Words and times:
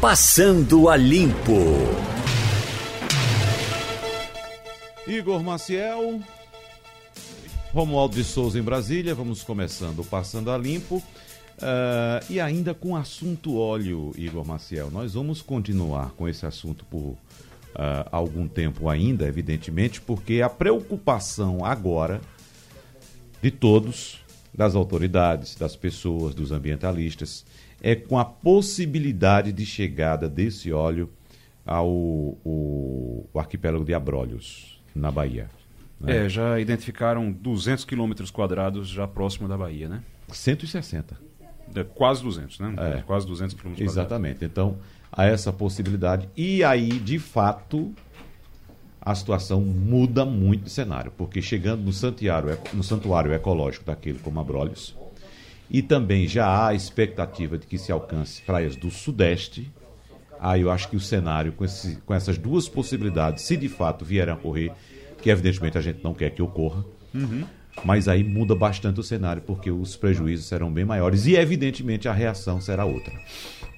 Passando 0.00 0.88
a 0.88 0.96
Limpo. 0.96 1.52
Igor 5.06 5.42
Maciel, 5.42 6.22
Romualdo 7.70 8.14
de 8.14 8.24
Souza 8.24 8.58
em 8.58 8.62
Brasília, 8.62 9.14
vamos 9.14 9.42
começando 9.42 10.02
Passando 10.02 10.50
a 10.50 10.56
Limpo. 10.56 10.96
Uh, 10.96 12.24
e 12.30 12.40
ainda 12.40 12.72
com 12.72 12.92
o 12.92 12.96
assunto 12.96 13.58
óleo, 13.58 14.12
Igor 14.16 14.42
Maciel, 14.42 14.90
nós 14.90 15.12
vamos 15.12 15.42
continuar 15.42 16.12
com 16.12 16.26
esse 16.26 16.46
assunto 16.46 16.82
por 16.86 16.98
uh, 16.98 17.18
algum 18.10 18.48
tempo 18.48 18.88
ainda, 18.88 19.26
evidentemente, 19.26 20.00
porque 20.00 20.40
a 20.40 20.48
preocupação 20.48 21.62
agora 21.62 22.22
de 23.42 23.50
todos, 23.50 24.18
das 24.54 24.74
autoridades, 24.74 25.54
das 25.56 25.76
pessoas, 25.76 26.34
dos 26.34 26.52
ambientalistas, 26.52 27.44
é 27.80 27.94
com 27.94 28.18
a 28.18 28.24
possibilidade 28.24 29.52
de 29.52 29.64
chegada 29.64 30.28
desse 30.28 30.72
óleo 30.72 31.10
ao 31.64 31.88
o, 31.88 33.26
o 33.32 33.38
arquipélago 33.38 33.84
de 33.84 33.94
Abrolhos, 33.94 34.80
na 34.94 35.10
Bahia. 35.10 35.48
Né? 36.00 36.24
É, 36.24 36.28
já 36.28 36.58
identificaram 36.58 37.30
200 37.30 37.84
quilômetros 37.84 38.30
quadrados 38.30 38.88
já 38.88 39.06
próximo 39.06 39.46
da 39.46 39.56
Bahia, 39.56 39.88
né? 39.88 40.02
160. 40.28 41.16
É, 41.74 41.84
quase 41.84 42.22
200, 42.22 42.58
né? 42.58 42.74
É. 42.98 43.02
Quase 43.02 43.26
200 43.26 43.54
quilômetros 43.54 43.92
Exatamente. 43.92 44.44
Então, 44.44 44.78
há 45.12 45.26
essa 45.26 45.52
possibilidade. 45.52 46.28
E 46.36 46.64
aí, 46.64 46.88
de 46.88 47.18
fato, 47.18 47.92
a 49.00 49.14
situação 49.14 49.60
muda 49.60 50.24
muito 50.24 50.64
de 50.64 50.70
cenário, 50.70 51.12
porque 51.16 51.40
chegando 51.40 51.82
no 51.82 51.92
santuário, 51.92 52.58
no 52.72 52.82
santuário 52.82 53.32
ecológico 53.32 53.84
daquele 53.84 54.18
como 54.18 54.40
Abrolhos, 54.40 54.96
e 55.70 55.80
também 55.80 56.26
já 56.26 56.46
há 56.46 56.68
a 56.68 56.74
expectativa 56.74 57.56
de 57.56 57.66
que 57.66 57.78
se 57.78 57.92
alcance 57.92 58.42
praias 58.42 58.74
do 58.74 58.90
Sudeste. 58.90 59.70
Aí 60.40 60.62
eu 60.62 60.70
acho 60.70 60.88
que 60.88 60.96
o 60.96 61.00
cenário, 61.00 61.52
com, 61.52 61.64
esse, 61.64 61.96
com 62.04 62.12
essas 62.12 62.36
duas 62.36 62.68
possibilidades, 62.68 63.44
se 63.44 63.56
de 63.56 63.68
fato 63.68 64.04
vierem 64.04 64.32
a 64.32 64.36
ocorrer, 64.36 64.72
que 65.22 65.30
evidentemente 65.30 65.78
a 65.78 65.80
gente 65.80 66.02
não 66.02 66.12
quer 66.12 66.30
que 66.30 66.42
ocorra, 66.42 66.84
uhum. 67.14 67.44
mas 67.84 68.08
aí 68.08 68.24
muda 68.24 68.54
bastante 68.54 68.98
o 68.98 69.02
cenário, 69.02 69.42
porque 69.42 69.70
os 69.70 69.94
prejuízos 69.96 70.46
serão 70.46 70.72
bem 70.72 70.84
maiores 70.84 71.26
e, 71.26 71.36
evidentemente, 71.36 72.08
a 72.08 72.12
reação 72.12 72.60
será 72.60 72.84
outra. 72.84 73.12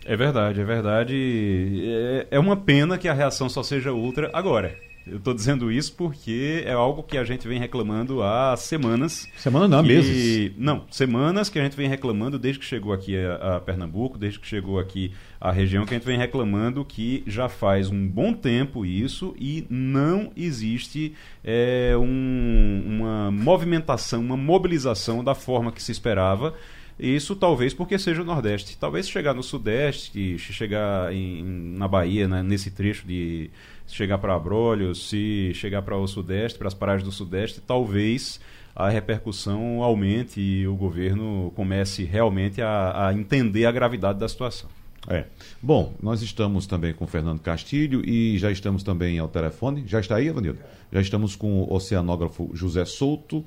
É 0.06 0.16
verdade, 0.16 0.60
é 0.60 0.64
verdade. 0.64 1.82
É, 1.84 2.26
é 2.30 2.38
uma 2.38 2.56
pena 2.56 2.96
que 2.96 3.08
a 3.08 3.12
reação 3.12 3.48
só 3.48 3.62
seja 3.62 3.92
outra 3.92 4.30
agora. 4.32 4.76
Eu 5.06 5.16
estou 5.16 5.34
dizendo 5.34 5.70
isso 5.70 5.94
porque 5.94 6.62
é 6.64 6.72
algo 6.72 7.02
que 7.02 7.18
a 7.18 7.24
gente 7.24 7.46
vem 7.48 7.58
reclamando 7.58 8.22
há 8.22 8.56
semanas. 8.56 9.28
Semana 9.36 9.66
não, 9.66 9.82
que... 9.82 9.88
meses. 9.88 10.52
Não, 10.56 10.84
semanas 10.90 11.48
que 11.48 11.58
a 11.58 11.62
gente 11.64 11.76
vem 11.76 11.88
reclamando 11.88 12.38
desde 12.38 12.60
que 12.60 12.64
chegou 12.64 12.92
aqui 12.92 13.16
a, 13.16 13.56
a, 13.56 13.60
Pernambuco, 13.60 14.16
desde 14.16 14.38
que 14.38 14.46
chegou 14.46 14.78
aqui 14.78 15.12
a 15.40 15.50
região, 15.50 15.84
que 15.84 15.94
a 15.94 15.96
gente 15.96 16.06
vem 16.06 16.18
reclamando 16.18 16.84
que 16.84 17.24
já 17.26 17.48
faz 17.48 17.90
um 17.90 18.06
bom 18.06 18.32
tempo 18.32 18.86
isso 18.86 19.34
e 19.38 19.66
não 19.68 20.30
existe 20.36 21.14
é, 21.42 21.94
um, 21.96 22.82
uma 22.86 23.30
movimentação, 23.30 24.20
uma 24.20 24.36
mobilização 24.36 25.24
da 25.24 25.34
forma 25.34 25.72
que 25.72 25.82
se 25.82 25.90
esperava. 25.90 26.54
Isso 26.98 27.34
talvez 27.34 27.74
porque 27.74 27.98
seja 27.98 28.22
o 28.22 28.24
Nordeste. 28.24 28.76
Talvez 28.78 29.08
chegar 29.08 29.34
no 29.34 29.42
Sudeste, 29.42 30.38
chegar 30.38 31.12
em, 31.12 31.42
na 31.76 31.88
Bahia, 31.88 32.28
né, 32.28 32.42
nesse 32.42 32.70
trecho 32.70 33.06
de 33.06 33.50
chegar 33.86 34.18
para 34.18 34.34
Abrolhos, 34.34 35.08
se 35.08 35.52
chegar 35.54 35.82
para 35.82 35.96
o 35.96 36.06
Sudeste, 36.06 36.58
para 36.58 36.68
as 36.68 36.74
praias 36.74 37.02
do 37.02 37.10
Sudeste, 37.10 37.60
talvez 37.60 38.40
a 38.74 38.88
repercussão 38.88 39.82
aumente 39.82 40.40
e 40.40 40.66
o 40.66 40.74
governo 40.74 41.52
comece 41.54 42.04
realmente 42.04 42.62
a, 42.62 43.08
a 43.08 43.14
entender 43.14 43.66
a 43.66 43.72
gravidade 43.72 44.18
da 44.18 44.28
situação. 44.28 44.70
É. 45.08 45.24
Bom, 45.60 45.94
nós 46.00 46.22
estamos 46.22 46.66
também 46.66 46.94
com 46.94 47.04
o 47.04 47.08
Fernando 47.08 47.40
Castilho 47.40 48.08
e 48.08 48.38
já 48.38 48.50
estamos 48.50 48.82
também 48.82 49.18
ao 49.18 49.28
telefone. 49.28 49.84
Já 49.86 50.00
está 50.00 50.16
aí, 50.16 50.28
Evanildo? 50.28 50.60
Já 50.92 51.00
estamos 51.00 51.34
com 51.34 51.60
o 51.60 51.74
oceanógrafo 51.74 52.50
José 52.54 52.84
Souto, 52.84 53.44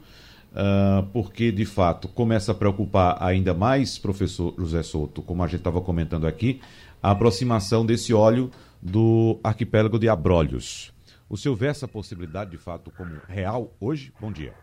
uh, 0.56 1.05
porque 1.11 1.52
de 1.52 1.66
fato 1.66 2.08
começa 2.08 2.52
a 2.52 2.55
preocupar 2.55 3.21
ainda 3.21 3.54
mais, 3.54 3.99
professor 3.99 4.54
José 4.58 4.82
Souto, 4.82 5.21
como 5.21 5.43
a 5.43 5.48
gente 5.48 5.60
estava 5.60 5.82
comentando 5.82 6.26
aqui, 6.26 6.61
a 7.04 7.11
aproximação 7.11 7.86
desse 7.86 8.14
óleo 8.14 8.49
do 8.82 9.39
arquipélago 9.44 9.99
de 9.99 10.08
Abrolhos. 10.08 10.94
O 11.30 11.38
senhor 11.38 11.55
vê 11.55 11.67
essa 11.67 11.88
possibilidade 11.88 12.52
de 12.52 12.58
fato 12.58 12.92
como 12.92 13.20
real 13.27 13.71
hoje? 13.80 14.14
Bom 14.20 14.32
dia. 14.32 14.54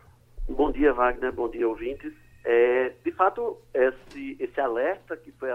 Bom 0.49 0.73
dia, 0.73 0.93
Wagner. 0.93 1.33
Bom 1.33 1.49
dia, 1.49 1.69
ouvintes. 1.69 2.13
É, 2.45 2.93
de 3.05 3.13
fato, 3.13 3.59
esse, 3.75 4.37
esse 4.41 4.61
alerta 4.61 5.17
que 5.17 5.31
foi 5.33 5.49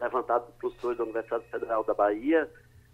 levantado 0.00 0.46
por 0.46 0.54
professores 0.70 0.98
da 0.98 1.04
Universidade 1.04 1.44
Federal 1.50 1.84
da 1.84 1.94
Bahia 1.94 2.48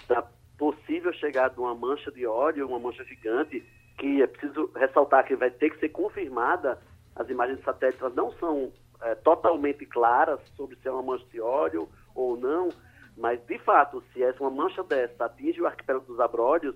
da 0.09 0.25
possível 0.59 1.13
chegada 1.15 1.55
de 1.55 1.61
uma 1.61 1.75
mancha 1.75 2.11
de 2.13 2.27
óleo, 2.27 2.67
uma 2.69 2.79
mancha 2.79 3.05
gigante, 3.05 3.65
que 3.99 4.23
é 4.23 4.27
preciso 4.27 4.71
ressaltar 4.75 5.25
que 5.25 5.37
vai 5.37 5.51
ter 5.51 5.71
que 5.71 5.79
ser 5.79 5.91
confirmada. 5.91 6.79
As 7.17 7.29
imagens 7.29 7.59
de 7.59 7.65
satélite 7.65 8.03
não 8.15 8.33
são 8.33 8.73
é, 9.03 9.15
totalmente 9.17 9.87
claras 9.87 10.41
sobre 10.57 10.77
se 10.77 10.89
é 10.89 10.91
uma 10.91 11.03
mancha 11.03 11.25
de 11.31 11.41
óleo 11.41 11.89
ou 12.15 12.37
não, 12.37 12.69
mas, 13.17 13.45
de 13.47 13.59
fato, 13.59 14.03
se 14.13 14.23
essa 14.23 14.43
uma 14.43 14.51
mancha 14.51 14.83
dessa 14.83 15.27
atinge 15.27 15.61
o 15.61 15.67
arquipélago 15.67 16.07
dos 16.07 16.19
Abródios, 16.19 16.75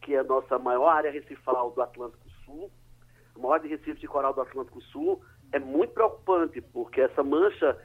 que 0.00 0.14
é 0.14 0.20
a 0.20 0.24
nossa 0.24 0.58
maior 0.58 0.88
área 0.88 1.10
recifal 1.10 1.70
do 1.72 1.82
Atlântico 1.82 2.28
Sul, 2.44 2.70
a 3.34 3.38
maior 3.38 3.58
de 3.58 3.68
recife 3.68 4.00
de 4.00 4.06
coral 4.06 4.32
do 4.32 4.40
Atlântico 4.40 4.80
Sul, 4.82 5.20
é 5.52 5.58
muito 5.58 5.92
preocupante, 5.92 6.60
porque 6.60 7.00
essa 7.00 7.22
mancha, 7.22 7.76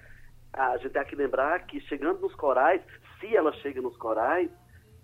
a 0.54 0.78
gente 0.78 0.92
tem 0.92 1.06
que 1.06 1.16
lembrar 1.16 1.66
que 1.66 1.80
chegando 1.82 2.22
nos 2.22 2.36
corais, 2.36 2.82
se 3.20 3.36
ela 3.36 3.52
chega 3.54 3.82
nos 3.82 3.98
corais, 3.98 4.50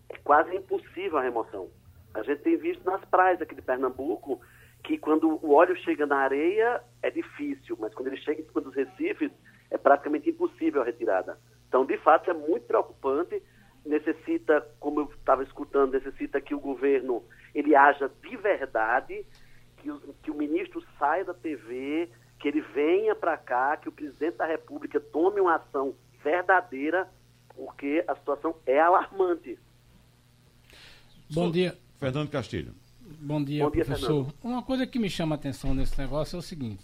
é 0.09 0.18
quase 0.18 0.56
impossível 0.56 1.18
a 1.18 1.24
remoção. 1.24 1.69
A 2.14 2.24
gente 2.24 2.42
tem 2.42 2.58
visto 2.58 2.84
nas 2.84 3.04
praias 3.06 3.42
aqui 3.42 3.56
de 3.56 3.62
Pernambuco 3.62 4.42
que 4.84 4.98
quando 4.98 5.40
o 5.46 5.54
óleo 5.54 5.76
chega 5.78 6.06
na 6.06 6.18
areia 6.18 6.82
é 7.02 7.10
difícil, 7.10 7.78
mas 7.80 7.94
quando 7.94 8.08
ele 8.08 8.18
chega 8.18 8.42
em 8.42 8.46
cima 8.46 8.62
dos 8.62 8.74
recifes 8.74 9.32
é 9.70 9.78
praticamente 9.78 10.30
impossível 10.30 10.82
a 10.82 10.86
retirada. 10.86 11.40
Então, 11.68 11.86
de 11.86 11.98
fato, 12.00 12.30
é 12.30 12.34
muito 12.34 12.66
preocupante. 12.66 13.42
Necessita, 13.86 14.62
como 14.80 15.02
eu 15.02 15.06
estava 15.18 15.44
escutando, 15.44 15.94
necessita 15.94 16.42
que 16.42 16.54
o 16.54 16.60
governo 16.60 17.24
ele 17.56 17.76
haja 17.76 18.12
de 18.22 18.36
verdade, 18.38 19.26
que, 19.78 19.90
os, 19.90 20.04
que 20.22 20.30
o 20.30 20.36
ministro 20.36 20.84
saia 21.00 21.24
da 21.24 21.34
TV, 21.34 22.10
que 22.40 22.48
ele 22.48 22.62
venha 22.62 23.16
para 23.16 23.38
cá, 23.38 23.78
que 23.78 23.88
o 23.88 23.92
presidente 23.92 24.38
da 24.38 24.46
República 24.46 25.00
tome 25.00 25.40
uma 25.40 25.56
ação 25.56 25.96
verdadeira, 26.24 27.10
porque 27.56 28.04
a 28.08 28.16
situação 28.16 28.56
é 28.66 28.80
alarmante. 28.80 29.58
Bom 31.34 31.50
dia. 31.50 31.78
Fernando 32.01 32.29
Castilho. 32.29 32.73
Bom 33.19 33.44
dia, 33.44 33.63
Bom 33.63 33.69
dia 33.69 33.85
professor. 33.85 34.25
Fernando. 34.25 34.34
Uma 34.44 34.63
coisa 34.63 34.88
que 34.88 34.97
me 34.97 35.07
chama 35.07 35.35
a 35.35 35.38
atenção 35.38 35.75
nesse 35.75 35.95
negócio 36.00 36.35
é 36.35 36.39
o 36.39 36.41
seguinte: 36.41 36.84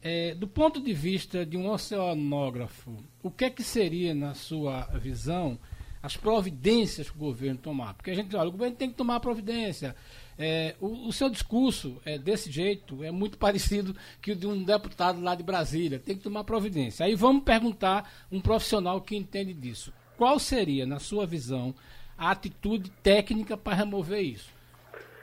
é, 0.00 0.34
do 0.34 0.48
ponto 0.48 0.80
de 0.80 0.94
vista 0.94 1.44
de 1.44 1.58
um 1.58 1.68
oceanógrafo, 1.68 2.96
o 3.22 3.30
que 3.30 3.44
é 3.44 3.50
que 3.50 3.62
seria, 3.62 4.14
na 4.14 4.32
sua 4.32 4.84
visão, 4.98 5.58
as 6.02 6.16
providências 6.16 7.10
que 7.10 7.16
o 7.16 7.20
governo 7.20 7.60
tomar? 7.60 7.92
Porque 7.92 8.10
a 8.10 8.14
gente 8.14 8.34
olha, 8.34 8.48
o 8.48 8.52
governo 8.52 8.74
tem 8.74 8.88
que 8.88 8.96
tomar 8.96 9.20
providência. 9.20 9.94
É, 10.38 10.74
o, 10.80 11.08
o, 11.08 11.12
seu 11.12 11.28
discurso 11.28 12.00
é 12.02 12.16
desse 12.16 12.50
jeito, 12.50 13.04
é 13.04 13.10
muito 13.10 13.36
parecido 13.36 13.94
que 14.22 14.32
o 14.32 14.36
de 14.36 14.46
um 14.46 14.64
deputado 14.64 15.20
lá 15.20 15.34
de 15.34 15.42
Brasília. 15.42 15.98
Tem 15.98 16.16
que 16.16 16.22
tomar 16.22 16.44
providência. 16.44 17.04
Aí 17.04 17.14
vamos 17.14 17.44
perguntar 17.44 18.10
um 18.32 18.40
profissional 18.40 18.98
que 19.02 19.14
entende 19.14 19.52
disso. 19.52 19.92
Qual 20.16 20.38
seria, 20.38 20.86
na 20.86 20.98
sua 20.98 21.26
visão, 21.26 21.74
a 22.18 22.32
atitude 22.32 22.90
técnica 23.02 23.56
para 23.56 23.76
remover 23.76 24.20
isso? 24.20 24.52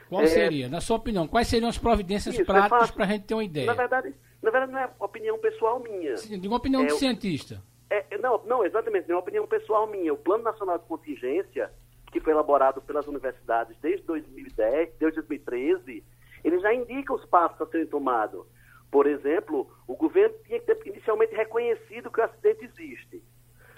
Qual 0.08 0.22
é, 0.22 0.26
seria, 0.26 0.68
na 0.68 0.80
sua 0.80 0.96
opinião, 0.96 1.28
quais 1.28 1.48
seriam 1.48 1.68
as 1.68 1.76
providências 1.76 2.34
isso, 2.34 2.42
é 2.42 2.44
práticas 2.44 2.90
para 2.90 3.04
a 3.04 3.08
gente 3.08 3.26
ter 3.26 3.34
uma 3.34 3.44
ideia? 3.44 3.66
Na 3.66 3.74
verdade, 3.74 4.14
na 4.42 4.50
verdade, 4.50 4.72
não 4.72 4.78
é 4.78 4.90
opinião 5.00 5.38
pessoal 5.38 5.80
minha. 5.80 6.16
Sim, 6.16 6.38
de 6.38 6.48
uma 6.48 6.56
opinião 6.56 6.82
é, 6.82 6.86
de 6.86 6.94
cientista. 6.94 7.60
É, 7.90 8.16
não, 8.18 8.40
não, 8.44 8.64
exatamente, 8.64 9.10
é 9.10 9.14
uma 9.14 9.20
opinião 9.20 9.46
pessoal 9.46 9.86
minha. 9.86 10.12
O 10.12 10.16
Plano 10.16 10.44
Nacional 10.44 10.78
de 10.78 10.84
Contingência, 10.86 11.70
que 12.12 12.20
foi 12.20 12.32
elaborado 12.32 12.80
pelas 12.80 13.06
universidades 13.06 13.76
desde 13.82 14.06
2010, 14.06 14.94
desde 14.98 15.20
2013, 15.20 16.04
ele 16.44 16.60
já 16.60 16.72
indica 16.72 17.12
os 17.12 17.24
passos 17.24 17.60
a 17.60 17.66
serem 17.66 17.86
tomados. 17.86 18.46
Por 18.90 19.06
exemplo, 19.06 19.68
o 19.86 19.96
governo 19.96 20.36
tinha 20.46 20.60
que 20.60 20.66
ter 20.66 20.78
inicialmente 20.86 21.34
reconhecido 21.34 22.10
que 22.10 22.20
o 22.20 22.24
acidente 22.24 22.64
existe. 22.64 23.22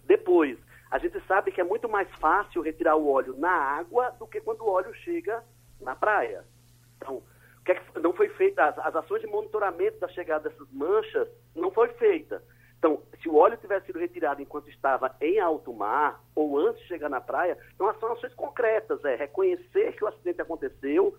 Depois, 0.05 0.59
a 0.91 0.99
gente 0.99 1.21
sabe 1.27 1.53
que 1.53 1.61
é 1.61 1.65
muito 1.65 1.89
mais 1.89 2.09
fácil 2.17 2.63
retirar 2.63 2.97
o 2.97 3.11
óleo 3.11 3.35
na 3.39 3.51
água 3.51 4.11
do 4.19 4.27
que 4.27 4.41
quando 4.41 4.63
o 4.63 4.71
óleo 4.71 4.93
chega 4.95 5.43
na 5.81 5.95
praia. 5.95 6.45
Então, 6.97 7.23
que, 7.69 7.73
é 7.73 7.75
que 7.75 7.99
não 8.01 8.15
foi 8.15 8.29
feita, 8.31 8.65
as, 8.65 8.79
as, 8.79 8.97
ações 8.97 9.21
de 9.21 9.27
monitoramento 9.27 9.99
da 9.99 10.09
chegada 10.09 10.49
dessas 10.49 10.67
manchas 10.73 11.29
não 11.55 11.71
foi 11.71 11.89
feita. 11.95 12.43
Então, 12.79 13.03
se 13.21 13.29
o 13.29 13.37
óleo 13.37 13.59
tivesse 13.59 13.87
sido 13.87 13.99
retirado 13.99 14.41
enquanto 14.41 14.71
estava 14.71 15.15
em 15.21 15.39
alto 15.39 15.73
mar 15.75 16.23
ou 16.35 16.59
antes 16.59 16.81
de 16.83 16.89
chegar 16.89 17.11
na 17.11 17.21
praia, 17.21 17.59
então 17.75 17.93
são 17.99 18.13
ações 18.13 18.33
concretas, 18.35 19.05
é 19.05 19.17
reconhecer 19.17 19.93
que 19.93 20.05
o 20.05 20.07
acidente 20.07 20.41
aconteceu, 20.41 21.15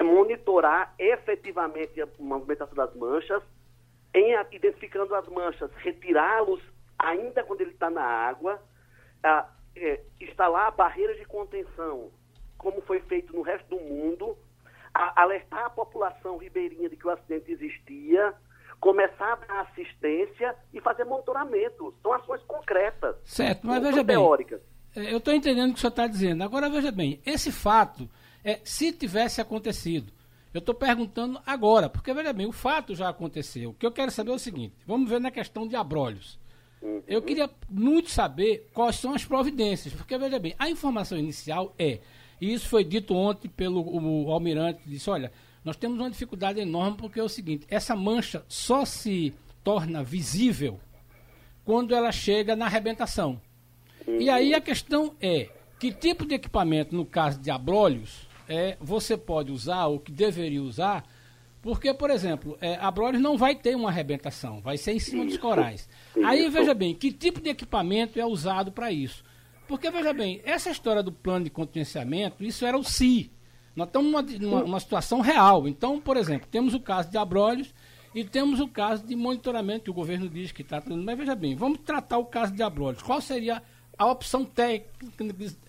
monitorar 0.00 0.94
efetivamente 0.98 2.00
a 2.00 2.06
movimentação 2.18 2.74
das 2.74 2.94
manchas, 2.94 3.42
em 4.14 4.34
identificando 4.52 5.14
as 5.14 5.26
manchas, 5.28 5.70
retirá-los 5.76 6.62
ainda 6.98 7.42
quando 7.42 7.62
ele 7.62 7.70
está 7.70 7.90
na 7.90 8.04
água, 8.04 8.60
é, 9.76 10.00
instalar 10.20 10.74
barreiras 10.74 11.16
de 11.16 11.24
contenção, 11.24 12.10
como 12.56 12.80
foi 12.82 13.00
feito 13.00 13.34
no 13.34 13.42
resto 13.42 13.68
do 13.68 13.80
mundo, 13.80 14.36
a, 14.94 15.22
alertar 15.22 15.66
a 15.66 15.70
população 15.70 16.36
ribeirinha 16.36 16.88
de 16.88 16.96
que 16.96 17.06
o 17.06 17.10
acidente 17.10 17.52
existia, 17.52 18.34
começar 18.80 19.32
a 19.32 19.36
dar 19.36 19.60
assistência 19.62 20.54
e 20.72 20.80
fazer 20.80 21.04
monitoramento. 21.04 21.94
São 22.02 22.12
ações 22.12 22.42
concretas. 22.42 23.16
Certo, 23.24 23.66
mas 23.66 23.82
veja 23.82 24.02
bem. 24.02 24.16
Teóricas. 24.16 24.60
É, 24.94 25.12
eu 25.12 25.18
estou 25.18 25.34
entendendo 25.34 25.70
o 25.70 25.72
que 25.72 25.78
o 25.78 25.80
senhor 25.80 25.90
está 25.90 26.06
dizendo. 26.06 26.42
Agora 26.42 26.70
veja 26.70 26.90
bem, 26.90 27.20
esse 27.24 27.52
fato, 27.52 28.08
é, 28.44 28.60
se 28.64 28.92
tivesse 28.92 29.40
acontecido, 29.40 30.12
eu 30.52 30.60
estou 30.60 30.74
perguntando 30.74 31.40
agora, 31.46 31.88
porque 31.88 32.12
veja 32.12 32.32
bem, 32.32 32.46
o 32.46 32.52
fato 32.52 32.94
já 32.94 33.08
aconteceu. 33.08 33.70
O 33.70 33.74
que 33.74 33.86
eu 33.86 33.92
quero 33.92 34.10
saber 34.10 34.30
é 34.30 34.34
o 34.34 34.38
seguinte: 34.38 34.74
vamos 34.86 35.08
ver 35.08 35.20
na 35.20 35.30
questão 35.30 35.66
de 35.66 35.76
abrolhos. 35.76 36.38
Uhum. 36.80 37.02
Eu 37.06 37.22
queria 37.22 37.50
muito 37.68 38.10
saber 38.10 38.68
quais 38.72 38.96
são 38.96 39.14
as 39.14 39.24
providências, 39.24 39.92
porque 39.92 40.16
veja 40.16 40.38
bem, 40.38 40.54
a 40.58 40.70
informação 40.70 41.18
inicial 41.18 41.74
é, 41.78 41.98
e 42.40 42.52
isso 42.52 42.68
foi 42.68 42.84
dito 42.84 43.14
ontem 43.14 43.48
pelo 43.48 43.80
o, 43.80 44.30
almirante, 44.30 44.80
disse, 44.86 45.10
olha, 45.10 45.32
nós 45.64 45.76
temos 45.76 45.98
uma 45.98 46.10
dificuldade 46.10 46.60
enorme 46.60 46.96
porque 46.96 47.18
é 47.18 47.22
o 47.22 47.28
seguinte, 47.28 47.66
essa 47.68 47.96
mancha 47.96 48.44
só 48.48 48.84
se 48.84 49.34
torna 49.64 50.02
visível 50.02 50.78
quando 51.64 51.94
ela 51.94 52.12
chega 52.12 52.54
na 52.54 52.66
arrebentação. 52.66 53.40
Uhum. 54.06 54.20
E 54.20 54.30
aí 54.30 54.54
a 54.54 54.60
questão 54.60 55.14
é, 55.20 55.50
que 55.78 55.92
tipo 55.92 56.24
de 56.24 56.34
equipamento, 56.34 56.94
no 56.94 57.04
caso 57.04 57.40
de 57.40 57.50
abrolhos, 57.50 58.26
é, 58.48 58.76
você 58.80 59.16
pode 59.16 59.52
usar, 59.52 59.86
ou 59.86 59.98
que 59.98 60.10
deveria 60.10 60.62
usar, 60.62 61.04
porque, 61.60 61.92
por 61.92 62.10
exemplo, 62.10 62.56
é, 62.60 62.76
a 62.76 62.90
Brolhos 62.90 63.20
não 63.20 63.36
vai 63.36 63.54
ter 63.54 63.74
uma 63.74 63.88
arrebentação, 63.88 64.60
vai 64.60 64.76
ser 64.76 64.92
em 64.92 64.98
cima 64.98 65.24
isso, 65.24 65.32
dos 65.32 65.38
corais. 65.38 65.88
Isso. 66.16 66.26
Aí, 66.26 66.48
veja 66.48 66.72
bem, 66.72 66.94
que 66.94 67.12
tipo 67.12 67.40
de 67.40 67.50
equipamento 67.50 68.20
é 68.20 68.24
usado 68.24 68.70
para 68.70 68.92
isso? 68.92 69.24
Porque, 69.66 69.90
veja 69.90 70.12
bem, 70.12 70.40
essa 70.44 70.70
história 70.70 71.02
do 71.02 71.12
plano 71.12 71.44
de 71.44 71.50
contingenciamento, 71.50 72.44
isso 72.44 72.64
era 72.64 72.78
o 72.78 72.84
si. 72.84 73.30
Nós 73.76 73.88
estamos 73.88 74.10
numa, 74.10 74.22
numa, 74.22 74.60
numa 74.62 74.80
situação 74.80 75.20
real. 75.20 75.68
Então, 75.68 76.00
por 76.00 76.16
exemplo, 76.16 76.48
temos 76.50 76.74
o 76.74 76.80
caso 76.80 77.10
de 77.10 77.18
Abrolhos 77.18 77.74
e 78.14 78.24
temos 78.24 78.60
o 78.60 78.66
caso 78.66 79.06
de 79.06 79.14
monitoramento 79.14 79.84
que 79.84 79.90
o 79.90 79.94
governo 79.94 80.28
diz 80.28 80.50
que 80.52 80.62
está 80.62 80.80
tratando. 80.80 81.04
Mas 81.04 81.18
veja 81.18 81.34
bem, 81.34 81.54
vamos 81.54 81.80
tratar 81.84 82.18
o 82.18 82.24
caso 82.24 82.52
de 82.52 82.62
Abrolhos. 82.62 83.02
Qual 83.02 83.20
seria 83.20 83.62
a 83.98 84.06
opção 84.06 84.48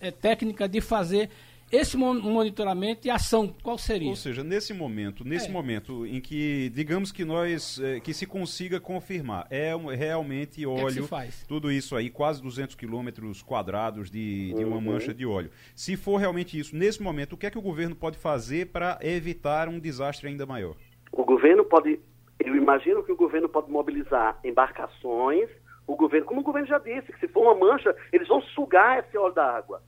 é, 0.00 0.10
técnica 0.10 0.68
de 0.68 0.80
fazer 0.80 1.30
esse 1.72 1.96
monitoramento 1.96 3.06
e 3.06 3.10
ação, 3.10 3.54
qual 3.62 3.78
seria? 3.78 4.08
Ou 4.08 4.16
seja, 4.16 4.42
nesse 4.42 4.74
momento, 4.74 5.24
nesse 5.24 5.48
é. 5.48 5.52
momento 5.52 6.04
em 6.04 6.20
que, 6.20 6.68
digamos 6.70 7.12
que 7.12 7.24
nós, 7.24 7.80
é, 7.80 8.00
que 8.00 8.12
se 8.12 8.26
consiga 8.26 8.80
confirmar, 8.80 9.46
é 9.50 9.74
um, 9.74 9.86
realmente 9.86 10.66
óleo, 10.66 11.06
que 11.06 11.14
é 11.14 11.28
tudo 11.46 11.70
isso 11.70 11.94
aí, 11.94 12.10
quase 12.10 12.42
200 12.42 12.74
quilômetros 12.74 13.42
quadrados 13.42 14.10
de, 14.10 14.52
de 14.52 14.64
uma 14.64 14.76
uhum. 14.76 14.82
mancha 14.82 15.14
de 15.14 15.24
óleo. 15.24 15.50
Se 15.74 15.96
for 15.96 16.16
realmente 16.16 16.58
isso, 16.58 16.74
nesse 16.74 17.00
momento, 17.02 17.34
o 17.34 17.36
que 17.36 17.46
é 17.46 17.50
que 17.50 17.58
o 17.58 17.62
governo 17.62 17.94
pode 17.94 18.18
fazer 18.18 18.66
para 18.66 18.98
evitar 19.00 19.68
um 19.68 19.78
desastre 19.78 20.28
ainda 20.28 20.44
maior? 20.44 20.74
O 21.12 21.24
governo 21.24 21.64
pode, 21.64 22.00
eu 22.40 22.56
imagino 22.56 23.04
que 23.04 23.12
o 23.12 23.16
governo 23.16 23.48
pode 23.48 23.70
mobilizar 23.70 24.40
embarcações, 24.44 25.48
o 25.86 25.96
governo, 25.96 26.26
como 26.26 26.40
o 26.40 26.44
governo 26.44 26.68
já 26.68 26.78
disse, 26.78 27.12
que 27.12 27.18
se 27.18 27.28
for 27.28 27.42
uma 27.42 27.54
mancha, 27.54 27.94
eles 28.12 28.28
vão 28.28 28.40
sugar 28.42 29.00
esse 29.00 29.16
óleo 29.16 29.34
da 29.34 29.56
água. 29.56 29.82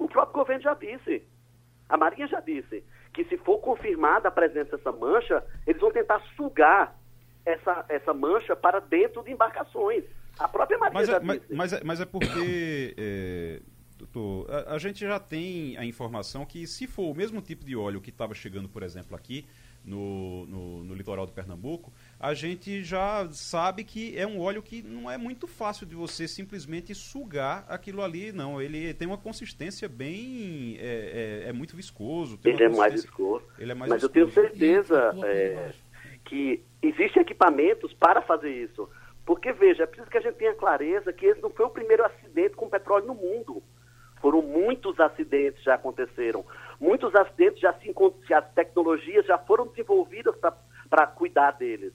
O 0.00 0.08
próprio 0.08 0.32
governo 0.32 0.62
já 0.62 0.72
disse, 0.72 1.22
a 1.86 1.96
Marinha 1.98 2.26
já 2.26 2.40
disse, 2.40 2.82
que 3.12 3.22
se 3.26 3.36
for 3.36 3.58
confirmada 3.58 4.28
a 4.28 4.30
presença 4.30 4.78
dessa 4.78 4.90
mancha, 4.90 5.44
eles 5.66 5.78
vão 5.78 5.92
tentar 5.92 6.20
sugar 6.34 6.98
essa, 7.44 7.84
essa 7.86 8.14
mancha 8.14 8.56
para 8.56 8.80
dentro 8.80 9.22
de 9.22 9.30
embarcações. 9.30 10.02
A 10.38 10.48
própria 10.48 10.78
Marinha 10.78 11.00
mas 11.00 11.06
já 11.06 11.16
é, 11.16 11.20
disse. 11.20 11.46
Mas, 11.50 11.50
mas, 11.50 11.72
é, 11.74 11.80
mas 11.84 12.00
é 12.00 12.06
porque, 12.06 12.94
é, 12.96 13.60
doutor, 13.98 14.50
a, 14.50 14.74
a, 14.74 14.78
gente 14.78 15.00
já 15.00 15.20
tem 15.20 15.76
a 15.76 15.84
informação 15.84 16.46
que 16.46 16.66
se 16.66 16.86
for 16.86 17.10
o 17.10 17.14
mesmo 17.14 17.42
tipo 17.42 17.62
de 17.62 17.76
óleo 17.76 18.00
que 18.00 18.08
estava 18.08 18.32
chegando, 18.32 18.70
por 18.70 18.82
exemplo, 18.82 19.14
aqui 19.14 19.46
no, 19.84 20.46
no, 20.46 20.84
no 20.84 20.94
litoral 20.94 21.26
do 21.26 21.32
Pernambuco, 21.32 21.92
a 22.18 22.34
gente 22.34 22.82
já 22.82 23.28
sabe 23.32 23.84
que 23.84 24.16
é 24.18 24.26
um 24.26 24.40
óleo 24.40 24.62
que 24.62 24.82
não 24.82 25.10
é 25.10 25.16
muito 25.16 25.46
fácil 25.46 25.86
de 25.86 25.94
você 25.94 26.28
simplesmente 26.28 26.94
sugar 26.94 27.64
aquilo 27.68 28.02
ali, 28.02 28.32
não. 28.32 28.60
Ele 28.60 28.92
tem 28.94 29.08
uma 29.08 29.18
consistência 29.18 29.88
bem. 29.88 30.76
É, 30.78 31.42
é, 31.44 31.48
é 31.48 31.52
muito 31.52 31.76
viscoso. 31.76 32.38
ele 32.44 32.62
é 32.62 32.68
mais 32.68 32.92
viscoso. 32.92 33.44
Ele 33.58 33.72
é 33.72 33.74
mais 33.74 33.90
Mas 33.90 34.02
viscoso. 34.02 34.18
eu 34.20 34.30
tenho 34.30 34.48
certeza 34.48 35.12
é, 35.24 35.72
que 36.24 36.62
existem 36.82 37.22
equipamentos 37.22 37.92
para 37.94 38.22
fazer 38.22 38.50
isso. 38.50 38.88
Porque, 39.24 39.52
veja, 39.52 39.84
é 39.84 39.86
preciso 39.86 40.10
que 40.10 40.18
a 40.18 40.20
gente 40.20 40.36
tenha 40.36 40.54
clareza 40.54 41.12
que 41.12 41.26
esse 41.26 41.40
não 41.40 41.50
foi 41.50 41.66
o 41.66 41.70
primeiro 41.70 42.04
acidente 42.04 42.56
com 42.56 42.68
petróleo 42.68 43.06
no 43.06 43.14
mundo. 43.14 43.62
Foram 44.20 44.42
muitos 44.42 44.98
acidentes 45.00 45.62
já 45.62 45.74
aconteceram. 45.74 46.44
Muitos 46.80 47.14
acidentes 47.14 47.60
já 47.60 47.74
se 47.74 48.34
as 48.34 48.52
tecnologias 48.54 49.26
já 49.26 49.36
foram 49.36 49.66
desenvolvidas 49.66 50.34
para 50.88 51.06
cuidar 51.06 51.52
deles. 51.52 51.92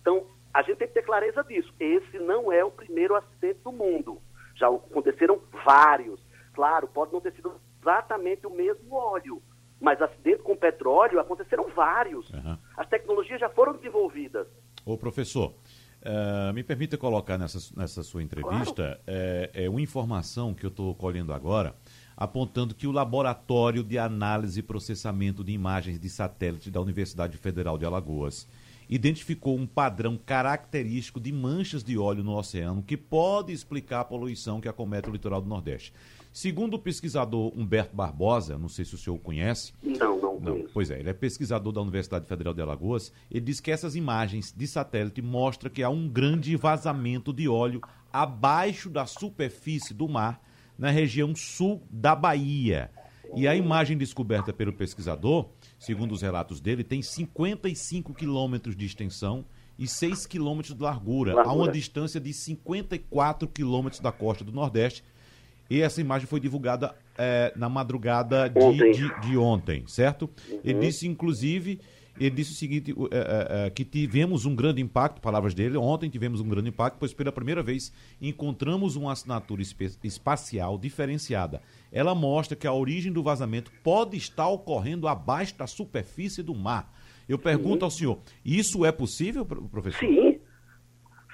Então, 0.00 0.24
a 0.54 0.62
gente 0.62 0.78
tem 0.78 0.88
que 0.88 0.94
ter 0.94 1.02
clareza 1.02 1.42
disso. 1.42 1.72
Esse 1.78 2.18
não 2.18 2.52
é 2.52 2.64
o 2.64 2.70
primeiro 2.70 3.16
acidente 3.16 3.58
do 3.64 3.72
mundo. 3.72 4.22
Já 4.54 4.68
aconteceram 4.68 5.40
vários. 5.64 6.20
Claro, 6.52 6.86
pode 6.88 7.12
não 7.12 7.20
ter 7.20 7.32
sido 7.32 7.52
exatamente 7.80 8.46
o 8.46 8.50
mesmo 8.50 8.94
óleo, 8.94 9.42
mas 9.80 10.00
acidente 10.00 10.42
com 10.42 10.56
petróleo 10.56 11.20
aconteceram 11.20 11.68
vários. 11.68 12.28
Uhum. 12.30 12.56
As 12.76 12.88
tecnologias 12.88 13.40
já 13.40 13.48
foram 13.48 13.74
desenvolvidas. 13.74 14.46
Ô, 14.84 14.96
professor, 14.96 15.54
uh, 16.02 16.52
me 16.52 16.62
permita 16.62 16.96
colocar 16.96 17.38
nessa, 17.38 17.58
nessa 17.76 18.02
sua 18.02 18.22
entrevista 18.22 18.82
claro. 18.82 19.00
é, 19.06 19.50
é 19.54 19.70
uma 19.70 19.80
informação 19.80 20.54
que 20.54 20.64
eu 20.64 20.70
estou 20.70 20.94
colhendo 20.94 21.32
agora, 21.32 21.74
apontando 22.18 22.74
que 22.74 22.88
o 22.88 22.90
Laboratório 22.90 23.84
de 23.84 23.96
Análise 23.96 24.58
e 24.58 24.62
Processamento 24.62 25.44
de 25.44 25.52
Imagens 25.52 26.00
de 26.00 26.10
Satélite 26.10 26.68
da 26.68 26.80
Universidade 26.80 27.38
Federal 27.38 27.78
de 27.78 27.84
Alagoas 27.84 28.48
identificou 28.90 29.56
um 29.56 29.66
padrão 29.66 30.18
característico 30.26 31.20
de 31.20 31.30
manchas 31.30 31.84
de 31.84 31.96
óleo 31.96 32.24
no 32.24 32.36
oceano 32.36 32.82
que 32.82 32.96
pode 32.96 33.52
explicar 33.52 34.00
a 34.00 34.04
poluição 34.04 34.60
que 34.60 34.68
acomete 34.68 35.08
o 35.08 35.12
litoral 35.12 35.40
do 35.40 35.48
Nordeste. 35.48 35.92
Segundo 36.32 36.74
o 36.74 36.78
pesquisador 36.78 37.52
Humberto 37.56 37.94
Barbosa, 37.94 38.58
não 38.58 38.68
sei 38.68 38.84
se 38.84 38.96
o 38.96 38.98
senhor 38.98 39.16
o 39.16 39.20
conhece. 39.20 39.72
Não, 39.80 40.20
não, 40.20 40.40
não. 40.40 40.64
Pois 40.74 40.90
é, 40.90 40.98
ele 40.98 41.10
é 41.10 41.12
pesquisador 41.12 41.72
da 41.72 41.80
Universidade 41.80 42.26
Federal 42.26 42.52
de 42.52 42.60
Alagoas. 42.60 43.12
Ele 43.30 43.42
diz 43.42 43.60
que 43.60 43.70
essas 43.70 43.94
imagens 43.94 44.52
de 44.56 44.66
satélite 44.66 45.22
mostram 45.22 45.70
que 45.70 45.84
há 45.84 45.88
um 45.88 46.08
grande 46.08 46.56
vazamento 46.56 47.32
de 47.32 47.48
óleo 47.48 47.80
abaixo 48.12 48.90
da 48.90 49.06
superfície 49.06 49.94
do 49.94 50.08
mar 50.08 50.47
na 50.78 50.90
região 50.90 51.34
sul 51.34 51.82
da 51.90 52.14
Bahia. 52.14 52.90
E 53.34 53.46
a 53.46 53.54
imagem 53.54 53.98
descoberta 53.98 54.52
pelo 54.54 54.72
pesquisador 54.72 55.48
segundo 55.78 56.12
os 56.12 56.22
relatos 56.22 56.60
dele, 56.60 56.82
tem 56.82 57.00
55 57.00 58.12
quilômetros 58.12 58.76
de 58.76 58.84
extensão 58.84 59.44
e 59.78 59.86
6 59.86 60.26
quilômetros 60.26 60.74
de 60.74 60.82
largura, 60.82 61.34
largura, 61.34 61.54
a 61.54 61.56
uma 61.56 61.70
distância 61.70 62.20
de 62.20 62.32
54 62.32 63.46
quilômetros 63.48 64.00
da 64.00 64.10
costa 64.10 64.42
do 64.42 64.50
Nordeste. 64.50 65.04
E 65.70 65.80
essa 65.82 66.00
imagem 66.00 66.26
foi 66.26 66.40
divulgada 66.40 66.96
é, 67.16 67.52
na 67.54 67.68
madrugada 67.68 68.48
de 68.48 68.58
ontem, 68.58 68.92
de, 68.92 69.20
de 69.20 69.36
ontem 69.36 69.84
certo? 69.86 70.28
Uhum. 70.50 70.60
Ele 70.64 70.80
disse, 70.80 71.06
inclusive, 71.06 71.78
ele 72.20 72.30
disse 72.30 72.52
o 72.52 72.54
seguinte, 72.54 72.94
é, 73.10 73.66
é, 73.66 73.70
que 73.70 73.84
tivemos 73.84 74.44
um 74.44 74.54
grande 74.54 74.80
impacto, 74.80 75.20
palavras 75.20 75.54
dele, 75.54 75.76
ontem 75.76 76.08
tivemos 76.08 76.40
um 76.40 76.48
grande 76.48 76.68
impacto, 76.68 76.96
pois 76.98 77.12
pela 77.12 77.32
primeira 77.32 77.62
vez 77.62 77.92
encontramos 78.20 78.96
uma 78.96 79.12
assinatura 79.12 79.62
espacial 79.62 80.78
diferenciada. 80.78 81.62
Ela 81.92 82.14
mostra 82.14 82.56
que 82.56 82.66
a 82.66 82.72
origem 82.72 83.12
do 83.12 83.22
vazamento 83.22 83.70
pode 83.82 84.16
estar 84.16 84.48
ocorrendo 84.48 85.08
abaixo 85.08 85.56
da 85.56 85.66
superfície 85.66 86.42
do 86.42 86.54
mar. 86.54 86.92
Eu 87.28 87.38
pergunto 87.38 87.80
Sim. 87.80 87.84
ao 87.84 87.90
senhor, 87.90 88.18
isso 88.44 88.84
é 88.84 88.92
possível, 88.92 89.44
professor? 89.44 90.00
Sim. 90.00 90.40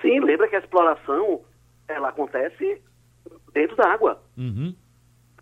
Sim, 0.01 0.21
lembra 0.21 0.49
que 0.49 0.57
a 0.57 0.59
exploração 0.59 1.43
ela 1.89 2.11
acontece 2.11 2.83
dentro 3.55 3.77
da 3.77 3.89
água. 3.89 4.23
Uhum. 4.37 4.75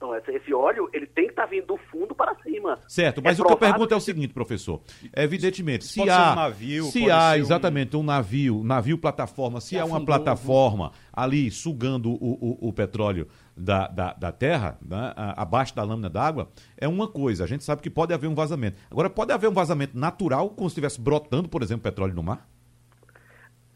Então, 0.03 0.35
esse 0.35 0.53
óleo, 0.53 0.91
ele 0.93 1.07
tem 1.07 1.27
que 1.27 1.31
estar 1.31 1.43
tá 1.43 1.49
vindo 1.49 1.67
do 1.67 1.77
fundo 1.77 2.13
para 2.13 2.35
cima. 2.43 2.77
Certo, 2.89 3.23
mas 3.23 3.39
é 3.39 3.43
o 3.43 3.47
que 3.47 3.53
eu 3.53 3.57
pergunto 3.57 3.95
é 3.95 3.97
o 3.97 4.01
seguinte, 4.01 4.35
professor. 4.35 4.83
Evidentemente, 5.15 5.85
se 5.85 6.01
pode 6.01 6.11
há. 6.11 6.33
Um 6.33 6.35
navio, 6.35 6.85
se 6.87 7.09
há, 7.09 7.39
exatamente, 7.39 7.97
um... 7.97 8.01
um... 8.01 8.03
navio, 8.03 8.65
navio 8.65 8.99
plataforma, 8.99 9.61
se 9.61 9.79
há 9.79 9.85
uma 9.85 10.05
plataforma 10.05 10.91
ali 11.13 11.53
sugando 11.53 12.11
o, 12.11 12.59
o, 12.61 12.69
o 12.69 12.73
petróleo 12.73 13.29
da, 13.57 13.87
da, 13.87 14.13
da 14.15 14.33
terra, 14.33 14.77
né, 14.85 15.13
abaixo 15.37 15.77
da 15.77 15.85
lâmina 15.85 16.11
d'água, 16.11 16.51
é 16.77 16.89
uma 16.89 17.07
coisa. 17.07 17.45
A 17.45 17.47
gente 17.47 17.63
sabe 17.63 17.81
que 17.81 17.91
pode 17.91 18.13
haver 18.13 18.27
um 18.27 18.35
vazamento. 18.35 18.77
Agora, 18.91 19.09
pode 19.09 19.33
haver 19.33 19.49
um 19.49 19.55
vazamento 19.55 19.97
natural, 19.97 20.51
como 20.51 20.69
se 20.69 20.73
estivesse 20.73 21.01
brotando, 21.01 21.49
por 21.49 21.63
exemplo, 21.63 21.85
petróleo 21.85 22.15
no 22.15 22.25
mar? 22.25 22.49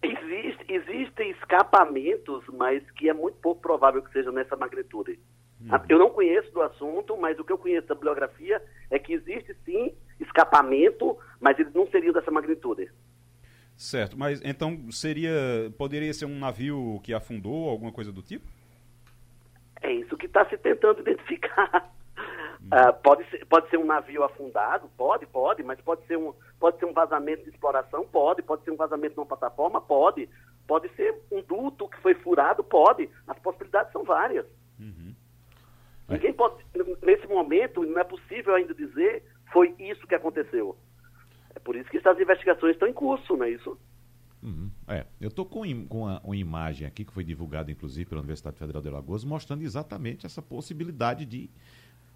Existe, 0.03 0.65
existem 0.69 1.31
escapamentos, 1.31 2.43
mas 2.53 2.83
que 2.93 3.09
é 3.09 3.15
muito 3.15 3.37
pouco 3.37 3.61
provável 3.61 4.03
que 4.03 4.11
seja 4.13 4.33
nessa 4.33 4.57
magnitude. 4.57 5.21
Uhum. 5.61 5.69
Eu 5.89 5.99
não 5.99 6.11
conheço 6.11 6.53
do 6.53 6.63
assunto, 6.63 7.17
mas 7.17 7.39
o 7.39 7.45
que 7.45 7.53
eu 7.53 7.59
conheço 7.59 7.87
da 7.87 7.95
bibliografia 7.95 8.63
é 8.91 8.99
que 8.99 9.13
existe 9.13 9.57
sim 9.65 9.95
escapamento, 10.21 11.17
mas 11.41 11.59
eles 11.59 11.73
não 11.73 11.87
seriam 11.89 12.13
dessa 12.13 12.31
magnitude. 12.31 12.91
Certo, 13.77 14.19
mas 14.19 14.41
então 14.43 14.91
seria. 14.91 15.31
Poderia 15.77 16.13
ser 16.15 16.25
um 16.25 16.39
navio 16.39 17.01
que 17.03 17.13
afundou, 17.13 17.69
alguma 17.69 17.93
coisa 17.93 18.11
do 18.11 18.23
tipo? 18.23 18.47
É 19.83 19.93
isso 19.93 20.17
que 20.17 20.27
está 20.27 20.47
se 20.47 20.57
tentando 20.57 21.01
identificar. 21.01 21.93
Uh, 22.67 22.93
pode, 23.03 23.29
ser, 23.31 23.45
pode 23.47 23.69
ser 23.69 23.77
um 23.77 23.85
navio 23.85 24.25
afundado? 24.25 24.89
Pode, 24.97 25.27
pode, 25.27 25.63
mas 25.63 25.81
pode 25.83 26.05
ser, 26.07 26.17
um, 26.17 26.33
pode 26.59 26.79
ser 26.79 26.87
um 26.87 26.93
vazamento 26.93 27.45
de 27.45 27.51
exploração? 27.51 28.05
Pode, 28.07 28.43
pode 28.43 28.65
ser 28.65 28.71
um 28.71 28.77
vazamento 28.77 29.17
numa 29.17 29.27
plataforma? 29.27 29.81
Pode. 29.81 30.29
Pode 30.67 30.89
ser 30.97 31.15
um 31.31 31.43
duto 31.43 31.89
que 31.89 32.01
foi 32.01 32.15
furado? 32.15 32.65
Pode. 32.65 33.09
As 33.29 33.39
possibilidades 33.39 33.93
são 33.93 34.03
várias. 34.03 34.47
Uhum. 34.81 35.15
Ninguém 36.09 36.33
pode, 36.33 36.65
nesse 37.03 37.27
momento, 37.27 37.85
não 37.85 37.99
é 37.99 38.05
possível 38.05 38.55
ainda 38.55 38.75
dizer 38.75 39.25
foi 39.53 39.75
isso 39.79 40.07
que 40.07 40.15
aconteceu. 40.15 40.77
É 41.55 41.59
por 41.59 41.75
isso 41.75 41.91
que 41.91 41.97
essas 41.97 42.19
investigações 42.21 42.75
estão 42.75 42.89
em 42.89 42.93
curso, 42.93 43.37
não 43.37 43.45
é 43.45 43.51
isso? 43.51 43.79
Uhum. 44.43 44.71
É, 44.87 45.07
eu 45.21 45.29
estou 45.29 45.45
com, 45.45 45.63
com 45.87 46.03
uma, 46.03 46.21
uma, 46.23 46.37
imagem 46.37 46.87
aqui 46.87 47.05
que 47.05 47.13
foi 47.13 47.25
divulgada, 47.25 47.71
inclusive, 47.71 48.09
pela 48.09 48.21
Universidade 48.21 48.57
Federal 48.59 48.83
de 48.83 48.89
Alagoas, 48.89 49.25
mostrando 49.25 49.63
exatamente 49.63 50.27
essa 50.27 50.41
possibilidade 50.41 51.25
de 51.25 51.51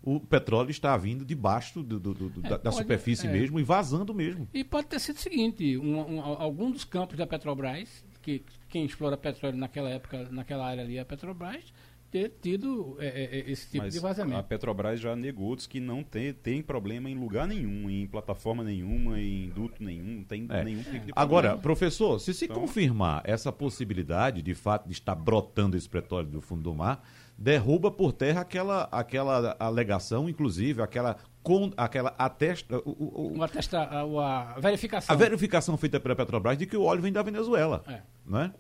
o 0.03 0.19
petróleo 0.19 0.71
está 0.71 0.97
vindo 0.97 1.25
debaixo 1.25 1.83
do, 1.83 2.01
do, 2.01 2.15
do, 2.15 2.47
é, 2.47 2.51
da, 2.51 2.59
pode, 2.59 2.77
superfície 2.77 3.27
é. 3.27 3.33
mesmo 3.33 3.61
e 3.61 3.63
vazando 3.63 4.15
mesmo. 4.15 4.49
E 4.53 4.65
pode 4.65 4.87
ter 4.87 4.99
sido 4.99 5.17
o 5.17 5.21
seguinte: 5.21 5.77
um, 5.77 6.17
um, 6.17 6.21
algum 6.21 6.71
dos 6.71 6.85
campos 6.85 7.17
da 7.19 7.27
Petrobras, 7.27 8.05
que 8.23 8.43
quem 8.69 8.85
explora 8.85 9.17
petróleo 9.17 9.57
naquela 9.57 9.91
época, 9.91 10.29
naquela 10.31 10.67
área 10.67 10.83
ali 10.83 10.97
é 10.97 11.01
a 11.01 11.05
Petrobras, 11.05 11.73
ter 12.11 12.33
tido 12.41 12.97
é, 12.99 13.07
é, 13.07 13.39
é 13.39 13.51
esse 13.51 13.71
tipo 13.71 13.85
Mas 13.85 13.95
de 13.95 14.01
vazamento. 14.01 14.39
A 14.39 14.43
Petrobras 14.43 14.99
já 14.99 15.15
negou, 15.15 15.55
diz 15.55 15.67
que 15.67 15.79
não 15.79 16.03
tem, 16.03 16.33
tem 16.33 16.63
problema 16.63 17.09
em 17.09 17.15
lugar 17.15 17.47
nenhum, 17.47 17.89
em 17.89 18.07
plataforma 18.07 18.65
nenhuma, 18.65 19.21
em 19.21 19.49
duto 19.51 19.83
nenhum, 19.83 20.17
não 20.17 20.25
tem 20.25 20.47
é. 20.51 20.65
nenhum 20.65 20.83
tipo 20.83 21.07
de 21.07 21.13
problema. 21.13 21.23
Agora, 21.23 21.57
professor, 21.57 22.19
se 22.19 22.35
se 22.35 22.47
então... 22.47 22.61
confirmar 22.61 23.23
essa 23.25 23.53
possibilidade 23.53 24.43
de 24.43 24.55
fato 24.55 24.87
de 24.87 24.93
estar 24.93 25.15
brotando 25.15 25.77
esse 25.77 25.89
petróleo 25.89 26.27
do 26.27 26.41
fundo 26.41 26.63
do 26.63 26.75
mar, 26.75 27.03
derruba 27.39 27.91
por 27.91 28.13
terra 28.13 28.43
aquela, 28.43 28.89
aquela 28.91 29.57
alegação, 29.59 30.29
inclusive, 30.29 30.83
aquela 30.83 31.17
com 31.43 31.71
aquela 31.77 32.15
atesta, 32.19 32.79
o, 32.85 33.39
o, 33.39 33.43
atesta, 33.43 33.79
a, 33.81 34.57
a, 34.57 34.61
verificação. 34.61 35.15
A 35.15 35.19
verificação 35.19 35.77
feita 35.77 35.99
pela 35.99 36.15
Petrobras 36.15 36.59
de 36.59 36.67
que 36.67 36.77
o 36.77 36.83
óleo 36.83 37.01
vem 37.01 37.13
da 37.13 37.23
Venezuela. 37.23 37.83
É. 37.89 38.03
Não 38.27 38.41
é? 38.41 38.53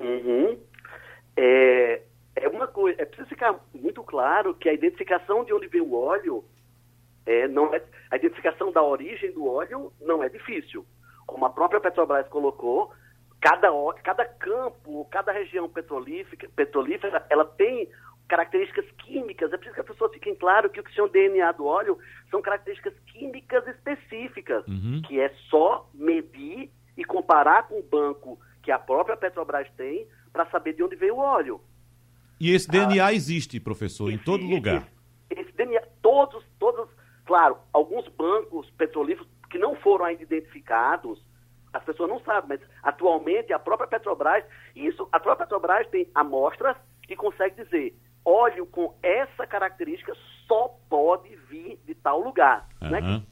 Uhum. 0.00 0.58
É, 1.36 2.02
é 2.36 2.48
uma 2.48 2.66
coisa, 2.66 3.00
é 3.00 3.04
preciso 3.04 3.28
ficar 3.28 3.58
muito 3.74 4.02
claro 4.02 4.54
que 4.54 4.68
a 4.68 4.72
identificação 4.72 5.44
de 5.44 5.52
onde 5.52 5.66
vem 5.66 5.80
o 5.80 5.94
óleo 5.94 6.44
é, 7.26 7.46
não 7.46 7.74
é, 7.74 7.82
a 8.10 8.16
identificação 8.16 8.72
da 8.72 8.82
origem 8.82 9.30
do 9.32 9.46
óleo 9.46 9.92
não 10.00 10.22
é 10.22 10.28
difícil. 10.28 10.84
Como 11.26 11.44
a 11.44 11.50
própria 11.50 11.80
Petrobras 11.80 12.26
colocou, 12.28 12.92
cada, 13.40 13.68
cada 14.02 14.24
campo, 14.24 15.06
cada 15.10 15.32
região 15.32 15.68
petrolífera, 15.68 16.48
petrolífera 16.54 17.24
ela 17.30 17.44
tem 17.44 17.88
características 18.28 18.86
químicas. 18.98 19.52
É 19.52 19.56
preciso 19.56 19.74
que 19.74 19.80
as 19.80 19.86
pessoas 19.86 20.12
fiquem 20.12 20.34
claro 20.34 20.70
que 20.70 20.80
o 20.80 20.82
que 20.82 20.90
se 20.90 20.96
chama 20.96 21.08
DNA 21.08 21.52
do 21.52 21.66
óleo 21.66 21.98
são 22.30 22.40
características 22.40 22.94
químicas 23.06 23.66
específicas, 23.68 24.66
uhum. 24.66 25.02
que 25.06 25.20
é 25.20 25.28
só 25.50 25.88
medir 25.92 26.70
e 26.96 27.04
comparar 27.04 27.68
com 27.68 27.78
o 27.78 27.82
banco 27.82 28.38
que 28.62 28.70
a 28.70 28.78
própria 28.78 29.16
Petrobras 29.16 29.68
tem 29.76 30.06
para 30.32 30.46
saber 30.46 30.72
de 30.72 30.82
onde 30.82 30.96
veio 30.96 31.16
o 31.16 31.20
óleo. 31.20 31.60
E 32.42 32.52
esse 32.52 32.68
DNA 32.68 33.06
ah, 33.06 33.14
existe, 33.14 33.60
professor, 33.60 34.08
existe, 34.08 34.20
em 34.20 34.24
todo 34.24 34.44
lugar. 34.44 34.88
Esse, 35.30 35.42
esse, 35.42 35.52
DNA, 35.52 35.80
todos, 36.02 36.44
todos, 36.58 36.88
claro, 37.24 37.56
alguns 37.72 38.08
bancos 38.08 38.68
petrolíferos 38.70 39.28
que 39.48 39.58
não 39.58 39.76
foram 39.76 40.06
ainda 40.06 40.24
identificados, 40.24 41.24
as 41.72 41.84
pessoas 41.84 42.10
não 42.10 42.18
sabem, 42.24 42.58
mas 42.58 42.60
atualmente 42.82 43.52
a 43.52 43.60
própria 43.60 43.86
Petrobras, 43.86 44.44
isso, 44.74 45.08
a 45.12 45.20
própria 45.20 45.46
Petrobras 45.46 45.86
tem 45.90 46.08
amostras 46.16 46.76
que 47.06 47.14
consegue 47.14 47.62
dizer 47.62 47.96
óleo 48.24 48.66
com 48.66 48.92
essa 49.04 49.46
característica 49.46 50.12
só 50.48 50.76
pode 50.88 51.36
vir 51.48 51.78
de 51.86 51.94
tal 51.94 52.20
lugar. 52.20 52.68
Uhum. 52.80 52.90
Né? 52.90 53.22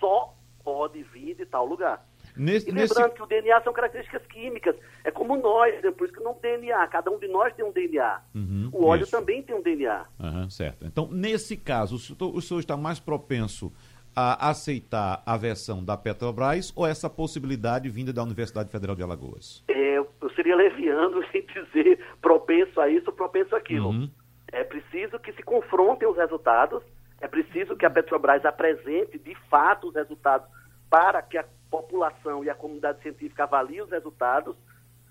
Só 0.00 0.34
pode 0.64 1.04
vir 1.04 1.36
de 1.36 1.46
tal 1.46 1.64
lugar. 1.64 2.04
Nesse, 2.36 2.68
e 2.68 2.72
lembrando 2.72 3.04
nesse... 3.04 3.14
que 3.14 3.22
o 3.22 3.26
DNA 3.26 3.60
são 3.62 3.72
características 3.72 4.26
químicas. 4.26 4.76
É 5.04 5.10
como 5.10 5.36
nós, 5.36 5.82
né? 5.82 5.90
por 5.90 6.04
isso 6.04 6.16
que 6.16 6.22
não 6.22 6.34
tem 6.34 6.56
DNA. 6.60 6.86
Cada 6.88 7.10
um 7.10 7.18
de 7.18 7.28
nós 7.28 7.54
tem 7.54 7.64
um 7.64 7.72
DNA. 7.72 8.20
Uhum, 8.34 8.70
o 8.72 8.84
óleo 8.84 9.02
isso. 9.02 9.10
também 9.10 9.42
tem 9.42 9.54
um 9.54 9.62
DNA. 9.62 10.06
Uhum, 10.18 10.50
certo. 10.50 10.86
Então, 10.86 11.08
nesse 11.10 11.56
caso, 11.56 11.96
o 11.96 12.40
senhor 12.40 12.60
está 12.60 12.76
mais 12.76 12.98
propenso 12.98 13.72
a 14.14 14.48
aceitar 14.48 15.22
a 15.26 15.36
versão 15.36 15.84
da 15.84 15.96
Petrobras 15.96 16.72
ou 16.74 16.86
essa 16.86 17.10
possibilidade 17.10 17.90
vinda 17.90 18.12
da 18.14 18.22
Universidade 18.22 18.70
Federal 18.70 18.96
de 18.96 19.02
Alagoas? 19.02 19.62
É, 19.68 19.98
eu 19.98 20.08
seria 20.34 20.56
leviano 20.56 21.22
em 21.34 21.44
dizer 21.44 22.00
propenso 22.22 22.80
a 22.80 22.88
isso 22.88 23.10
ou 23.10 23.12
propenso 23.12 23.54
àquilo. 23.54 23.90
Uhum. 23.90 24.10
É 24.50 24.64
preciso 24.64 25.18
que 25.18 25.32
se 25.32 25.42
confrontem 25.42 26.08
os 26.08 26.16
resultados, 26.16 26.82
é 27.20 27.28
preciso 27.28 27.76
que 27.76 27.84
a 27.84 27.90
Petrobras 27.90 28.44
apresente 28.44 29.18
de 29.18 29.34
fato 29.50 29.88
os 29.88 29.94
resultados 29.94 30.48
para 30.88 31.20
que 31.20 31.36
a 31.36 31.44
população 31.70 32.44
e 32.44 32.50
a 32.50 32.54
comunidade 32.54 33.02
científica 33.02 33.44
avaliem 33.44 33.82
os 33.82 33.90
resultados. 33.90 34.56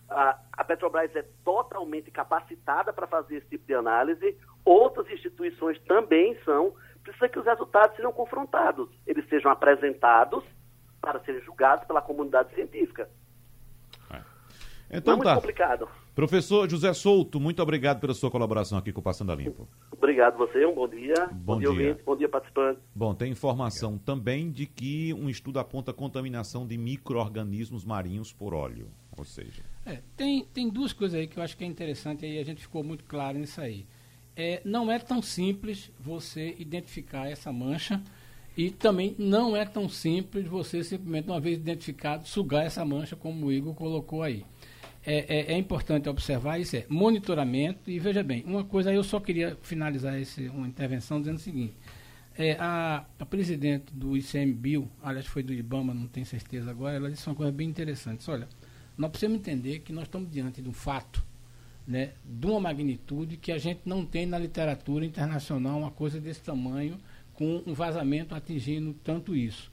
A, 0.10 0.38
a 0.54 0.64
Petrobras 0.64 1.16
é 1.16 1.24
totalmente 1.44 2.12
capacitada 2.12 2.94
para 2.94 3.08
fazer 3.08 3.38
esse 3.38 3.48
tipo 3.48 3.66
de 3.66 3.74
análise, 3.74 4.38
outras 4.64 5.10
instituições 5.10 5.80
também 5.82 6.38
são. 6.44 6.74
Precisa 7.04 7.30
que 7.30 7.40
os 7.40 7.46
resultados 7.46 7.96
sejam 7.96 8.12
confrontados, 8.12 8.90
eles 9.06 9.28
sejam 9.30 9.52
apresentados 9.52 10.44
para 11.02 11.20
serem 11.20 11.42
julgados 11.42 11.86
pela 11.86 12.02
comunidade 12.02 12.54
científica. 12.56 13.10
É. 14.12 14.22
Então, 14.92 15.16
Não 15.16 15.22
é 15.22 15.26
tá. 15.26 15.30
muito 15.32 15.42
complicado. 15.42 15.90
Professor 16.16 16.70
José 16.70 16.94
Souto, 16.94 17.42
muito 17.42 17.62
obrigado 17.62 18.00
pela 18.00 18.14
sua 18.14 18.32
colaboração 18.32 18.78
aqui 18.78 18.94
com 18.94 19.02
o 19.02 19.04
Passando 19.04 19.34
a 19.34 19.36
Limpo. 19.36 19.68
Obrigado 19.92 20.38
você, 20.38 20.66
um 20.66 20.74
bom 20.74 20.88
dia. 20.88 21.14
Bom, 21.30 21.56
bom 21.56 21.60
dia, 21.60 21.70
ouvinte, 21.70 22.04
bom 22.06 22.16
dia 22.16 22.30
participante. 22.30 22.80
Bom, 22.96 23.14
tem 23.14 23.34
informação 23.34 23.98
também 23.98 24.50
de 24.50 24.66
que 24.66 25.14
um 25.14 25.30
estudo 25.30 25.60
aponta 25.60 25.92
contaminação 25.92 26.66
de 26.66 26.78
micro-organismos 26.78 27.84
marinhos 27.84 28.32
por 28.32 28.54
óleo, 28.54 28.88
ou 29.18 29.26
seja... 29.26 29.62
É, 29.86 30.00
tem, 30.16 30.46
tem 30.46 30.70
duas 30.70 30.94
coisas 30.94 31.20
aí 31.20 31.28
que 31.28 31.38
eu 31.38 31.44
acho 31.44 31.58
que 31.58 31.66
é 31.66 31.68
interessante, 31.68 32.26
aí 32.26 32.40
a 32.40 32.46
gente 32.46 32.62
ficou 32.62 32.82
muito 32.82 33.04
claro 33.04 33.38
nisso 33.38 33.60
aí. 33.60 33.86
É, 34.38 34.62
não 34.64 34.90
é 34.90 34.98
tão 34.98 35.22
simples 35.22 35.92
você 36.00 36.56
identificar 36.58 37.28
essa 37.28 37.52
mancha 37.52 38.02
e 38.56 38.72
também 38.72 39.16
não 39.20 39.54
é 39.54 39.66
tão 39.66 39.90
simples 39.90 40.48
você 40.48 40.82
simplesmente, 40.82 41.28
uma 41.28 41.42
vez 41.42 41.58
identificado, 41.58 42.26
sugar 42.26 42.66
essa 42.66 42.86
mancha 42.86 43.18
como 43.18 43.48
o 43.48 43.52
Igor 43.52 43.76
colocou 43.76 44.24
aí 44.24 44.46
é, 45.06 45.18
é, 45.38 45.54
é, 45.54 45.58
importante 45.58 46.10
observar 46.10 46.60
isso 46.60 46.76
é 46.76 46.86
monitoramento 46.90 47.90
e 47.90 48.00
veja 48.00 48.24
bem 48.24 48.44
uma 48.46 48.64
coisa 48.64 48.92
eu 48.92 49.04
só 49.04 49.20
queria 49.20 49.58
finalizar 49.62 50.20
esse, 50.20 50.48
uma 50.50 50.68
intervenção 50.68 51.20
dizendo 51.20 51.38
o 51.38 51.42
seguinte 51.42 51.76
é, 52.38 52.58
a, 52.60 53.06
a 53.20 53.26
presidente 53.26 53.94
do 53.94 54.18
ICMBio 54.18 54.90
aliás 55.04 55.26
foi 55.26 55.44
do 55.44 55.54
IBAMA 55.54 55.94
não 55.94 56.08
tenho 56.08 56.26
certeza 56.26 56.72
agora 56.72 56.96
ela 56.96 57.10
disse 57.10 57.28
uma 57.28 57.36
coisa 57.36 57.52
bem 57.52 57.68
interessante 57.68 58.30
olha 58.30 58.48
nós 58.98 59.12
precisamos 59.12 59.40
entender 59.40 59.80
que 59.80 59.94
nós 59.94 60.06
estamos 60.06 60.32
diante 60.32 60.62
de 60.62 60.70
um 60.70 60.74
fato 60.74 61.24
né, 61.88 62.14
de 62.24 62.48
uma 62.48 62.60
magnitude 62.60 63.38
que 63.38 63.52
a 63.52 63.58
gente 63.58 63.82
não 63.86 64.06
tem 64.06 64.26
na 64.26 64.40
literatura 64.40 65.06
internacional 65.06 65.78
uma 65.78 65.92
coisa 65.92 66.20
desse 66.20 66.42
tamanho 66.42 66.98
com 67.34 67.62
um 67.66 67.74
vazamento 67.74 68.34
atingindo 68.34 68.94
tanto 69.04 69.36
isso. 69.36 69.72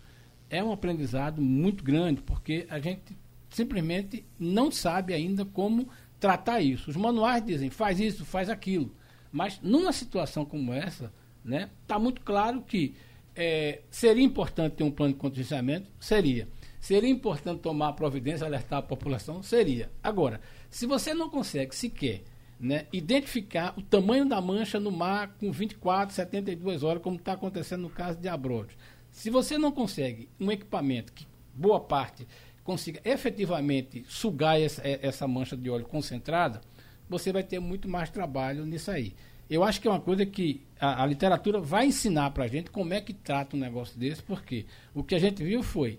É 0.50 0.62
um 0.62 0.72
aprendizado 0.72 1.40
muito 1.40 1.82
grande 1.82 2.20
porque 2.20 2.66
a 2.68 2.78
gente 2.78 3.16
simplesmente 3.52 4.24
não 4.38 4.70
sabe 4.70 5.14
ainda 5.14 5.44
como 5.44 5.88
tratar 6.18 6.60
isso. 6.60 6.90
Os 6.90 6.96
manuais 6.96 7.44
dizem 7.44 7.70
faz 7.70 8.00
isso, 8.00 8.24
faz 8.24 8.48
aquilo. 8.48 8.94
Mas 9.30 9.60
numa 9.62 9.92
situação 9.92 10.44
como 10.44 10.72
essa, 10.72 11.12
né, 11.44 11.70
está 11.82 11.98
muito 11.98 12.20
claro 12.20 12.62
que 12.62 12.94
é, 13.34 13.80
seria 13.90 14.22
importante 14.22 14.76
ter 14.76 14.84
um 14.84 14.90
plano 14.90 15.14
de 15.14 15.18
contingenciamento? 15.18 15.90
Seria. 15.98 16.48
Seria 16.80 17.08
importante 17.08 17.60
tomar 17.60 17.92
providência, 17.92 18.46
alertar 18.46 18.80
a 18.80 18.82
população? 18.82 19.42
Seria. 19.42 19.90
Agora, 20.02 20.40
se 20.68 20.86
você 20.86 21.14
não 21.14 21.30
consegue 21.30 21.74
sequer 21.74 22.22
né, 22.58 22.86
identificar 22.92 23.74
o 23.76 23.82
tamanho 23.82 24.28
da 24.28 24.40
mancha 24.40 24.78
no 24.78 24.90
mar 24.90 25.34
com 25.38 25.50
24, 25.50 26.14
72 26.14 26.82
horas, 26.82 27.02
como 27.02 27.16
está 27.16 27.32
acontecendo 27.32 27.82
no 27.82 27.90
caso 27.90 28.18
de 28.18 28.28
Abrolhos, 28.28 28.76
se 29.10 29.30
você 29.30 29.58
não 29.58 29.72
consegue 29.72 30.28
um 30.38 30.50
equipamento 30.50 31.12
que 31.12 31.26
boa 31.54 31.80
parte 31.80 32.26
consiga 32.64 33.00
efetivamente 33.04 34.04
sugar 34.08 34.60
essa, 34.60 34.80
é, 34.86 34.98
essa 35.02 35.26
mancha 35.26 35.56
de 35.56 35.68
óleo 35.68 35.84
concentrada, 35.84 36.60
você 37.08 37.32
vai 37.32 37.42
ter 37.42 37.58
muito 37.58 37.88
mais 37.88 38.10
trabalho 38.10 38.64
nisso 38.64 38.90
aí. 38.90 39.14
Eu 39.50 39.62
acho 39.62 39.80
que 39.80 39.88
é 39.88 39.90
uma 39.90 40.00
coisa 40.00 40.24
que 40.24 40.62
a, 40.80 41.02
a 41.02 41.06
literatura 41.06 41.60
vai 41.60 41.86
ensinar 41.86 42.30
para 42.30 42.44
a 42.44 42.48
gente 42.48 42.70
como 42.70 42.94
é 42.94 43.00
que 43.00 43.12
trata 43.12 43.56
um 43.56 43.60
negócio 43.60 43.98
desse, 43.98 44.22
porque 44.22 44.64
o 44.94 45.02
que 45.02 45.14
a 45.14 45.18
gente 45.18 45.42
viu 45.44 45.62
foi 45.62 45.98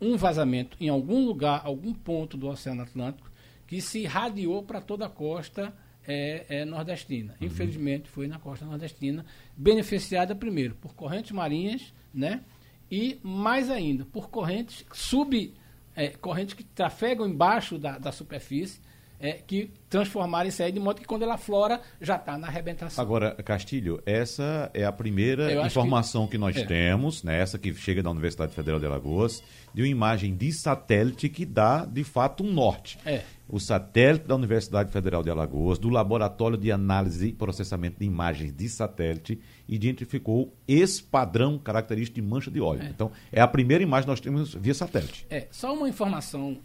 um 0.00 0.16
vazamento 0.16 0.76
em 0.80 0.88
algum 0.88 1.24
lugar, 1.24 1.62
algum 1.64 1.92
ponto 1.92 2.36
do 2.36 2.48
Oceano 2.48 2.82
Atlântico, 2.82 3.30
que 3.66 3.80
se 3.80 4.00
irradiou 4.00 4.62
para 4.62 4.80
toda 4.80 5.06
a 5.06 5.08
costa 5.08 5.72
é, 6.06 6.44
é, 6.48 6.64
nordestina. 6.64 7.36
Uhum. 7.40 7.46
Infelizmente, 7.46 8.08
foi 8.08 8.26
na 8.26 8.38
costa 8.38 8.64
nordestina, 8.64 9.24
beneficiada 9.56 10.34
primeiro 10.34 10.74
por 10.74 10.94
correntes 10.94 11.30
marinhas, 11.30 11.94
né? 12.12 12.42
E 12.90 13.20
mais 13.22 13.70
ainda, 13.70 14.04
por 14.04 14.28
correntes 14.28 14.84
sub 14.92 15.54
é, 16.00 16.08
correntes 16.08 16.54
que 16.54 16.64
trafegam 16.64 17.28
embaixo 17.28 17.76
da, 17.78 17.98
da 17.98 18.10
superfície 18.10 18.80
é, 19.20 19.32
que 19.32 19.70
transformarem 19.90 20.48
isso 20.48 20.62
aí 20.62 20.72
de 20.72 20.80
modo 20.80 20.98
que 20.98 21.06
quando 21.06 21.22
ela 21.24 21.36
flora 21.36 21.78
já 22.00 22.16
está 22.16 22.38
na 22.38 22.46
arrebentação. 22.46 23.04
Agora, 23.04 23.34
Castilho, 23.44 24.02
essa 24.06 24.70
é 24.72 24.82
a 24.82 24.90
primeira 24.90 25.66
informação 25.66 26.24
que, 26.24 26.32
que 26.32 26.38
nós 26.38 26.56
é. 26.56 26.64
temos, 26.64 27.22
né, 27.22 27.38
essa 27.38 27.58
que 27.58 27.74
chega 27.74 28.02
da 28.02 28.10
Universidade 28.10 28.54
Federal 28.54 28.80
de 28.80 28.86
Alagoas, 28.86 29.42
de 29.74 29.82
uma 29.82 29.88
imagem 29.88 30.34
de 30.34 30.50
satélite 30.52 31.28
que 31.28 31.44
dá, 31.44 31.84
de 31.84 32.02
fato, 32.02 32.42
um 32.42 32.50
norte. 32.50 32.98
É. 33.04 33.22
O 33.50 33.58
satélite 33.58 34.26
da 34.26 34.34
Universidade 34.36 34.92
Federal 34.92 35.22
de 35.22 35.30
Alagoas, 35.30 35.78
do 35.78 35.88
Laboratório 35.88 36.56
de 36.56 36.70
Análise 36.70 37.28
e 37.28 37.32
Processamento 37.32 37.98
de 37.98 38.06
Imagens 38.06 38.52
de 38.52 38.68
Satélite, 38.68 39.40
identificou 39.68 40.54
esse 40.68 41.02
padrão 41.02 41.58
característico 41.58 42.20
de 42.20 42.22
mancha 42.22 42.50
de 42.50 42.60
óleo. 42.60 42.82
É. 42.82 42.88
Então, 42.88 43.10
é 43.32 43.40
a 43.40 43.48
primeira 43.48 43.82
imagem 43.82 44.04
que 44.04 44.10
nós 44.10 44.20
temos 44.20 44.54
via 44.54 44.74
satélite. 44.74 45.26
É, 45.28 45.48
só 45.50 45.74
uma 45.74 45.88
informação 45.88 46.58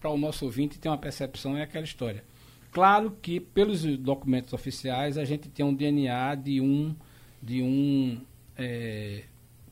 para 0.00 0.10
o 0.10 0.18
nosso 0.18 0.44
ouvinte 0.44 0.78
ter 0.80 0.88
uma 0.88 0.98
percepção 0.98 1.56
é 1.56 1.62
aquela 1.62 1.84
história. 1.84 2.24
Claro 2.72 3.16
que 3.22 3.38
pelos 3.38 3.84
documentos 3.98 4.52
oficiais 4.52 5.16
a 5.16 5.24
gente 5.24 5.48
tem 5.48 5.64
um 5.64 5.74
DNA 5.74 6.34
de 6.34 6.60
um 6.60 6.96
de 7.40 7.60
um 7.60 8.20
é, 8.56 9.24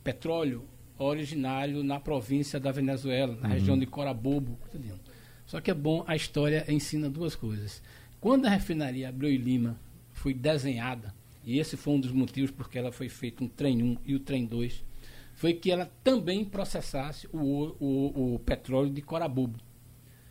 petróleo 0.02 0.64
originário 0.98 1.82
na 1.82 1.98
província 1.98 2.60
da 2.60 2.70
Venezuela, 2.70 3.36
na 3.40 3.48
uhum. 3.48 3.54
região 3.54 3.78
de 3.78 3.86
Corabobo. 3.86 4.58
Só 5.50 5.60
que 5.60 5.68
é 5.68 5.74
bom, 5.74 6.04
a 6.06 6.14
história 6.14 6.64
ensina 6.68 7.10
duas 7.10 7.34
coisas. 7.34 7.82
Quando 8.20 8.46
a 8.46 8.48
refinaria 8.48 9.08
Abreu 9.08 9.32
e 9.32 9.36
Lima 9.36 9.76
foi 10.12 10.32
desenhada, 10.32 11.12
e 11.44 11.58
esse 11.58 11.76
foi 11.76 11.94
um 11.94 11.98
dos 11.98 12.12
motivos 12.12 12.52
porque 12.52 12.78
ela 12.78 12.92
foi 12.92 13.08
feita 13.08 13.42
um 13.42 13.48
trem 13.48 13.82
1 13.82 13.96
e 14.06 14.14
o 14.14 14.20
trem 14.20 14.46
2, 14.46 14.84
foi 15.34 15.52
que 15.52 15.72
ela 15.72 15.90
também 16.04 16.44
processasse 16.44 17.28
o, 17.32 17.74
o, 17.80 18.34
o 18.34 18.38
petróleo 18.38 18.90
de 18.90 19.02
Corabobo. 19.02 19.58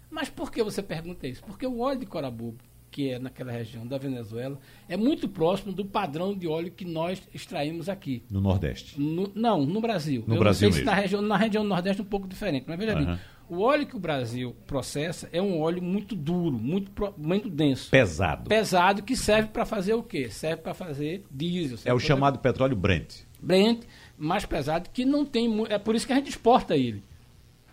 Mas 0.10 0.30
por 0.30 0.50
que 0.50 0.64
você 0.64 0.82
pergunta 0.82 1.28
isso? 1.28 1.44
Porque 1.44 1.68
o 1.68 1.80
óleo 1.80 2.00
de 2.00 2.06
Corabubo, 2.06 2.64
que 2.90 3.10
é 3.10 3.20
naquela 3.20 3.52
região 3.52 3.86
da 3.86 3.98
Venezuela, 3.98 4.58
é 4.88 4.96
muito 4.96 5.28
próximo 5.28 5.74
do 5.74 5.84
padrão 5.84 6.34
de 6.34 6.48
óleo 6.48 6.72
que 6.72 6.86
nós 6.86 7.22
extraímos 7.34 7.90
aqui. 7.90 8.24
No 8.32 8.40
Nordeste? 8.40 8.98
No, 8.98 9.30
não, 9.36 9.66
no 9.66 9.82
Brasil. 9.82 10.24
No 10.26 10.36
Eu 10.36 10.40
Brasil 10.40 10.70
não 10.70 10.74
sei 10.74 10.86
mesmo. 10.86 10.92
se 10.92 10.96
na 10.96 11.02
região, 11.02 11.22
na 11.22 11.36
região 11.36 11.64
do 11.64 11.70
Nordeste 11.70 12.02
é 12.02 12.06
um 12.06 12.08
pouco 12.08 12.26
diferente, 12.26 12.64
mas 12.66 12.80
veja 12.80 12.98
uhum. 12.98 13.06
bem, 13.06 13.20
o 13.50 13.62
óleo 13.62 13.86
que 13.86 13.96
o 13.96 14.00
Brasil 14.00 14.56
processa 14.68 15.28
é 15.32 15.42
um 15.42 15.60
óleo 15.60 15.82
muito 15.82 16.16
duro, 16.16 16.58
muito, 16.58 16.92
muito 17.18 17.50
denso. 17.50 17.90
Pesado. 17.90 18.48
Pesado, 18.48 19.04
que 19.04 19.16
serve 19.16 19.50
para 19.50 19.66
fazer 19.66 19.94
o 19.94 20.04
quê? 20.04 20.30
Serve 20.30 20.62
para 20.62 20.74
fazer 20.74 21.26
diesel. 21.32 21.80
É 21.84 21.94
o 21.94 22.00
chamado 22.00 22.40
petróleo 22.40 22.76
Brent. 22.76 23.22
Brent, 23.42 23.84
mais 24.18 24.46
pesado, 24.46 24.90
que 24.92 25.04
não 25.06 25.26
tem... 25.26 25.66
É 25.70 25.80
por 25.80 25.96
isso 25.96 26.06
que 26.06 26.14
a 26.14 26.16
gente 26.16 26.30
exporta 26.30 26.76
ele. 26.76 27.04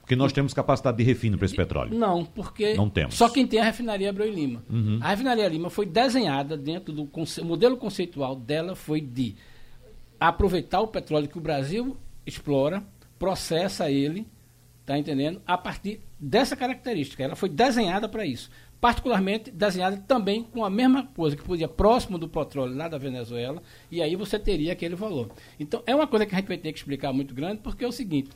Porque 0.01 0.15
nós 0.15 0.33
temos 0.33 0.55
capacidade 0.55 0.97
de 0.97 1.03
refino 1.03 1.37
para 1.37 1.47
esse 1.47 1.57
petróleo. 1.57 1.99
Não, 1.99 2.25
porque 2.25 2.75
não 2.75 2.89
temos. 2.89 3.17
só 3.17 3.29
quem 3.29 3.45
tem 3.45 3.59
a 3.59 3.65
refinaria 3.65 4.09
Abreu 4.09 4.29
e 4.29 4.31
Lima. 4.31 4.63
Uhum. 4.71 5.01
A 5.03 5.09
refinaria 5.09 5.49
Lima 5.49 5.69
foi 5.69 5.85
desenhada 5.85 6.57
dentro 6.57 6.95
do 6.95 7.07
conce... 7.07 7.43
modelo 7.43 7.77
conceitual 7.77 8.37
dela 8.37 8.77
foi 8.77 9.01
de 9.01 9.35
aproveitar 10.21 10.81
o 10.81 10.87
petróleo 10.87 11.29
que 11.29 11.37
o 11.37 11.41
Brasil 11.41 11.97
explora, 12.25 12.85
processa 13.19 13.91
ele, 13.91 14.29
tá 14.87 14.97
entendendo? 14.97 15.43
A 15.45 15.59
partir 15.59 16.01
dessa 16.19 16.57
característica, 16.57 17.23
ela 17.23 17.35
foi 17.35 17.49
desenhada 17.49 18.09
para 18.09 18.25
isso. 18.25 18.49
Particularmente 18.81 19.51
desenhada 19.51 19.97
também 19.97 20.45
com 20.45 20.65
a 20.65 20.71
mesma 20.71 21.05
coisa 21.09 21.37
que 21.37 21.43
podia 21.43 21.67
próximo 21.67 22.17
do 22.17 22.29
petróleo 22.29 22.77
lá 22.77 22.87
da 22.87 22.97
Venezuela, 22.97 23.61
e 23.91 24.01
aí 24.01 24.15
você 24.15 24.39
teria 24.39 24.73
aquele 24.73 24.95
valor. 24.95 25.31
Então, 25.59 25.83
é 25.85 25.95
uma 25.95 26.07
coisa 26.07 26.25
que 26.25 26.35
a 26.35 26.39
gente 26.39 26.47
vai 26.47 26.57
ter 26.57 26.73
que 26.73 26.79
explicar 26.79 27.13
muito 27.13 27.35
grande, 27.35 27.63
porque 27.63 27.85
é 27.85 27.89
o 27.89 27.93
seguinte, 27.93 28.31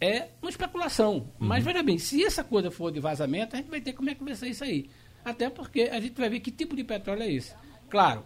é 0.00 0.28
uma 0.40 0.50
especulação. 0.50 1.14
Uhum. 1.16 1.48
Mas 1.48 1.64
veja 1.64 1.82
bem, 1.82 1.98
se 1.98 2.24
essa 2.24 2.44
coisa 2.44 2.70
for 2.70 2.92
de 2.92 3.00
vazamento, 3.00 3.56
a 3.56 3.58
gente 3.58 3.70
vai 3.70 3.80
ter 3.80 3.92
como 3.92 4.08
é 4.08 4.14
que 4.14 4.22
vai 4.22 4.34
ser 4.34 4.48
isso 4.48 4.62
aí. 4.62 4.88
Até 5.24 5.50
porque 5.50 5.82
a 5.92 5.98
gente 5.98 6.14
vai 6.16 6.28
ver 6.30 6.38
que 6.38 6.52
tipo 6.52 6.76
de 6.76 6.84
petróleo 6.84 7.22
é 7.22 7.32
esse. 7.32 7.52
Claro, 7.90 8.24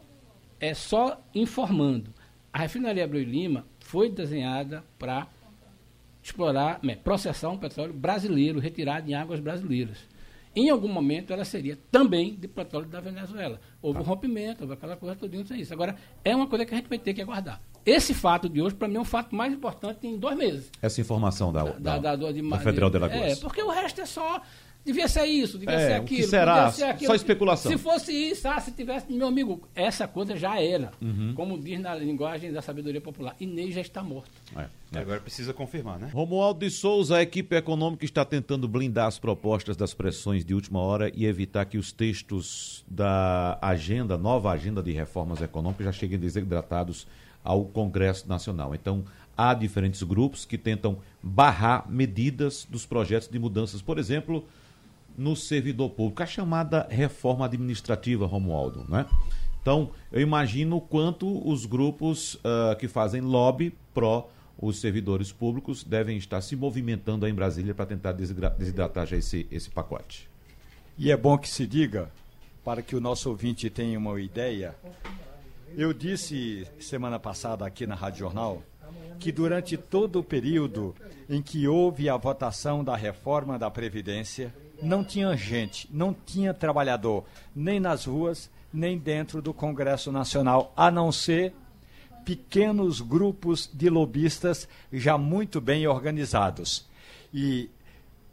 é 0.59 0.75
só 0.75 1.19
informando. 1.35 2.13
A 2.53 2.59
refinaria 2.59 3.05
Abreu 3.05 3.23
Lima 3.23 3.65
foi 3.79 4.11
desenhada 4.11 4.85
para 4.99 5.27
explorar, 6.23 6.81
né, 6.83 6.97
processar 6.97 7.49
um 7.50 7.59
petróleo 7.59 7.93
brasileiro 7.93 8.59
retirado 8.59 9.11
em 9.11 9.15
águas 9.15 9.41
brasileiras. 9.41 9.99
Em 10.54 10.69
algum 10.69 10.89
momento 10.89 11.33
ela 11.33 11.45
seria 11.45 11.78
também 11.91 12.35
de 12.35 12.49
petróleo 12.49 12.89
da 12.89 13.00
Venezuela. 13.00 13.61
Houve 13.80 14.00
um 14.00 14.02
rompimento, 14.02 14.63
houve 14.63 14.75
aquela 14.75 14.97
coisa 14.97 15.15
toda, 15.15 15.37
isso. 15.37 15.73
Agora, 15.73 15.95
é 16.25 16.35
uma 16.35 16.49
coisa 16.49 16.67
que 16.67 16.75
a 16.75 16.76
gente 16.76 16.89
vai 16.89 16.99
ter 16.99 17.15
que 17.15 17.23
aguardar. 17.23 17.61
Esse 17.87 18.13
fato 18.13 18.49
de 18.49 18.61
hoje, 18.61 18.75
para 18.75 18.89
mim, 18.89 18.97
é 18.97 19.00
o 19.00 19.04
fato 19.04 19.35
mais 19.35 19.52
importante 19.52 20.06
em 20.06 20.19
dois 20.19 20.37
meses. 20.37 20.71
Essa 20.83 21.00
informação 21.00 21.52
da, 21.52 21.65
da, 21.65 21.99
da, 21.99 22.17
da, 22.17 22.33
de, 22.33 22.43
da 22.43 22.59
Federal 22.59 22.91
de 22.91 22.97
Alagoas. 22.97 23.23
É, 23.23 23.37
porque 23.37 23.63
o 23.63 23.71
resto 23.71 24.00
é 24.00 24.06
só. 24.06 24.43
Devia 24.84 25.08
ser 25.08 25.26
isso, 25.26 25.58
devia 25.58 25.75
é, 25.75 25.86
ser 25.86 25.93
aquilo. 25.95 26.21
O 26.21 26.25
que 26.25 26.28
será? 26.30 26.73
Só 26.73 27.14
especulação. 27.14 27.71
Se 27.71 27.76
fosse 27.76 28.12
isso, 28.12 28.49
ah, 28.49 28.58
se 28.60 28.73
tivesse. 28.73 29.12
Meu 29.12 29.26
amigo, 29.26 29.69
essa 29.75 30.08
coisa 30.08 30.36
já 30.36 30.60
era. 30.60 30.90
Uhum. 31.00 31.34
Como 31.34 31.58
diz 31.58 31.78
na 31.78 31.95
linguagem 31.95 32.50
da 32.50 32.62
sabedoria 32.62 33.00
popular. 33.00 33.36
Inês 33.38 33.75
já 33.75 33.82
está 33.82 34.02
morto. 34.02 34.30
É, 34.56 34.69
é. 34.93 34.99
Agora 34.99 35.21
precisa 35.21 35.52
confirmar, 35.52 35.99
né? 35.99 36.10
Romualdo 36.12 36.60
de 36.60 36.71
Souza, 36.71 37.19
a 37.19 37.23
equipe 37.23 37.54
econômica 37.54 38.04
está 38.04 38.25
tentando 38.25 38.66
blindar 38.66 39.06
as 39.06 39.19
propostas 39.19 39.76
das 39.76 39.93
pressões 39.93 40.45
de 40.45 40.54
última 40.54 40.80
hora 40.80 41.12
e 41.14 41.26
evitar 41.26 41.66
que 41.66 41.76
os 41.76 41.93
textos 41.93 42.84
da 42.88 43.58
agenda, 43.60 44.16
nova 44.16 44.50
agenda 44.50 44.82
de 44.82 44.93
reformas 44.93 45.43
econômicas, 45.43 45.84
já 45.84 45.93
cheguem 45.93 46.19
desidratados 46.19 47.06
ao 47.45 47.64
Congresso 47.66 48.26
Nacional. 48.28 48.75
Então, 48.75 49.04
há 49.36 49.54
diferentes 49.54 50.02
grupos 50.02 50.45
que 50.45 50.58
tentam 50.58 50.99
barrar 51.23 51.90
medidas 51.90 52.66
dos 52.69 52.86
projetos 52.86 53.28
de 53.28 53.38
mudanças, 53.38 53.80
por 53.80 53.99
exemplo, 53.99 54.47
no 55.17 55.35
servidor 55.37 55.91
público, 55.91 56.23
a 56.23 56.27
chamada 56.27 56.87
reforma 56.91 57.45
administrativa, 57.45 58.27
Romualdo, 58.27 58.85
né? 58.89 59.07
Então, 59.61 59.91
eu 60.11 60.21
imagino 60.21 60.77
o 60.77 60.81
quanto 60.81 61.47
os 61.47 61.67
grupos 61.67 62.35
uh, 62.37 62.75
que 62.79 62.89
fazem 62.89 63.21
lobby 63.21 63.75
pró 63.93 64.29
os 64.61 64.79
servidores 64.79 65.33
públicos 65.33 65.83
devem 65.83 66.19
estar 66.19 66.41
se 66.43 66.55
movimentando 66.55 67.25
aí 67.25 67.33
em 67.33 67.35
Brasília 67.35 67.75
para 67.75 67.87
tentar 67.87 68.13
desidratar 68.13 69.07
já 69.07 69.17
esse, 69.17 69.47
esse 69.51 69.71
pacote. 69.71 70.29
E 70.99 71.11
é 71.11 71.17
bom 71.17 71.39
que 71.39 71.49
se 71.49 71.67
diga, 71.67 72.11
para 72.63 72.83
que 72.83 72.95
o 72.95 73.01
nosso 73.01 73.31
ouvinte 73.31 73.71
tenha 73.71 73.99
uma 73.99 74.21
ideia, 74.21 74.75
eu 75.77 75.95
disse 75.95 76.67
semana 76.79 77.19
passada 77.19 77.65
aqui 77.65 77.87
na 77.87 77.95
Rádio 77.95 78.21
Jornal 78.21 78.63
que 79.19 79.31
durante 79.31 79.77
todo 79.77 80.19
o 80.19 80.25
período 80.25 80.95
em 81.29 81.41
que 81.41 81.69
houve 81.69 82.09
a 82.09 82.17
votação 82.17 82.83
da 82.83 82.97
reforma 82.97 83.59
da 83.59 83.71
Previdência, 83.71 84.53
não 84.82 85.04
tinha 85.04 85.36
gente, 85.36 85.88
não 85.90 86.14
tinha 86.14 86.54
trabalhador, 86.54 87.25
nem 87.54 87.80
nas 87.80 88.04
ruas, 88.04 88.50
nem 88.73 88.99
dentro 88.99 89.43
do 89.43 89.52
Congresso 89.52 90.12
Nacional, 90.12 90.73
a 90.76 90.90
não 90.90 91.10
ser 91.10 91.52
pequenos 92.25 93.00
grupos 93.00 93.69
de 93.73 93.88
lobistas 93.90 94.69
já 94.93 95.19
muito 95.19 95.60
bem 95.60 95.86
organizados. 95.86 96.86
E 97.32 97.71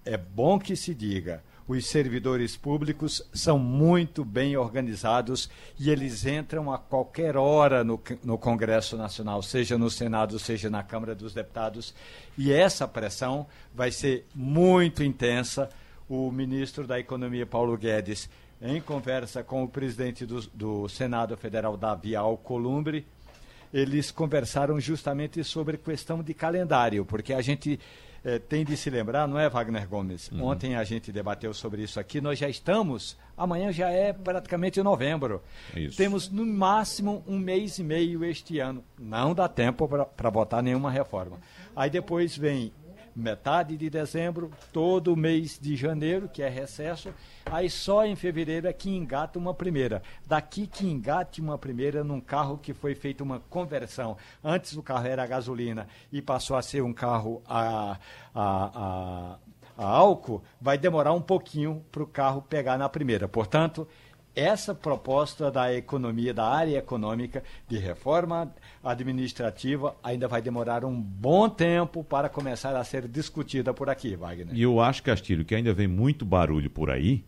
é 0.05 0.17
bom 0.17 0.60
que 0.60 0.75
se 0.75 0.93
diga, 0.93 1.43
os 1.67 1.86
servidores 1.88 2.55
públicos 2.55 3.21
são 3.33 3.60
muito 3.60 4.23
bem 4.23 4.55
organizados 4.55 5.49
e 5.77 5.89
eles 5.89 6.25
entram 6.25 6.71
a 6.71 6.77
qualquer 6.77 7.36
hora 7.36 7.83
no, 7.83 8.01
no 8.23 8.38
Congresso 8.38 8.95
Nacional, 8.95 9.43
seja 9.43 9.77
no 9.77 9.89
Senado, 9.89 10.39
seja 10.39 10.69
na 10.69 10.81
Câmara 10.81 11.13
dos 11.13 11.33
Deputados. 11.33 11.93
E 12.38 12.53
essa 12.53 12.88
pressão 12.88 13.45
vai 13.75 13.91
ser 13.91 14.25
muito 14.33 15.03
intensa. 15.03 15.69
O 16.10 16.32
ministro 16.32 16.88
da 16.88 17.00
Economia, 17.00 17.46
Paulo 17.46 17.78
Guedes, 17.78 18.30
em 18.62 18.82
conversa 18.82 19.43
com 19.43 19.63
o 19.63 19.67
presidente 19.67 20.26
do, 20.26 20.41
do 20.54 20.89
Senado 20.89 21.36
Federal, 21.36 21.76
Davi 21.76 22.15
Alcolumbre, 22.15 23.06
eles 23.74 24.10
conversaram 24.12 24.80
justamente 24.80 25.43
sobre 25.43 25.78
questão 25.78 26.24
de 26.24 26.34
calendário, 26.34 27.06
porque 27.06 27.34
a 27.34 27.41
gente 27.41 27.80
é, 28.24 28.39
tem 28.39 28.65
de 28.65 28.76
se 28.76 28.89
lembrar, 28.89 29.28
não 29.28 29.39
é, 29.39 29.50
Wagner 29.50 29.88
Gomes? 29.88 30.30
Uhum. 30.32 30.46
Ontem 30.46 30.76
a 30.76 30.84
gente 30.84 31.12
debateu 31.12 31.54
sobre 31.54 31.84
isso 31.84 32.00
aqui. 32.00 32.20
Nós 32.20 32.39
já 32.39 32.50
estamos, 32.50 33.17
amanhã 33.38 33.72
já 33.72 33.89
é 33.89 34.12
praticamente 34.12 34.82
novembro. 34.82 35.41
Isso. 35.76 35.98
Temos 35.98 36.30
no 36.30 36.46
máximo 36.46 37.24
um 37.28 37.38
mês 37.38 37.78
e 37.78 37.84
meio 37.84 38.24
este 38.26 38.60
ano. 38.60 38.84
Não 39.00 39.34
dá 39.34 39.48
tempo 39.48 39.88
para 39.88 40.30
votar 40.30 40.63
nenhuma 40.63 40.91
reforma. 40.91 41.38
Aí 41.76 41.89
depois 41.89 42.38
vem 42.38 42.74
metade 43.17 43.75
de 43.75 43.89
dezembro, 43.89 44.51
todo 44.71 45.15
mês 45.15 45.58
de 45.60 45.75
janeiro, 45.75 46.30
que 46.30 46.43
é 46.43 46.47
recesso, 46.47 47.10
aí 47.45 47.67
só 47.67 48.06
em 48.06 48.15
fevereiro 48.15 48.67
é 48.67 48.73
que 48.73 48.95
engata 48.95 49.39
uma 49.39 49.56
primeira. 49.56 50.03
Daqui 50.25 50.67
que 50.67 50.86
engate 50.86 51.41
uma 51.41 51.58
primeira 51.58 52.03
num 52.03 52.21
carro 52.21 52.60
que 52.60 52.73
foi 52.73 52.93
feita 52.93 53.23
uma 53.23 53.39
conversão. 53.49 54.15
Antes 54.43 54.77
o 54.77 54.84
carro 54.84 55.08
era 55.08 55.23
a 55.23 55.27
gasolina 55.27 55.88
e 56.12 56.21
passou 56.21 56.56
a 56.56 56.62
ser 56.62 56.84
um 56.84 56.93
carro 56.93 57.41
a, 57.47 57.97
a, 58.36 58.71
a, 58.75 59.38
a 59.75 59.88
álcool, 59.88 60.43
vai 60.62 60.77
demorar 60.77 61.13
um 61.13 61.21
pouquinho 61.21 61.84
para 61.91 62.03
o 62.03 62.08
carro 62.08 62.43
pegar 62.43 62.77
na 62.77 62.88
primeira. 62.88 63.27
Portanto, 63.27 63.88
essa 64.36 64.75
proposta 64.75 65.49
da 65.49 65.73
economia, 65.73 66.32
da 66.32 66.45
área 66.45 66.77
econômica, 66.77 67.43
de 67.67 67.80
reforma 67.80 68.53
administrativa, 68.88 69.95
ainda 70.02 70.28
vai 70.28 70.41
demorar 70.41 70.86
um 70.86 71.00
bom 71.00 71.50
tempo 71.50 72.04
para 72.04 72.30
começar 72.30 72.76
a 72.76 72.84
ser 72.84 73.08
discutida 73.08 73.73
por 73.73 73.89
aqui, 73.89 74.15
Wagner. 74.15 74.56
E 74.56 74.62
eu 74.62 74.80
acho, 74.80 75.04
Castilho, 75.04 75.45
que 75.45 75.56
ainda 75.56 75.73
vem 75.73 75.88
muito 75.88 76.26
barulho 76.26 76.69
por 76.69 76.89
aí 76.89 77.23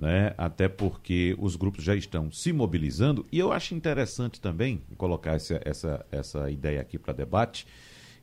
né? 0.00 0.34
até 0.38 0.66
porque 0.66 1.36
os 1.38 1.56
grupos 1.56 1.84
já 1.84 1.94
estão 1.94 2.32
se 2.32 2.52
mobilizando, 2.52 3.26
e 3.30 3.38
eu 3.38 3.52
acho 3.52 3.74
interessante 3.74 4.40
também 4.40 4.80
colocar 4.96 5.34
essa, 5.34 5.60
essa, 5.62 6.06
essa 6.10 6.50
ideia 6.50 6.80
aqui 6.80 6.98
para 6.98 7.12
debate. 7.12 7.66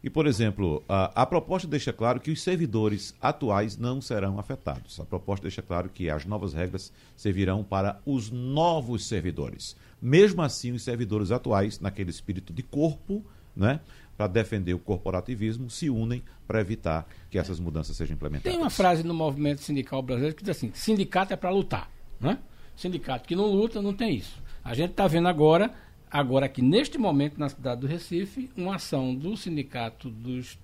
E, 0.03 0.09
por 0.09 0.25
exemplo, 0.25 0.83
a, 0.87 1.23
a, 1.23 1.25
proposta 1.25 1.67
deixa 1.67 1.91
claro 1.91 2.19
que 2.19 2.31
os 2.31 2.41
servidores 2.41 3.15
atuais 3.21 3.77
não 3.77 3.99
serão 3.99 4.39
afetados. 4.39 4.99
A 4.99 5.05
proposta 5.05 5.43
deixa 5.43 5.61
claro 5.61 5.89
que 5.89 6.09
as 6.09 6.25
novas 6.25 6.53
regras 6.53 6.93
servirão 7.15 7.63
para 7.63 7.99
os 8.05 8.29
novos 8.29 9.05
servidores. 9.07 9.75
Mesmo 10.01 10.41
assim, 10.41 10.71
os 10.71 10.83
servidores 10.83 11.31
atuais, 11.31 11.79
naquele 11.79 12.09
espírito 12.09 12.53
de 12.53 12.61
corpo, 12.61 13.25
né, 13.55 13.79
para 14.15 14.27
defender 14.27 14.73
o 14.73 14.79
corporativismo, 14.79 15.69
se 15.69 15.89
unem 15.89 16.23
para 16.47 16.61
evitar 16.61 17.07
que 17.29 17.37
essas 17.37 17.59
mudanças 17.59 17.95
sejam 17.95 18.15
implementadas. 18.15 18.51
Tem 18.51 18.61
uma 18.61 18.69
frase 18.69 19.03
no 19.03 19.13
movimento 19.13 19.61
sindical 19.61 20.01
brasileiro 20.01 20.35
que 20.35 20.43
diz 20.43 20.55
assim: 20.55 20.71
sindicato 20.73 21.33
é 21.33 21.35
para 21.35 21.49
lutar. 21.49 21.89
Né? 22.19 22.39
Sindicato 22.75 23.27
que 23.27 23.35
não 23.35 23.45
luta 23.45 23.81
não 23.81 23.93
tem 23.93 24.15
isso. 24.15 24.41
A 24.63 24.73
gente 24.73 24.91
está 24.91 25.07
vendo 25.07 25.27
agora, 25.27 25.73
agora 26.09 26.49
que 26.49 26.61
neste 26.61 26.97
momento 26.97 27.39
na 27.39 27.49
cidade 27.49 27.81
do 27.81 27.87
Recife, 27.87 28.49
uma 28.55 28.75
ação 28.75 29.15
do 29.15 29.37
sindicato 29.37 30.09
dos 30.09 30.57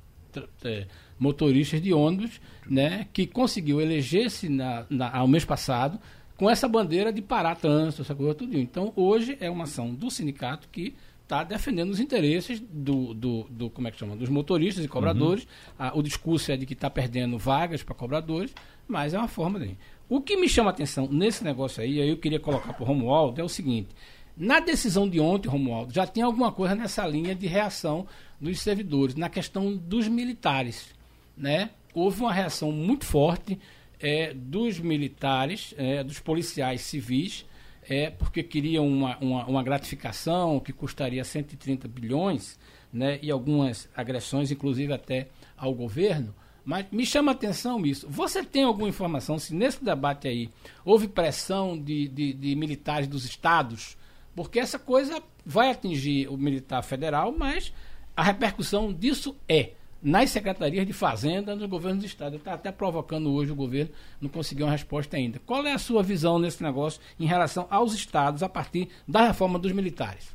é, 0.64 0.88
motoristas 1.20 1.82
de 1.82 1.94
ônibus, 1.94 2.42
né, 2.66 3.08
que 3.14 3.28
conseguiu 3.28 3.80
eleger-se 3.80 4.50
na, 4.50 4.86
na, 4.90 5.16
ao 5.16 5.28
mês 5.28 5.46
passado 5.46 6.00
com 6.38 6.50
essa 6.50 6.68
bandeira 6.68 7.12
de 7.12 7.22
parar 7.22 7.56
trânsito, 7.56 8.02
essa 8.02 8.16
coisa 8.16 8.34
tudo. 8.34 8.58
Então, 8.58 8.92
hoje 8.96 9.38
é 9.40 9.50
uma 9.50 9.66
ação 9.66 9.94
do 9.94 10.10
sindicato 10.10 10.68
que 10.72 10.96
está 11.24 11.44
defendendo 11.44 11.90
os 11.90 12.00
interesses 12.00 12.60
do, 12.60 13.14
do, 13.14 13.44
do, 13.50 13.70
como 13.70 13.88
é 13.88 13.92
que 13.92 13.98
chama, 13.98 14.16
dos 14.16 14.30
motoristas 14.30 14.84
e 14.84 14.88
cobradores. 14.88 15.44
Uhum. 15.44 15.50
Ah, 15.80 15.92
o 15.96 16.04
discurso 16.04 16.52
é 16.52 16.58
de 16.58 16.66
que 16.66 16.74
está 16.74 16.90
perdendo 16.90 17.38
vagas 17.38 17.82
para 17.82 17.96
cobradores, 17.96 18.54
mas 18.88 19.14
é 19.14 19.18
uma 19.18 19.28
forma 19.28 19.60
de. 19.60 19.78
O 20.10 20.22
que 20.22 20.36
me 20.36 20.50
chama 20.50 20.70
a 20.70 20.74
atenção 20.74 21.08
nesse 21.10 21.44
negócio 21.44 21.82
aí, 21.82 22.02
aí 22.02 22.10
eu 22.10 22.18
queria 22.18 22.40
colocar 22.40 22.74
para 22.74 22.84
o 22.84 22.86
Romualdo, 22.86 23.40
é 23.40 23.44
o 23.44 23.50
seguinte. 23.50 23.90
Na 24.36 24.60
decisão 24.60 25.08
de 25.08 25.20
ontem, 25.20 25.48
Romualdo, 25.48 25.94
já 25.94 26.06
tem 26.06 26.24
alguma 26.24 26.52
coisa 26.52 26.76
nessa 26.76 27.06
linha 27.08 27.34
de 27.34 27.48
reação 27.48 28.06
dos 28.42 28.60
servidores, 28.60 29.16
na 29.16 29.30
questão 29.30 29.76
dos 29.76 30.08
militares. 30.08 30.94
Né? 31.38 31.70
Houve 31.94 32.22
uma 32.22 32.34
reação 32.34 32.72
muito 32.72 33.06
forte 33.06 33.60
é, 34.04 34.34
dos 34.34 34.82
militares, 34.82 35.74
é, 35.78 36.04
dos 36.04 36.20
policiais 36.20 36.82
civis, 36.82 37.46
é 37.88 38.10
porque 38.10 38.44
queriam 38.44 38.86
uma, 38.86 39.18
uma, 39.20 39.46
uma, 39.46 39.64
gratificação 39.64 40.60
que 40.60 40.74
custaria 40.74 41.24
130 41.24 41.88
bilhões, 41.88 42.60
né, 42.92 43.18
e 43.22 43.32
algumas 43.32 43.90
agressões, 43.96 44.52
inclusive 44.52 44.92
até 44.94 45.30
ao 45.56 45.74
governo. 45.74 46.36
Mas 46.66 46.86
me 46.92 47.06
chama 47.06 47.32
a 47.32 47.36
atenção 47.36 47.86
isso. 47.86 48.08
Você 48.10 48.44
tem 48.44 48.64
alguma 48.64 48.88
informação 48.88 49.40
se 49.40 49.56
nesse 49.56 49.84
debate 49.84 50.28
aí 50.28 50.50
houve 50.84 51.08
pressão 51.08 51.78
de, 51.82 52.08
de, 52.10 52.34
de 52.34 52.56
militares 52.56 53.08
dos 53.08 53.26
estados? 53.26 53.98
Porque 54.36 54.60
essa 54.60 54.80
coisa 54.80 55.22
vai 55.46 55.72
atingir 55.72 56.28
o 56.28 56.38
militar 56.38 56.82
federal, 56.84 57.34
mas 57.38 57.74
a 58.16 58.24
repercussão 58.24 58.94
disso 58.94 59.36
é 59.48 59.72
nas 60.04 60.30
secretarias 60.30 60.86
de 60.86 60.92
Fazenda 60.92 61.56
nos 61.56 61.70
governos 61.70 62.04
do 62.04 62.06
Estado. 62.06 62.36
Está 62.36 62.54
até 62.54 62.72
provocando 62.72 63.32
hoje 63.32 63.52
o 63.52 63.56
governo, 63.56 63.92
não 64.20 64.30
conseguiu 64.30 64.66
uma 64.66 64.72
resposta 64.74 65.16
ainda. 65.16 65.40
Qual 65.46 65.66
é 65.66 65.72
a 65.72 65.80
sua 65.80 66.04
visão 66.04 66.38
nesse 66.38 66.62
negócio 66.62 67.00
em 67.18 67.26
relação 67.26 67.66
aos 67.70 67.94
Estados 67.94 68.44
a 68.44 68.50
partir 68.50 68.90
da 69.08 69.28
reforma 69.28 69.58
dos 69.58 69.72
militares? 69.72 70.34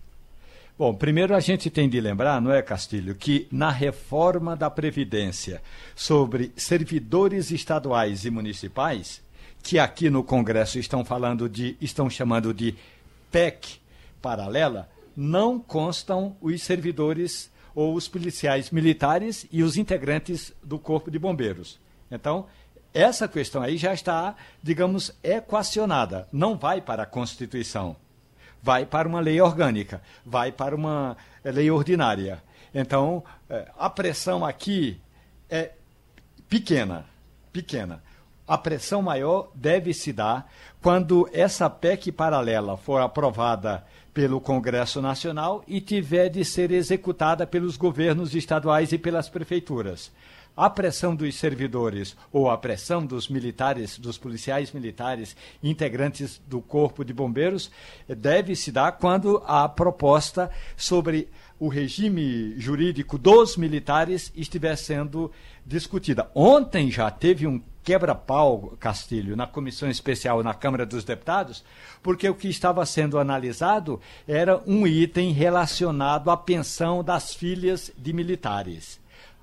Bom, 0.79 0.95
primeiro 0.95 1.35
a 1.35 1.41
gente 1.41 1.69
tem 1.69 1.89
de 1.89 2.01
lembrar, 2.01 2.41
não 2.41 2.53
é, 2.53 2.63
Castilho, 2.63 3.15
que 3.15 3.49
na 3.51 3.69
reforma 3.69 4.57
da 4.57 4.71
Previdência 4.71 5.61
sobre 5.95 6.53
servidores 6.57 7.51
estaduais 7.51 8.25
e 8.25 8.31
municipais, 8.31 9.21
que 9.61 9.79
aqui 9.79 10.09
no 10.09 10.23
Congresso 10.23 10.79
estão 10.79 11.05
falando 11.05 11.49
de, 11.49 11.77
estão 11.81 12.09
chamando 12.09 12.55
de 12.55 12.77
PEC 13.31 13.81
paralela, 14.23 14.89
não 15.17 15.59
constam 15.59 16.37
os 16.41 16.63
servidores 16.63 17.51
ou 17.79 17.95
os 17.95 18.09
policiais 18.09 18.73
militares 18.73 19.47
e 19.53 19.63
os 19.63 19.77
integrantes 19.77 20.53
do 20.61 20.81
Corpo 20.81 21.13
de 21.13 21.17
Bombeiros. 21.17 21.79
Então, 22.11 22.47
essa 22.93 23.29
questão 23.29 23.63
aí 23.63 23.77
já 23.77 23.95
está, 23.95 24.35
digamos, 24.61 25.17
equacionada. 25.23 26.27
Não 26.33 26.59
vai 26.59 26.81
para 26.81 27.05
a 27.05 27.07
Constituição. 27.07 27.95
Vai 28.61 28.85
para 28.85 29.07
uma 29.07 29.21
lei 29.21 29.41
orgânica, 29.41 30.03
vai 30.27 30.51
para 30.51 30.75
uma 30.75 31.17
eh, 31.45 31.53
lei 31.53 31.71
ordinária. 31.71 32.43
Então, 32.75 33.23
eh, 33.49 33.71
a 33.79 33.89
pressão 33.89 34.45
aqui 34.45 35.01
é 35.49 35.71
pequena, 36.49 37.07
pequena. 37.53 38.03
A 38.45 38.59
pressão 38.59 39.03
maior 39.03 39.53
deve 39.55 39.95
se 39.95 40.13
dar 40.13 40.51
quando 40.83 41.31
essa 41.33 41.71
PEC 41.71 42.11
paralela 42.11 42.77
for 42.77 43.01
aprovada 43.01 43.87
pelo 44.19 44.41
Congresso 44.41 45.01
Nacional 45.01 45.63
e 45.69 45.81
tiver 45.81 46.29
de 46.29 46.45
ser 46.45 46.73
executada 46.73 47.47
pelos 47.47 47.77
governos 47.77 48.35
estaduais 48.35 48.91
e 48.91 48.99
pelas 48.99 49.29
prefeituras. 49.29 50.11
A 50.57 50.69
pressão 50.69 51.15
dos 51.15 51.37
servidores 51.37 52.17
ou 52.33 52.51
a 52.51 52.59
pressão 52.59 53.07
dos 53.07 53.29
militares, 53.29 53.97
dos 53.97 54.19
policiais 54.19 54.73
militares, 54.73 55.37
integrantes 55.63 56.43
do 56.49 56.61
Corpo 56.61 57.05
de 57.05 57.13
Bombeiros, 57.13 57.71
deve 58.09 58.57
se 58.57 58.73
dar 58.73 58.91
quando 58.91 59.41
a 59.47 59.69
proposta 59.69 60.51
sobre 60.77 61.29
o 61.57 61.69
regime 61.69 62.59
jurídico 62.59 63.17
dos 63.17 63.57
militares 63.57 64.33
estiver 64.35 64.75
sendo 64.75 65.31
discutida. 65.65 66.29
Ontem 66.35 66.91
já 66.91 67.09
teve 67.09 67.47
um 67.47 67.63
quebra-pau, 67.89 68.77
Castilho, 68.79 69.35
na 69.35 69.47
comissão 69.47 69.89
especial 69.89 70.43
na 70.43 70.53
Câmara 70.53 70.85
dos 70.85 71.05
Deputados, 71.05 71.65
porque 72.03 72.29
o 72.29 72.35
que 72.35 72.47
estava 72.47 72.85
sendo 72.85 73.19
analisado 73.19 73.99
era 74.29 74.63
um 74.67 74.87
item 74.87 75.33
relacionado 75.33 76.31
à 76.31 76.37
pensão 76.37 77.03
das 77.03 77.33
filhas 77.33 77.91
de 77.97 78.13
militares. 78.13 79.01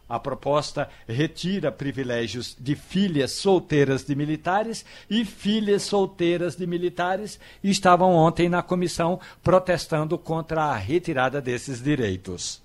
A 0.08 0.20
proposta 0.20 0.88
retira 1.08 1.72
privilégios 1.72 2.56
de 2.60 2.76
filhas 2.76 3.32
solteiras 3.32 4.06
de 4.06 4.16
militares 4.16 4.86
e 5.10 5.26
filhas 5.26 5.82
solteiras 5.82 6.56
de 6.56 6.68
militares 6.68 7.40
estavam 7.64 8.12
ontem 8.12 8.48
na 8.48 8.62
comissão 8.62 9.20
protestando 9.44 10.20
contra 10.20 10.66
a 10.66 10.76
retirada 10.76 11.42
desses 11.42 11.82
direitos. 11.82 12.62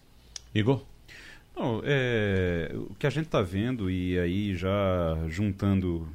Igor? 0.54 0.89
Não, 1.56 1.82
é, 1.84 2.70
o 2.74 2.94
que 2.94 3.06
a 3.06 3.10
gente 3.10 3.26
está 3.26 3.42
vendo, 3.42 3.90
e 3.90 4.18
aí 4.18 4.54
já 4.56 5.16
juntando, 5.28 6.08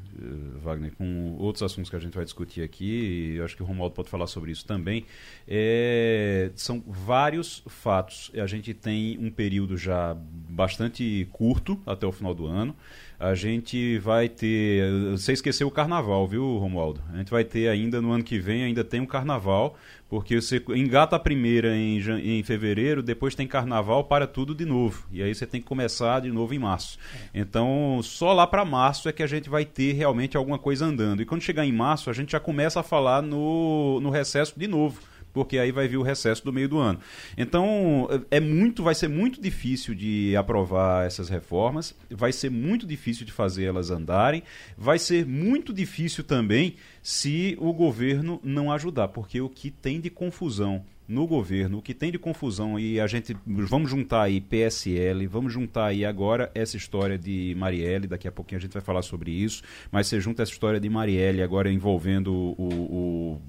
Wagner, 0.62 0.94
com 0.96 1.36
outros 1.38 1.64
assuntos 1.64 1.90
que 1.90 1.96
a 1.96 2.00
gente 2.00 2.14
vai 2.14 2.24
discutir 2.24 2.62
aqui, 2.62 2.86
e 2.86 3.36
eu 3.38 3.46
acho 3.46 3.56
que 3.56 3.64
o 3.64 3.66
Romualdo 3.66 3.96
pode 3.96 4.10
falar 4.10 4.28
sobre 4.28 4.52
isso 4.52 4.66
também, 4.66 5.06
é, 5.48 6.52
são 6.56 6.84
vários 6.88 7.64
fatos. 7.68 8.32
A 8.36 8.48
gente 8.48 8.74
tem 8.74 9.18
um 9.20 9.30
período 9.30 9.78
já 9.78 10.16
bastante 10.16 11.28
curto, 11.32 11.80
até 11.86 12.06
o 12.06 12.12
final 12.12 12.34
do 12.34 12.46
ano, 12.46 12.76
a 13.20 13.34
gente 13.34 13.98
vai 14.00 14.28
ter. 14.28 14.92
Você 15.12 15.34
esqueceu 15.34 15.68
o 15.68 15.72
carnaval, 15.72 16.28
viu, 16.28 16.58
Romualdo? 16.58 17.02
A 17.14 17.18
gente 17.18 17.32
vai 17.32 17.44
ter 17.44 17.70
ainda 17.70 18.02
no 18.02 18.12
ano 18.12 18.24
que 18.24 18.40
vem, 18.40 18.64
ainda 18.64 18.84
tem 18.84 19.00
um 19.00 19.06
carnaval, 19.06 19.78
porque 20.10 20.40
você 20.40 20.62
engata 20.70 21.16
a 21.16 21.20
primeira 21.20 21.76
em, 21.76 21.98
em 21.98 22.44
fevereiro, 22.44 23.02
depois 23.02 23.34
tem 23.34 23.48
carnaval, 23.48 24.04
para 24.04 24.28
tudo 24.28 24.54
de 24.54 24.66
novo. 24.66 25.08
E 25.12 25.24
aí 25.24 25.34
você 25.34 25.46
tem 25.46 25.62
que 25.62 25.68
começar 25.68 26.22
de 26.22 26.32
novo 26.32 26.54
em 26.54 26.60
março. 26.60 27.00
Então, 27.34 28.00
só 28.04 28.34
lá 28.34 28.46
para 28.46 28.66
março 28.66 29.08
é 29.08 29.14
que 29.14 29.24
a 29.24 29.28
gente 29.28 29.50
vai 29.50 29.66
ter 29.66 29.94
realmente 30.06 30.38
alguma 30.38 30.60
coisa 30.60 30.86
andando. 30.86 31.22
E 31.22 31.26
quando 31.26 31.42
chegar 31.42 31.66
em 31.66 31.72
março, 31.72 32.10
a 32.10 32.14
gente 32.14 32.32
já 32.32 32.40
começa 32.40 32.80
a 32.80 32.84
falar 32.84 33.24
no, 33.24 34.00
no 34.00 34.12
recesso 34.12 34.54
de 34.58 34.68
novo 34.68 35.02
porque 35.34 35.58
aí 35.58 35.70
vai 35.70 35.86
vir 35.86 35.98
o 35.98 36.02
recesso 36.02 36.46
do 36.46 36.54
meio 36.54 36.70
do 36.70 36.78
ano. 36.78 36.98
Então, 37.38 38.08
é 38.32 38.40
muito, 38.40 38.82
vai 38.82 38.96
ser 38.96 39.10
muito 39.10 39.42
difícil 39.42 39.94
de 39.94 40.34
aprovar 40.34 41.06
essas 41.06 41.28
reformas, 41.28 41.94
vai 42.10 42.32
ser 42.32 42.50
muito 42.50 42.88
difícil 42.88 43.26
de 43.26 43.34
fazer 43.34 43.66
elas 43.66 43.92
andarem, 43.92 44.44
vai 44.78 44.98
ser 44.98 45.26
muito 45.26 45.74
difícil 45.74 46.24
também 46.24 46.76
se 47.04 47.58
o 47.60 47.74
governo 47.74 48.40
não 48.46 48.72
ajudar, 48.72 49.10
porque 49.10 49.42
o 49.42 49.50
que 49.50 49.70
tem 49.70 50.00
de 50.00 50.10
confusão 50.10 50.86
no 51.08 51.28
governo, 51.28 51.78
o 51.78 51.82
que 51.82 51.94
tem 51.94 52.12
de 52.12 52.18
confusão 52.18 52.80
e 52.80 53.00
a 53.00 53.08
gente 53.08 53.36
vamos 53.46 53.90
juntar 53.90 54.24
aí 54.24 54.42
PSL, 54.42 55.28
vamos 55.28 55.54
juntar 55.54 55.88
aí 55.88 56.04
agora 56.04 56.52
essa 56.56 56.78
história 56.78 57.18
de 57.18 57.54
Marielle, 57.58 58.08
daqui 58.08 58.28
a 58.28 58.32
pouquinho 58.32 58.60
a 58.60 58.62
gente 58.62 58.74
vai 58.74 58.82
falar 58.82 59.02
sobre 59.02 59.32
isso, 59.32 59.62
mas 59.92 60.08
você 60.08 60.20
junta 60.20 60.44
essa 60.44 60.52
história 60.52 60.80
de 60.80 60.90
Marielle 60.90 61.44
agora 61.44 61.72
envolvendo 61.72 62.34
o, 62.34 63.38
o 63.38 63.42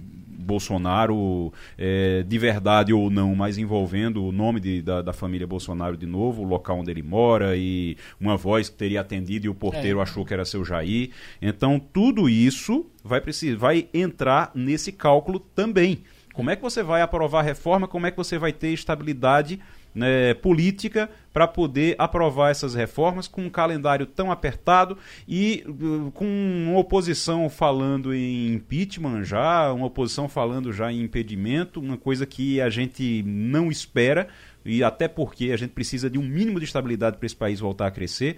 Bolsonaro 0.46 1.52
é, 1.76 2.22
de 2.22 2.38
verdade 2.38 2.92
ou 2.92 3.10
não, 3.10 3.34
mas 3.34 3.58
envolvendo 3.58 4.24
o 4.24 4.30
nome 4.30 4.60
de, 4.60 4.80
da, 4.80 5.02
da, 5.02 5.12
família 5.12 5.46
Bolsonaro 5.46 5.96
de 5.96 6.06
novo, 6.06 6.42
o 6.42 6.46
local 6.46 6.78
onde 6.78 6.90
ele 6.90 7.02
mora 7.02 7.56
e 7.56 7.96
uma 8.20 8.36
voz 8.36 8.68
que 8.68 8.76
teria 8.76 9.00
atendido 9.00 9.46
e 9.46 9.48
o 9.48 9.54
porteiro 9.54 9.98
é. 9.98 10.02
achou 10.02 10.24
que 10.24 10.32
era 10.32 10.44
seu 10.44 10.64
Jair. 10.64 11.10
Então 11.42 11.80
tudo 11.80 12.28
isso 12.28 12.86
vai 13.02 13.20
precisar, 13.20 13.56
vai 13.56 13.88
entrar 13.92 14.52
nesse 14.54 14.92
cálculo 14.92 15.40
também. 15.40 16.02
Como 16.36 16.50
é 16.50 16.54
que 16.54 16.60
você 16.60 16.82
vai 16.82 17.00
aprovar 17.00 17.40
a 17.40 17.42
reforma? 17.42 17.88
Como 17.88 18.06
é 18.06 18.10
que 18.10 18.16
você 18.18 18.36
vai 18.36 18.52
ter 18.52 18.68
estabilidade 18.68 19.58
né, 19.94 20.34
política 20.34 21.08
para 21.32 21.48
poder 21.48 21.94
aprovar 21.98 22.50
essas 22.50 22.74
reformas 22.74 23.26
com 23.26 23.46
um 23.46 23.48
calendário 23.48 24.04
tão 24.04 24.30
apertado 24.30 24.98
e 25.26 25.64
uh, 25.66 26.10
com 26.10 26.26
uma 26.26 26.78
oposição 26.78 27.48
falando 27.48 28.14
em 28.14 28.52
impeachment 28.52 29.24
já, 29.24 29.72
uma 29.72 29.86
oposição 29.86 30.28
falando 30.28 30.70
já 30.74 30.92
em 30.92 31.00
impedimento, 31.00 31.80
uma 31.80 31.96
coisa 31.96 32.26
que 32.26 32.60
a 32.60 32.68
gente 32.68 33.22
não 33.26 33.70
espera 33.70 34.28
e 34.62 34.84
até 34.84 35.08
porque 35.08 35.50
a 35.50 35.56
gente 35.56 35.70
precisa 35.70 36.10
de 36.10 36.18
um 36.18 36.22
mínimo 36.22 36.58
de 36.58 36.66
estabilidade 36.66 37.16
para 37.16 37.24
esse 37.24 37.36
país 37.36 37.60
voltar 37.60 37.86
a 37.86 37.90
crescer. 37.90 38.36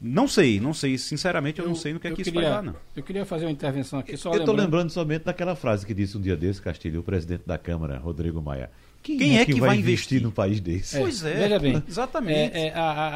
Não 0.00 0.26
sei, 0.26 0.58
não 0.58 0.72
sei. 0.72 0.96
Sinceramente, 0.96 1.58
eu, 1.58 1.66
eu 1.66 1.68
não 1.68 1.76
sei 1.76 1.92
no 1.92 2.00
que 2.00 2.06
é 2.06 2.10
que 2.10 2.22
queria, 2.22 2.30
isso 2.30 2.40
vai 2.40 2.50
dar, 2.50 2.62
não. 2.62 2.74
Eu 2.96 3.02
queria 3.02 3.26
fazer 3.26 3.44
uma 3.44 3.52
intervenção 3.52 3.98
aqui. 3.98 4.16
Só 4.16 4.32
eu 4.32 4.40
estou 4.40 4.54
lembrando 4.54 4.88
somente 4.90 5.24
daquela 5.24 5.54
frase 5.54 5.84
que 5.84 5.92
disse 5.92 6.16
um 6.16 6.20
dia 6.20 6.36
desse, 6.36 6.62
Castilho, 6.62 7.00
o 7.00 7.02
presidente 7.02 7.42
da 7.46 7.58
Câmara, 7.58 7.98
Rodrigo 7.98 8.40
Maia. 8.40 8.70
Quem, 9.02 9.18
Quem 9.18 9.38
é, 9.38 9.42
é, 9.42 9.44
que, 9.44 9.54
que 9.54 9.60
vai, 9.60 9.70
vai 9.70 9.78
investir, 9.78 10.16
investir 10.16 10.22
num 10.22 10.30
país 10.30 10.60
desse? 10.60 10.96
É, 10.96 11.00
pois 11.00 11.22
é. 11.24 11.34
Veja 11.34 11.58
bem. 11.58 11.82
Exatamente. 11.86 12.56
É, 12.56 12.68
é, 12.68 12.74
a, 12.74 12.82
a, 12.82 13.08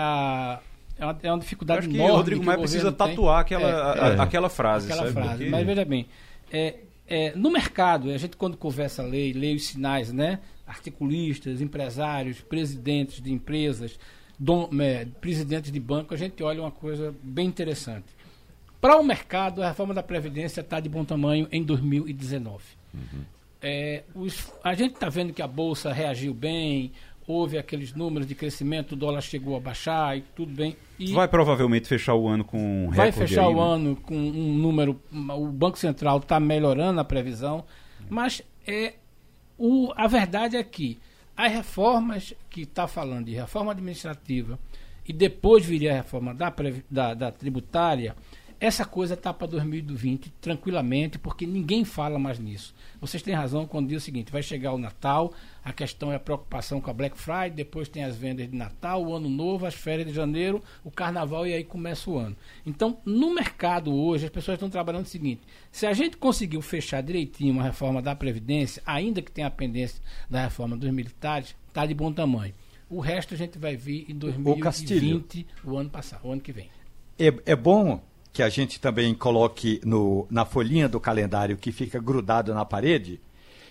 a, 0.54 0.60
é, 0.98 1.04
uma, 1.04 1.18
é 1.22 1.32
uma 1.32 1.38
dificuldade 1.38 1.86
enorme. 1.88 2.12
o 2.12 2.16
Rodrigo 2.16 2.44
Maia 2.44 2.58
precisa 2.58 2.92
tatuar 2.92 3.40
aquela, 3.40 4.14
é, 4.14 4.20
aquela 4.20 4.50
frase. 4.50 4.86
Aquela 4.86 5.08
sabe? 5.08 5.12
frase. 5.12 5.38
Porque... 5.38 5.50
Mas 5.50 5.66
veja 5.66 5.84
bem. 5.86 6.06
no 7.34 7.50
mercado, 7.50 8.10
a 8.10 8.18
gente 8.18 8.36
quando 8.36 8.58
conversa 8.58 9.02
a 9.02 9.06
lei, 9.06 9.32
lê 9.32 9.54
os 9.54 9.66
sinais, 9.66 10.12
né? 10.12 10.40
Articulistas, 10.66 11.60
empresários, 11.60 12.40
presidentes 12.40 13.22
de 13.22 13.32
empresas, 13.32 13.98
dom, 14.38 14.68
é, 14.80 15.06
presidentes 15.20 15.70
de 15.70 15.80
banco, 15.80 16.14
a 16.14 16.16
gente 16.16 16.42
olha 16.42 16.60
uma 16.60 16.70
coisa 16.70 17.14
bem 17.22 17.46
interessante. 17.46 18.06
Para 18.80 18.96
o 18.96 19.04
mercado, 19.04 19.62
a 19.62 19.68
reforma 19.68 19.94
da 19.94 20.02
Previdência 20.02 20.60
está 20.60 20.78
de 20.78 20.88
bom 20.88 21.04
tamanho 21.04 21.48
em 21.50 21.62
2019. 21.62 22.62
Uhum. 22.92 23.00
É, 23.62 24.02
os, 24.14 24.52
a 24.62 24.74
gente 24.74 24.94
está 24.94 25.08
vendo 25.08 25.32
que 25.32 25.40
a 25.40 25.46
Bolsa 25.46 25.90
reagiu 25.90 26.34
bem, 26.34 26.92
houve 27.26 27.56
aqueles 27.56 27.94
números 27.94 28.26
de 28.26 28.34
crescimento, 28.34 28.92
o 28.92 28.96
dólar 28.96 29.22
chegou 29.22 29.56
a 29.56 29.60
baixar 29.60 30.18
e 30.18 30.20
tudo 30.36 30.52
bem. 30.52 30.76
E 30.98 31.12
vai 31.12 31.26
provavelmente 31.26 31.88
fechar 31.88 32.14
o 32.14 32.28
ano 32.28 32.44
com 32.44 32.58
um 32.58 32.90
Vai 32.90 33.10
fechar 33.10 33.46
aí, 33.46 33.54
o 33.54 33.56
né? 33.56 33.62
ano 33.62 33.96
com 33.96 34.14
um 34.14 34.54
número. 34.54 35.00
O 35.10 35.46
Banco 35.46 35.78
Central 35.78 36.18
está 36.18 36.38
melhorando 36.38 37.00
a 37.00 37.04
previsão, 37.04 37.64
mas 38.10 38.42
é, 38.66 38.94
o, 39.56 39.92
a 39.96 40.06
verdade 40.06 40.56
é 40.56 40.62
que 40.62 40.98
as 41.36 41.52
reformas 41.52 42.34
que 42.48 42.62
está 42.62 42.86
falando 42.86 43.26
de 43.26 43.34
reforma 43.34 43.72
administrativa 43.72 44.58
e 45.06 45.12
depois 45.12 45.64
viria 45.64 45.92
a 45.92 45.96
reforma 45.96 46.34
da, 46.34 46.52
da, 46.90 47.14
da 47.14 47.32
tributária, 47.32 48.16
essa 48.64 48.86
coisa 48.86 49.12
está 49.12 49.32
para 49.32 49.46
2020 49.46 50.32
tranquilamente, 50.40 51.18
porque 51.18 51.44
ninguém 51.46 51.84
fala 51.84 52.18
mais 52.18 52.38
nisso. 52.38 52.74
Vocês 52.98 53.22
têm 53.22 53.34
razão 53.34 53.66
quando 53.66 53.88
diz 53.88 54.02
o 54.02 54.04
seguinte: 54.04 54.32
vai 54.32 54.42
chegar 54.42 54.72
o 54.72 54.78
Natal, 54.78 55.34
a 55.62 55.70
questão 55.70 56.10
é 56.10 56.16
a 56.16 56.20
preocupação 56.20 56.80
com 56.80 56.90
a 56.90 56.94
Black 56.94 57.18
Friday, 57.18 57.50
depois 57.50 57.90
tem 57.90 58.04
as 58.04 58.16
vendas 58.16 58.50
de 58.50 58.56
Natal, 58.56 59.04
o 59.04 59.14
Ano 59.14 59.28
Novo, 59.28 59.66
as 59.66 59.74
férias 59.74 60.08
de 60.08 60.14
janeiro, 60.14 60.62
o 60.82 60.90
Carnaval 60.90 61.46
e 61.46 61.52
aí 61.52 61.62
começa 61.62 62.08
o 62.08 62.16
ano. 62.16 62.34
Então, 62.64 62.96
no 63.04 63.34
mercado 63.34 63.94
hoje, 63.94 64.24
as 64.24 64.30
pessoas 64.30 64.54
estão 64.54 64.70
trabalhando 64.70 65.04
o 65.04 65.08
seguinte: 65.08 65.42
se 65.70 65.86
a 65.86 65.92
gente 65.92 66.16
conseguiu 66.16 66.62
fechar 66.62 67.02
direitinho 67.02 67.52
uma 67.52 67.62
reforma 67.62 68.00
da 68.00 68.16
Previdência, 68.16 68.82
ainda 68.86 69.20
que 69.20 69.30
tenha 69.30 69.48
a 69.48 69.50
pendência 69.50 70.02
da 70.30 70.42
reforma 70.42 70.74
dos 70.74 70.90
militares, 70.90 71.54
está 71.68 71.84
de 71.84 71.92
bom 71.92 72.10
tamanho. 72.10 72.54
O 72.88 73.00
resto 73.00 73.34
a 73.34 73.36
gente 73.36 73.58
vai 73.58 73.76
vir 73.76 74.06
em 74.08 74.14
2020, 74.14 75.46
o, 75.64 75.72
o 75.72 75.76
ano 75.76 75.90
passado, 75.90 76.26
o 76.26 76.32
ano 76.32 76.40
que 76.40 76.52
vem. 76.52 76.70
É, 77.18 77.26
é 77.44 77.54
bom 77.54 78.00
que 78.34 78.42
a 78.42 78.48
gente 78.48 78.80
também 78.80 79.14
coloque 79.14 79.80
no, 79.84 80.26
na 80.28 80.44
folhinha 80.44 80.88
do 80.88 80.98
calendário 80.98 81.56
que 81.56 81.70
fica 81.70 82.00
grudado 82.00 82.52
na 82.52 82.64
parede, 82.64 83.20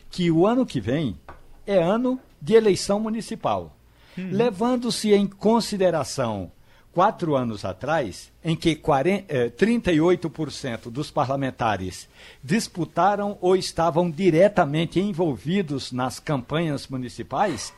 que 0.10 0.32
o 0.32 0.48
ano 0.48 0.66
que 0.66 0.80
vem 0.80 1.20
é 1.68 1.78
ano 1.84 2.18
de 2.42 2.54
eleição 2.54 2.98
municipal. 2.98 3.76
Uhum. 4.18 4.30
Levando-se 4.32 5.14
em 5.14 5.28
consideração 5.28 6.50
quatro 6.94 7.36
anos 7.36 7.66
atrás, 7.66 8.32
em 8.42 8.56
que 8.56 8.74
40, 8.74 9.26
eh, 9.28 9.50
38% 9.50 10.90
dos 10.90 11.12
parlamentares 11.12 12.08
disputaram 12.42 13.38
ou 13.42 13.58
estavam 13.58 14.10
diretamente 14.10 14.98
envolvidos 14.98 15.92
nas 15.92 16.22
campanhas 16.22 16.88
municipais, 16.88 17.74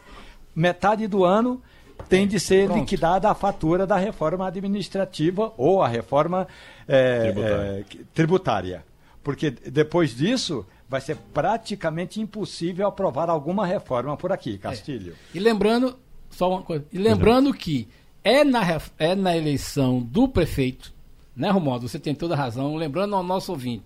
metade 0.55 1.07
do 1.07 1.25
ano 1.25 1.59
tem 2.07 2.27
de 2.27 2.39
ser 2.39 2.65
Pronto. 2.65 2.79
liquidada 2.79 3.29
a 3.29 3.35
fatura 3.35 3.87
da 3.87 3.97
reforma 3.97 4.47
administrativa 4.47 5.53
ou 5.57 5.81
a 5.81 5.87
reforma 5.87 6.47
é, 6.87 7.31
tributária. 7.31 7.63
É, 7.63 7.83
tributária. 8.13 8.85
Porque 9.23 9.49
depois 9.49 10.15
disso 10.15 10.65
vai 10.87 11.01
ser 11.01 11.17
praticamente 11.33 12.21
impossível 12.21 12.87
aprovar 12.87 13.29
alguma 13.29 13.65
reforma 13.65 14.15
por 14.15 14.31
aqui, 14.31 14.57
Castilho. 14.57 15.13
É. 15.13 15.37
E 15.37 15.39
lembrando, 15.39 15.97
só 16.29 16.49
uma 16.49 16.61
coisa, 16.61 16.85
e 16.91 16.97
lembrando 16.97 17.53
que 17.53 17.87
é 18.23 18.43
na, 18.43 18.61
é 18.99 19.15
na 19.15 19.35
eleição 19.35 19.99
do 19.99 20.27
prefeito, 20.27 20.93
né, 21.35 21.49
Romualdo? 21.49 21.87
Você 21.87 21.99
tem 21.99 22.15
toda 22.15 22.33
a 22.33 22.37
razão. 22.37 22.75
Lembrando 22.75 23.15
ao 23.15 23.23
nosso 23.23 23.51
ouvinte, 23.51 23.83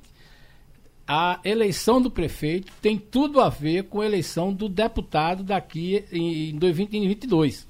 a 1.08 1.40
eleição 1.44 2.02
do 2.02 2.12
prefeito 2.12 2.72
tem 2.82 2.98
tudo 2.98 3.42
a 3.42 3.50
ver 3.50 3.86
com 3.86 4.02
a 4.02 4.06
eleição 4.06 4.54
do 4.54 4.70
deputado 4.70 5.44
daqui 5.44 6.06
em 6.12 6.56
2022. 6.58 7.68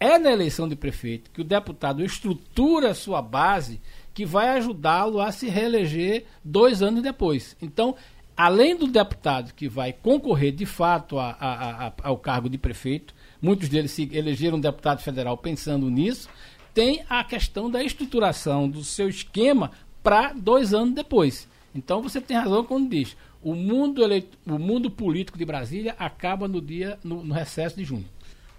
É 0.00 0.18
na 0.18 0.32
eleição 0.32 0.66
de 0.66 0.74
prefeito 0.74 1.30
que 1.30 1.42
o 1.42 1.44
deputado 1.44 2.02
estrutura 2.02 2.94
sua 2.94 3.20
base 3.20 3.78
que 4.14 4.24
vai 4.24 4.48
ajudá-lo 4.48 5.20
a 5.20 5.30
se 5.30 5.46
reeleger 5.46 6.24
dois 6.42 6.80
anos 6.80 7.02
depois. 7.02 7.54
Então, 7.60 7.94
além 8.34 8.74
do 8.74 8.86
deputado 8.86 9.52
que 9.52 9.68
vai 9.68 9.92
concorrer 9.92 10.52
de 10.52 10.64
fato 10.64 11.18
a, 11.18 11.36
a, 11.38 11.86
a, 11.88 11.92
ao 12.02 12.16
cargo 12.16 12.48
de 12.48 12.56
prefeito, 12.56 13.14
muitos 13.42 13.68
deles 13.68 13.90
se 13.90 14.08
elegeram 14.10 14.58
deputado 14.58 15.02
federal 15.02 15.36
pensando 15.36 15.90
nisso, 15.90 16.30
tem 16.72 17.04
a 17.06 17.22
questão 17.22 17.70
da 17.70 17.82
estruturação 17.82 18.70
do 18.70 18.82
seu 18.82 19.06
esquema 19.06 19.70
para 20.02 20.32
dois 20.32 20.72
anos 20.72 20.94
depois. 20.94 21.46
Então 21.74 22.00
você 22.00 22.22
tem 22.22 22.38
razão 22.38 22.64
quando 22.64 22.88
diz 22.88 23.14
o 23.42 23.54
mundo, 23.54 24.02
eleito, 24.02 24.38
o 24.46 24.58
mundo 24.58 24.90
político 24.90 25.38
de 25.38 25.44
Brasília 25.44 25.94
acaba 25.98 26.46
no 26.46 26.60
dia 26.60 26.98
no, 27.04 27.22
no 27.22 27.34
recesso 27.34 27.76
de 27.76 27.84
junho. 27.84 28.06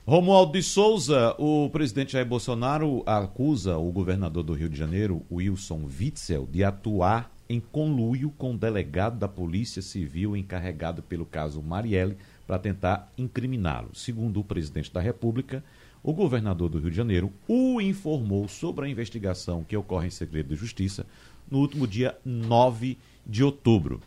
Romualdo 0.03 0.53
de 0.53 0.63
Souza, 0.63 1.35
o 1.37 1.69
presidente 1.69 2.13
Jair 2.13 2.25
Bolsonaro 2.25 3.03
acusa 3.05 3.77
o 3.77 3.91
governador 3.91 4.41
do 4.41 4.53
Rio 4.53 4.67
de 4.67 4.75
Janeiro, 4.75 5.23
Wilson 5.31 5.87
Witzel, 5.99 6.49
de 6.51 6.63
atuar 6.63 7.31
em 7.47 7.59
conluio 7.59 8.31
com 8.35 8.55
o 8.55 8.57
delegado 8.57 9.19
da 9.19 9.27
Polícia 9.27 9.79
Civil 9.79 10.35
encarregado 10.35 11.03
pelo 11.03 11.23
caso 11.23 11.61
Marielle 11.61 12.17
para 12.47 12.57
tentar 12.57 13.13
incriminá-lo. 13.15 13.93
Segundo 13.93 14.39
o 14.39 14.43
presidente 14.43 14.91
da 14.91 14.99
República, 14.99 15.63
o 16.01 16.13
governador 16.13 16.67
do 16.67 16.79
Rio 16.79 16.89
de 16.89 16.97
Janeiro 16.97 17.31
o 17.47 17.79
informou 17.79 18.47
sobre 18.47 18.87
a 18.87 18.89
investigação 18.89 19.63
que 19.63 19.77
ocorre 19.77 20.07
em 20.07 20.11
segredo 20.11 20.49
de 20.49 20.59
justiça 20.59 21.05
no 21.49 21.59
último 21.59 21.85
dia 21.85 22.17
9 22.25 22.97
de 23.23 23.43
outubro. 23.43 24.01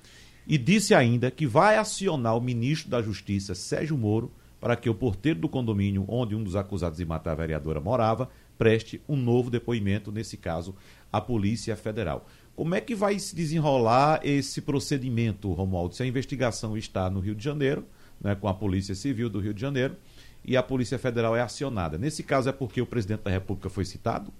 E 0.45 0.59
disse 0.59 0.93
ainda 0.93 1.31
que 1.31 1.47
vai 1.47 1.77
acionar 1.77 2.37
o 2.37 2.41
ministro 2.41 2.91
da 2.91 3.01
Justiça, 3.01 3.55
Sérgio 3.55 3.97
Moro, 3.97 4.31
para 4.65 4.77
que 4.77 4.89
o 4.89 4.95
porteiro 4.95 5.41
do 5.41 5.47
condomínio 5.47 6.07
onde 6.09 6.35
um 6.35 6.43
dos 6.43 6.57
acusados 6.57 6.97
de 6.97 7.05
matar 7.05 7.33
a 7.33 7.35
vereadora 7.35 7.83
morava 7.83 8.31
preste 8.57 8.99
um 9.07 9.15
novo 9.15 9.51
depoimento, 9.51 10.11
nesse 10.11 10.39
caso, 10.39 10.75
à 11.13 11.21
Polícia 11.21 11.77
Federal. 11.77 12.27
Como 12.57 12.75
é 12.75 12.81
que 12.81 12.95
vai 12.95 13.19
se 13.19 13.37
desenrolar 13.37 14.21
esse 14.25 14.63
procedimento, 14.63 15.53
Romualdo? 15.53 15.95
Se 15.95 16.03
a 16.03 16.07
investigação 16.07 16.79
está 16.79 17.11
no 17.11 17.21
Rio 17.21 17.35
de 17.35 17.45
Janeiro, 17.45 17.85
né, 18.19 18.35
com 18.35 18.49
a 18.49 18.55
Polícia 18.55 18.95
Civil 18.95 19.29
do 19.29 19.39
Rio 19.39 19.53
de 19.53 19.61
Janeiro, 19.61 19.97
e 20.43 20.57
a 20.57 20.63
Polícia 20.63 20.99
Federal 20.99 21.37
é 21.37 21.43
acionada. 21.43 21.99
Nesse 21.99 22.23
caso 22.23 22.49
é 22.49 22.53
porque 22.53 22.81
o 22.81 22.87
presidente 22.87 23.21
da 23.21 23.31
República 23.31 23.69
foi 23.69 23.85
citado? 23.85 24.33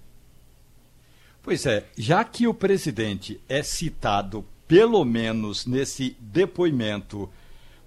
Pois 1.43 1.67
é, 1.67 1.85
já 1.95 2.23
que 2.23 2.47
o 2.47 2.53
presidente 2.53 3.39
é 3.47 3.61
citado, 3.61 4.43
pelo 4.67 5.05
menos 5.05 5.67
nesse 5.67 6.17
depoimento 6.19 7.29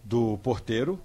do 0.05 0.39
porteiro, 0.39 1.01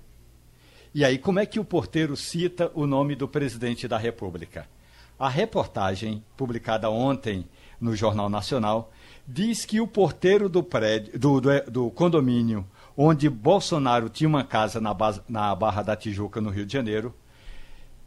e 0.94 1.04
aí, 1.04 1.18
como 1.18 1.40
é 1.40 1.46
que 1.46 1.60
o 1.60 1.66
porteiro 1.66 2.16
cita 2.16 2.72
o 2.76 2.86
nome 2.86 3.16
do 3.16 3.28
presidente 3.28 3.88
da 3.88 3.98
República? 3.98 4.68
A 5.18 5.28
reportagem, 5.28 6.24
publicada 6.38 6.90
ontem 6.90 7.46
no 7.82 7.96
Jornal 7.96 8.30
Nacional, 8.30 8.92
diz 9.28 9.66
que 9.66 9.82
o 9.82 9.88
porteiro 9.88 10.48
do, 10.48 10.62
prédio, 10.62 11.18
do, 11.18 11.42
do, 11.42 11.50
do 11.72 11.92
condomínio 11.92 12.66
onde 12.96 13.30
Bolsonaro 13.30 14.08
tinha 14.08 14.28
uma 14.28 14.44
casa 14.44 14.80
na, 14.80 14.96
na 15.28 15.56
Barra 15.56 15.82
da 15.82 15.96
Tijuca, 15.96 16.40
no 16.40 16.50
Rio 16.50 16.66
de 16.66 16.74
Janeiro, 16.74 17.14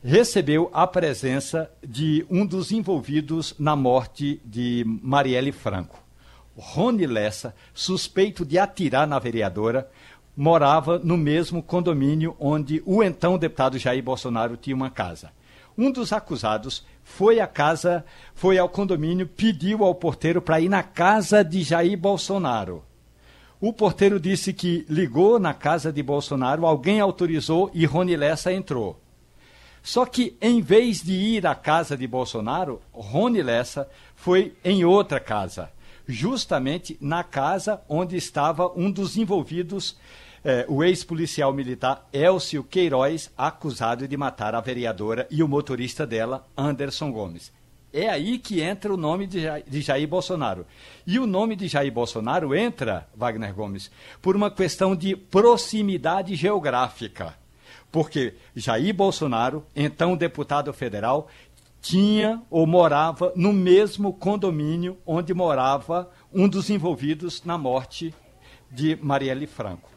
recebeu 0.02 0.70
a 0.72 0.86
presença 0.86 1.70
de 1.84 2.24
um 2.30 2.46
dos 2.46 2.70
envolvidos 2.70 3.54
na 3.58 3.74
morte 3.74 4.40
de 4.44 4.84
Marielle 5.02 5.50
Franco. 5.50 5.98
Rony 6.56 7.06
Lessa, 7.06 7.54
suspeito 7.74 8.44
de 8.44 8.58
atirar 8.58 9.06
na 9.06 9.18
vereadora, 9.18 9.90
morava 10.36 10.98
no 10.98 11.16
mesmo 11.16 11.62
condomínio 11.62 12.36
onde 12.38 12.82
o 12.84 13.02
então 13.02 13.38
deputado 13.38 13.78
Jair 13.78 14.02
Bolsonaro 14.02 14.56
tinha 14.56 14.76
uma 14.76 14.90
casa. 14.90 15.30
Um 15.78 15.90
dos 15.90 16.12
acusados 16.12 16.84
foi 17.02 17.40
à 17.40 17.46
casa, 17.46 18.04
foi 18.34 18.58
ao 18.58 18.68
condomínio, 18.68 19.26
pediu 19.26 19.84
ao 19.84 19.94
porteiro 19.94 20.42
para 20.42 20.60
ir 20.60 20.68
na 20.68 20.82
casa 20.82 21.42
de 21.42 21.62
Jair 21.62 21.96
Bolsonaro. 21.96 22.84
O 23.60 23.72
porteiro 23.72 24.20
disse 24.20 24.52
que 24.52 24.84
ligou 24.88 25.38
na 25.38 25.54
casa 25.54 25.90
de 25.92 26.02
Bolsonaro, 26.02 26.66
alguém 26.66 27.00
autorizou 27.00 27.70
e 27.72 27.86
Rony 27.86 28.16
Lessa 28.16 28.52
entrou. 28.52 29.00
Só 29.82 30.04
que, 30.04 30.36
em 30.42 30.60
vez 30.60 31.00
de 31.00 31.12
ir 31.12 31.46
à 31.46 31.54
casa 31.54 31.96
de 31.96 32.06
Bolsonaro, 32.06 32.82
Rony 32.92 33.42
Lessa 33.42 33.88
foi 34.14 34.54
em 34.64 34.84
outra 34.84 35.20
casa, 35.20 35.70
justamente 36.06 36.98
na 37.00 37.22
casa 37.22 37.80
onde 37.88 38.16
estava 38.16 38.70
um 38.76 38.90
dos 38.90 39.16
envolvidos, 39.16 39.96
eh, 40.48 40.64
o 40.68 40.84
ex-policial 40.84 41.52
militar 41.52 42.08
Elcio 42.12 42.62
Queiroz, 42.62 43.32
acusado 43.36 44.06
de 44.06 44.16
matar 44.16 44.54
a 44.54 44.60
vereadora 44.60 45.26
e 45.28 45.42
o 45.42 45.48
motorista 45.48 46.06
dela, 46.06 46.46
Anderson 46.56 47.10
Gomes. 47.10 47.52
É 47.92 48.08
aí 48.08 48.38
que 48.38 48.60
entra 48.60 48.94
o 48.94 48.96
nome 48.96 49.26
de 49.26 49.42
Jair, 49.42 49.64
de 49.66 49.80
Jair 49.80 50.06
Bolsonaro. 50.06 50.64
E 51.04 51.18
o 51.18 51.26
nome 51.26 51.56
de 51.56 51.66
Jair 51.66 51.92
Bolsonaro 51.92 52.54
entra, 52.54 53.08
Wagner 53.16 53.52
Gomes, 53.52 53.90
por 54.22 54.36
uma 54.36 54.48
questão 54.48 54.94
de 54.94 55.16
proximidade 55.16 56.36
geográfica. 56.36 57.34
Porque 57.90 58.34
Jair 58.54 58.94
Bolsonaro, 58.94 59.66
então 59.74 60.16
deputado 60.16 60.72
federal, 60.72 61.26
tinha 61.82 62.40
ou 62.48 62.68
morava 62.68 63.32
no 63.34 63.52
mesmo 63.52 64.12
condomínio 64.12 64.96
onde 65.04 65.34
morava 65.34 66.08
um 66.32 66.48
dos 66.48 66.70
envolvidos 66.70 67.42
na 67.44 67.58
morte 67.58 68.14
de 68.70 68.96
Marielle 69.02 69.48
Franco. 69.48 69.95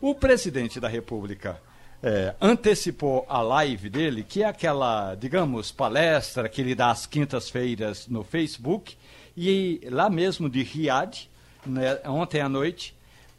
O 0.00 0.14
presidente 0.14 0.78
da 0.78 0.86
República 0.86 1.60
é, 2.00 2.32
antecipou 2.40 3.26
a 3.28 3.42
live 3.42 3.90
dele, 3.90 4.22
que 4.22 4.44
é 4.44 4.46
aquela, 4.46 5.16
digamos, 5.16 5.72
palestra 5.72 6.48
que 6.48 6.60
ele 6.60 6.72
dá 6.72 6.92
às 6.92 7.04
quintas-feiras 7.04 8.06
no 8.06 8.22
Facebook, 8.22 8.96
e 9.36 9.80
lá 9.90 10.08
mesmo 10.08 10.48
de 10.48 10.62
Riad, 10.62 11.28
né, 11.66 11.98
ontem 12.06 12.40
à 12.40 12.48
noite, 12.48 12.94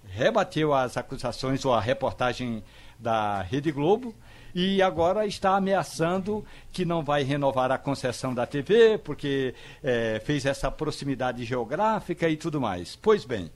rebateu 0.09 0.73
as 0.73 0.97
acusações 0.97 1.63
ou 1.63 1.73
a 1.73 1.79
reportagem 1.79 2.61
da 2.99 3.41
Rede 3.41 3.71
Globo 3.71 4.13
e 4.53 4.81
agora 4.81 5.25
está 5.25 5.55
ameaçando 5.55 6.45
que 6.73 6.83
não 6.83 7.03
vai 7.03 7.23
renovar 7.23 7.71
a 7.71 7.77
concessão 7.77 8.33
da 8.33 8.45
TV 8.45 8.97
porque 8.97 9.53
é, 9.81 10.21
fez 10.25 10.45
essa 10.45 10.69
proximidade 10.69 11.45
geográfica 11.45 12.27
e 12.27 12.35
tudo 12.35 12.59
mais. 12.59 12.95
Pois 12.95 13.23
bem, 13.23 13.49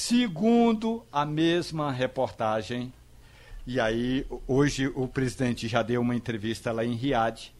segundo 0.00 1.04
a 1.12 1.26
mesma 1.26 1.92
reportagem, 1.92 2.90
e 3.66 3.78
aí, 3.78 4.26
hoje 4.48 4.90
o 4.94 5.06
presidente 5.06 5.68
já 5.68 5.82
deu 5.82 6.00
uma 6.00 6.16
entrevista 6.16 6.72
lá 6.72 6.82
em 6.82 6.94
Riad. 6.94 7.52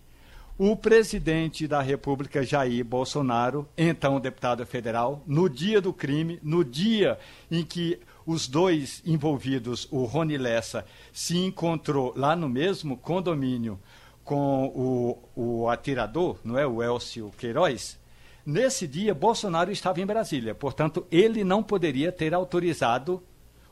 O 0.57 0.75
presidente 0.75 1.69
da 1.69 1.83
República, 1.83 2.43
Jair 2.43 2.83
Bolsonaro, 2.83 3.69
então 3.77 4.19
deputado 4.19 4.65
federal, 4.65 5.23
no 5.27 5.51
dia 5.51 5.83
do 5.83 5.93
crime, 5.93 6.41
no 6.43 6.65
dia 6.65 7.19
em 7.51 7.63
que 7.63 8.01
os 8.25 8.49
dois 8.49 9.03
envolvidos, 9.05 9.87
o 9.91 10.05
Rony 10.05 10.39
Lessa, 10.39 10.87
se 11.13 11.37
encontrou 11.37 12.15
lá 12.17 12.35
no 12.35 12.49
mesmo 12.49 12.97
condomínio 12.97 13.79
com 14.25 14.65
o, 14.75 15.19
o 15.37 15.69
atirador, 15.69 16.39
não 16.43 16.59
é? 16.59 16.67
O 16.67 16.83
Elcio 16.83 17.31
Queiroz. 17.37 18.00
Nesse 18.45 18.87
dia, 18.87 19.15
Bolsonaro 19.15 19.71
estava 19.71 20.01
em 20.01 20.07
Brasília, 20.07 20.55
portanto, 20.55 21.07
ele 21.11 21.45
não 21.45 21.63
poderia 21.63 22.11
ter 22.11 22.33
autorizado 22.35 23.23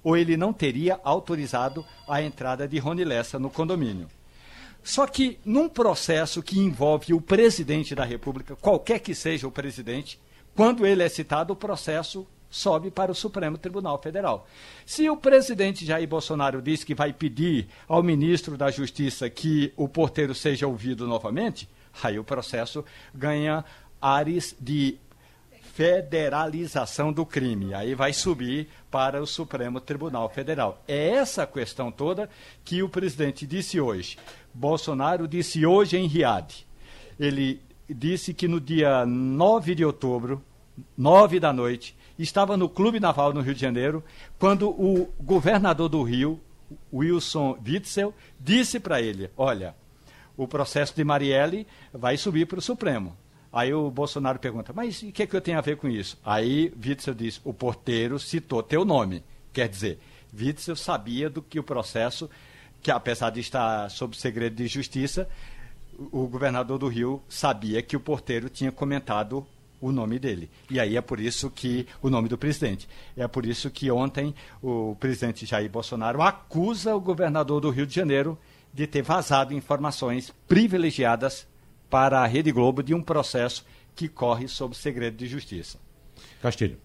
ou 0.03 0.17
ele 0.17 0.37
não 0.37 0.53
teria 0.53 1.01
autorizado 1.03 1.85
a 2.07 2.23
entrada 2.23 2.69
de 2.69 2.79
Rony 2.79 3.05
Lessa 3.05 3.39
no 3.39 3.51
condomínio. 3.51 4.09
Só 4.83 5.07
que 5.07 5.39
num 5.45 5.69
processo 5.69 6.43
que 6.43 6.59
envolve 6.59 7.13
o 7.13 7.21
presidente 7.21 7.95
da 7.95 8.05
República, 8.05 8.57
qualquer 8.57 9.01
que 9.01 9.15
seja 9.15 9.47
o 9.47 9.53
presidente, 9.53 10.21
quando 10.55 10.87
ele 10.87 11.03
é 11.03 11.09
citado, 11.09 11.53
o 11.53 11.57
processo 11.57 12.27
sobe 12.51 12.91
para 12.91 13.13
o 13.13 13.15
Supremo 13.15 13.59
Tribunal 13.59 14.01
Federal. 14.01 14.49
Se 14.87 15.09
o 15.11 15.17
presidente 15.17 15.85
Jair 15.85 16.09
Bolsonaro 16.09 16.63
diz 16.63 16.85
que 16.85 16.95
vai 16.95 17.13
pedir 17.13 17.69
ao 17.87 18.03
ministro 18.03 18.57
da 18.57 18.71
Justiça 18.71 19.29
que 19.29 19.73
o 19.77 19.89
porteiro 19.89 20.35
seja 20.35 20.67
ouvido 20.67 21.07
novamente, 21.07 21.69
aí 22.03 22.19
o 22.19 22.25
processo 22.25 22.85
ganha 23.15 23.65
ares 24.01 24.57
de 24.61 24.99
federalização 25.79 27.13
do 27.13 27.25
crime. 27.25 27.73
Aí 27.73 27.95
vai 27.95 28.13
subir 28.13 28.69
para 28.91 29.23
o 29.23 29.27
Supremo 29.27 29.81
Tribunal 29.81 30.29
Federal. 30.29 30.83
É 30.89 31.11
essa 31.11 31.47
questão 31.47 31.93
toda 31.93 32.29
que 32.65 32.83
o 32.83 32.89
presidente 32.89 33.47
disse 33.47 33.81
hoje. 33.81 34.19
Bolsonaro 34.53 35.29
disse 35.29 35.65
hoje 35.65 35.97
em 35.97 36.09
Riad. 36.09 36.67
Ele 37.19 37.61
disse 37.89 38.35
que 38.35 38.49
no 38.49 38.61
dia 38.61 39.07
9 39.07 39.75
de 39.77 39.85
outubro, 39.85 40.43
9 40.97 41.39
da 41.39 41.53
noite, 41.53 41.97
estava 42.19 42.57
no 42.57 42.69
Clube 42.69 42.99
Naval 42.99 43.33
no 43.33 43.41
Rio 43.41 43.55
de 43.55 43.61
Janeiro, 43.61 44.03
quando 44.37 44.69
o 44.71 45.13
governador 45.21 45.89
do 45.89 46.03
Rio, 46.03 46.41
Wilson 46.93 47.57
Witzel, 47.65 48.13
disse 48.41 48.81
para 48.81 49.01
ele: 49.01 49.31
Olha, 49.37 49.77
o 50.37 50.49
processo 50.49 50.95
de 50.95 51.05
Marielle 51.05 51.67
vai 51.93 52.17
subir 52.17 52.47
para 52.47 52.59
o 52.59 52.63
Supremo. 52.63 53.17
Aí 53.53 53.73
o 53.73 53.91
Bolsonaro 53.91 54.39
pergunta, 54.39 54.73
mas 54.75 55.03
o 55.03 55.11
que, 55.11 55.23
é 55.23 55.27
que 55.27 55.35
eu 55.35 55.41
tenho 55.41 55.59
a 55.59 55.63
ver 55.63 55.77
com 55.77 55.89
isso? 55.89 56.19
Aí 56.25 56.73
Witzel 56.85 57.15
diz, 57.15 57.41
o 57.45 57.53
porteiro 57.53 58.19
citou 58.19 58.63
teu 58.63 58.85
nome. 58.85 59.25
Quer 59.53 59.69
dizer, 59.69 59.99
Witzel 60.39 60.77
sabia 60.77 61.31
do 61.31 61.41
que 61.41 61.59
o 61.59 61.63
processo, 61.63 62.29
que 62.83 62.91
apesar 62.91 63.31
de 63.31 63.41
estar 63.41 63.91
sob 63.91 64.17
segredo 64.17 64.57
de 64.57 64.67
justiça, 64.67 65.29
o 66.13 66.27
governador 66.27 66.79
do 66.79 66.89
Rio 66.89 67.23
sabia 67.29 67.83
que 67.83 67.97
o 67.97 68.01
porteiro 68.01 68.49
tinha 68.49 68.71
comentado 68.71 69.47
o 69.81 69.91
nome 69.93 70.19
dele. 70.19 70.51
E 70.71 70.79
aí 70.79 70.97
é 70.97 71.01
por 71.01 71.19
isso 71.19 71.51
que 71.51 71.87
o 72.03 72.11
nome 72.11 72.29
do 72.29 72.37
presidente. 72.37 72.89
É 73.17 73.27
por 73.27 73.47
isso 73.47 73.71
que 73.71 73.91
ontem 73.91 74.35
o 74.63 74.97
presidente 74.99 75.47
Jair 75.47 75.71
Bolsonaro 75.71 76.21
acusa 76.21 76.95
o 76.95 77.01
governador 77.01 77.61
do 77.61 77.71
Rio 77.71 77.87
de 77.87 77.95
Janeiro 77.95 78.39
de 78.73 78.87
ter 78.87 79.03
vazado 79.03 79.55
informações 79.55 80.33
privilegiadas 80.47 81.47
para 81.89 82.21
a 82.21 82.27
Rede 82.27 82.53
Globo 82.53 82.83
de 82.83 82.95
um 82.95 83.03
processo 83.03 83.65
que 83.95 84.09
corre 84.09 84.47
sob 84.49 84.77
segredo 84.77 85.17
de 85.17 85.27
justiça. 85.27 85.79
Castilho. 86.41 86.79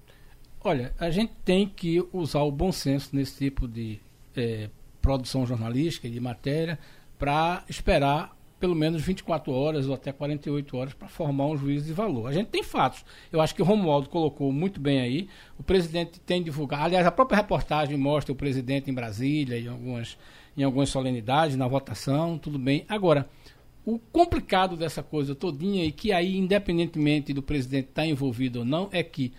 Olha, 0.63 0.94
a 0.98 1.10
gente 1.10 1.34
tem 1.44 1.68
que 1.68 2.04
usar 2.13 2.42
o 2.42 2.52
bom 2.52 2.72
senso 2.72 3.10
nesse 3.13 3.38
tipo 3.38 3.68
de 3.68 4.00
é, 4.36 4.70
produção 5.02 5.46
jornalística 5.46 6.08
e 6.08 6.12
de 6.12 6.20
matéria 6.20 6.80
para 7.20 7.63
esperar 7.68 8.36
pelo 8.63 8.74
menos 8.74 9.02
24 9.02 9.52
horas 9.52 9.89
ou 9.89 9.94
até 9.94 10.13
48 10.13 10.78
horas 10.78 10.94
para 10.94 11.10
formar 11.10 11.48
um 11.48 11.58
juízo 11.58 11.86
de 11.86 11.92
valor. 11.92 12.28
A 12.28 12.32
gente 12.32 12.48
tem 12.48 12.63
fatos. 12.63 13.04
Eu 13.30 13.42
acho 13.42 13.54
que 13.54 13.62
o 13.62 13.66
Romualdo 13.66 14.08
colocou 14.08 14.54
muito 14.54 14.80
bem 14.80 15.02
aí. 15.02 15.28
O 15.60 15.63
presidente 15.63 16.18
tem 16.22 16.42
divulgado. 16.42 16.86
Aliás, 16.86 17.06
a 17.06 17.12
própria 17.12 17.36
reportagem 17.36 17.98
mostra 17.98 18.32
o 18.32 18.36
presidente 18.36 18.89
em 18.89 18.94
Brasília, 18.94 19.60
em 19.60 19.68
algumas, 19.68 20.18
em 20.56 20.63
algumas 20.63 20.88
solenidades, 20.88 21.58
na 21.58 21.68
votação, 21.68 22.38
tudo 22.38 22.58
bem. 22.58 22.86
Agora, 22.88 23.28
o 23.86 24.00
complicado 24.00 24.78
dessa 24.78 25.04
coisa 25.04 25.36
todinha, 25.36 25.84
e 25.86 25.91
que 25.91 26.12
aí, 26.12 26.38
independentemente 26.38 27.34
do 27.34 27.41
presidente 27.41 27.89
estar 27.89 28.04
tá 28.04 28.08
envolvido 28.08 28.60
ou 28.60 28.65
não, 28.65 28.89
é 28.91 29.04
que 29.04 29.34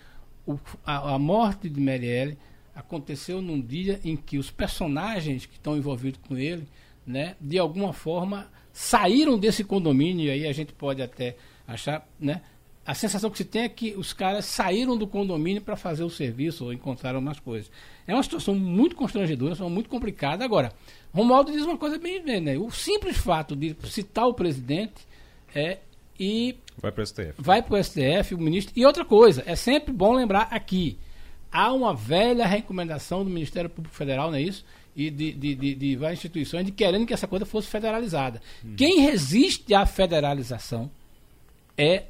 o, 0.46 0.58
a, 0.84 1.14
a, 1.14 1.18
morte 1.18 1.68
de 1.68 1.80
Marielle 1.80 2.36
aconteceu 2.74 3.40
num 3.40 3.60
dia 3.60 4.00
em 4.04 4.16
que 4.16 4.36
os 4.36 4.50
personagens 4.50 5.46
que 5.46 5.54
estão 5.54 5.76
envolvidos 5.76 6.20
com 6.28 6.36
ele, 6.36 6.66
né, 7.06 7.36
de 7.40 7.58
alguma 7.58 7.92
forma, 7.92 8.50
saíram 8.72 9.38
desse 9.38 9.64
condomínio, 9.64 10.26
e 10.26 10.30
aí 10.30 10.46
a 10.46 10.52
gente 10.52 10.72
pode 10.72 11.00
até 11.00 11.36
achar, 11.66 12.06
né, 12.20 12.42
a 12.86 12.94
sensação 12.94 13.30
que 13.30 13.38
se 13.38 13.44
tem 13.44 13.62
é 13.62 13.68
que 13.68 13.94
os 13.96 14.12
caras 14.12 14.44
saíram 14.44 14.96
do 14.96 15.06
condomínio 15.06 15.62
para 15.62 15.74
fazer 15.74 16.04
o 16.04 16.10
serviço 16.10 16.66
ou 16.66 16.72
encontraram 16.72 17.18
umas 17.18 17.40
coisas. 17.40 17.70
É 18.06 18.12
uma 18.12 18.22
situação 18.22 18.54
muito 18.54 18.94
constrangedora, 18.94 19.50
uma 19.50 19.54
situação 19.54 19.74
muito 19.74 19.88
complicada. 19.88 20.44
Agora, 20.44 20.72
Romualdo 21.12 21.50
diz 21.50 21.62
uma 21.62 21.78
coisa 21.78 21.98
bem 21.98 22.22
bem, 22.22 22.40
né? 22.40 22.58
O 22.58 22.70
simples 22.70 23.16
fato 23.16 23.56
de 23.56 23.74
citar 23.84 24.26
o 24.26 24.34
presidente 24.34 25.06
é 25.54 25.78
e 26.20 26.56
vai 26.78 26.92
para 26.92 27.02
o 27.02 27.06
STF. 27.06 27.34
Vai 27.38 27.62
para 27.62 27.74
o 27.74 27.82
STF, 27.82 28.34
o 28.34 28.38
ministro. 28.38 28.72
E 28.76 28.84
outra 28.84 29.04
coisa, 29.04 29.42
é 29.46 29.56
sempre 29.56 29.92
bom 29.92 30.12
lembrar 30.12 30.48
aqui, 30.50 30.98
há 31.50 31.72
uma 31.72 31.94
velha 31.94 32.46
recomendação 32.46 33.24
do 33.24 33.30
Ministério 33.30 33.70
Público 33.70 33.96
Federal, 33.96 34.30
não 34.30 34.36
é 34.36 34.42
isso? 34.42 34.64
E 34.94 35.10
de, 35.10 35.32
de, 35.32 35.54
de, 35.54 35.74
de 35.74 35.96
várias 35.96 36.18
instituições 36.18 36.66
de 36.66 36.70
querendo 36.70 37.06
que 37.06 37.14
essa 37.14 37.26
coisa 37.26 37.46
fosse 37.46 37.68
federalizada. 37.68 38.40
Hum. 38.64 38.74
Quem 38.76 39.00
resiste 39.00 39.74
à 39.74 39.86
federalização 39.86 40.90
é 41.76 42.04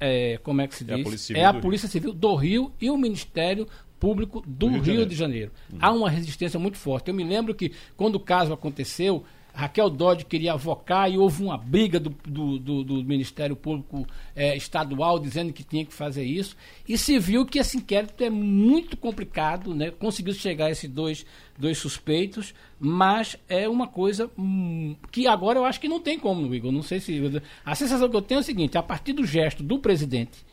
é, 0.00 0.38
como 0.42 0.62
é 0.62 0.66
que 0.66 0.74
se 0.74 0.84
diz? 0.84 0.96
É 0.96 1.00
a 1.00 1.04
Polícia 1.04 1.18
Civil, 1.26 1.42
é 1.42 1.44
a 1.44 1.54
Polícia 1.54 1.88
Civil 1.88 2.12
do 2.12 2.34
Rio 2.34 2.72
e 2.80 2.90
o 2.90 2.96
Ministério 2.96 3.68
Público 3.98 4.40
do, 4.40 4.66
do 4.66 4.68
Rio, 4.68 4.82
Rio, 4.82 4.82
de 4.82 4.90
Janeiro. 4.90 5.08
De 5.08 5.14
Janeiro. 5.14 5.52
Uhum. 5.72 5.78
Há 5.80 5.92
uma 5.92 6.10
resistência 6.10 6.58
muito 6.58 6.78
forte. 6.78 7.08
Eu 7.08 7.14
me 7.14 7.22
lembro 7.22 7.54
que 7.54 7.72
quando 7.96 8.14
o 8.14 8.20
caso 8.20 8.52
aconteceu, 8.52 9.22
Raquel 9.52 9.90
Dodge 9.90 10.24
queria 10.24 10.52
avocar 10.52 11.10
e 11.10 11.18
houve 11.18 11.42
uma 11.42 11.56
briga 11.56 11.98
do, 11.98 12.10
do, 12.26 12.58
do, 12.58 12.84
do 12.84 13.04
Ministério 13.04 13.56
Público 13.56 14.06
é, 14.34 14.56
Estadual 14.56 15.18
dizendo 15.18 15.52
que 15.52 15.64
tinha 15.64 15.84
que 15.84 15.92
fazer 15.92 16.24
isso. 16.24 16.56
E 16.88 16.96
se 16.96 17.18
viu 17.18 17.44
que 17.44 17.58
esse 17.58 17.76
inquérito 17.76 18.22
é 18.22 18.30
muito 18.30 18.96
complicado, 18.96 19.74
né? 19.74 19.90
conseguiu 19.90 20.34
chegar 20.34 20.66
a 20.66 20.70
esses 20.70 20.88
dois, 20.88 21.26
dois 21.58 21.78
suspeitos, 21.78 22.54
mas 22.78 23.36
é 23.48 23.68
uma 23.68 23.86
coisa 23.86 24.30
hum, 24.38 24.96
que 25.10 25.26
agora 25.26 25.58
eu 25.58 25.64
acho 25.64 25.80
que 25.80 25.88
não 25.88 26.00
tem 26.00 26.18
como, 26.18 26.54
Igor. 26.54 26.72
Não 26.72 26.82
sei 26.82 27.00
se. 27.00 27.20
A 27.64 27.74
sensação 27.74 28.08
que 28.08 28.16
eu 28.16 28.22
tenho 28.22 28.38
é 28.38 28.42
o 28.42 28.44
seguinte: 28.44 28.78
a 28.78 28.82
partir 28.82 29.12
do 29.12 29.26
gesto 29.26 29.62
do 29.62 29.78
presidente 29.78 30.44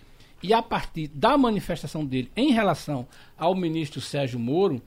e 0.42 0.54
a 0.54 0.62
partir 0.62 1.08
da 1.08 1.38
manifestação 1.38 2.06
dele 2.06 2.30
em 2.36 2.52
relação 2.52 3.08
ao 3.38 3.56
ministro 3.56 4.02
Sérgio 4.02 4.40
Moro 4.40 4.82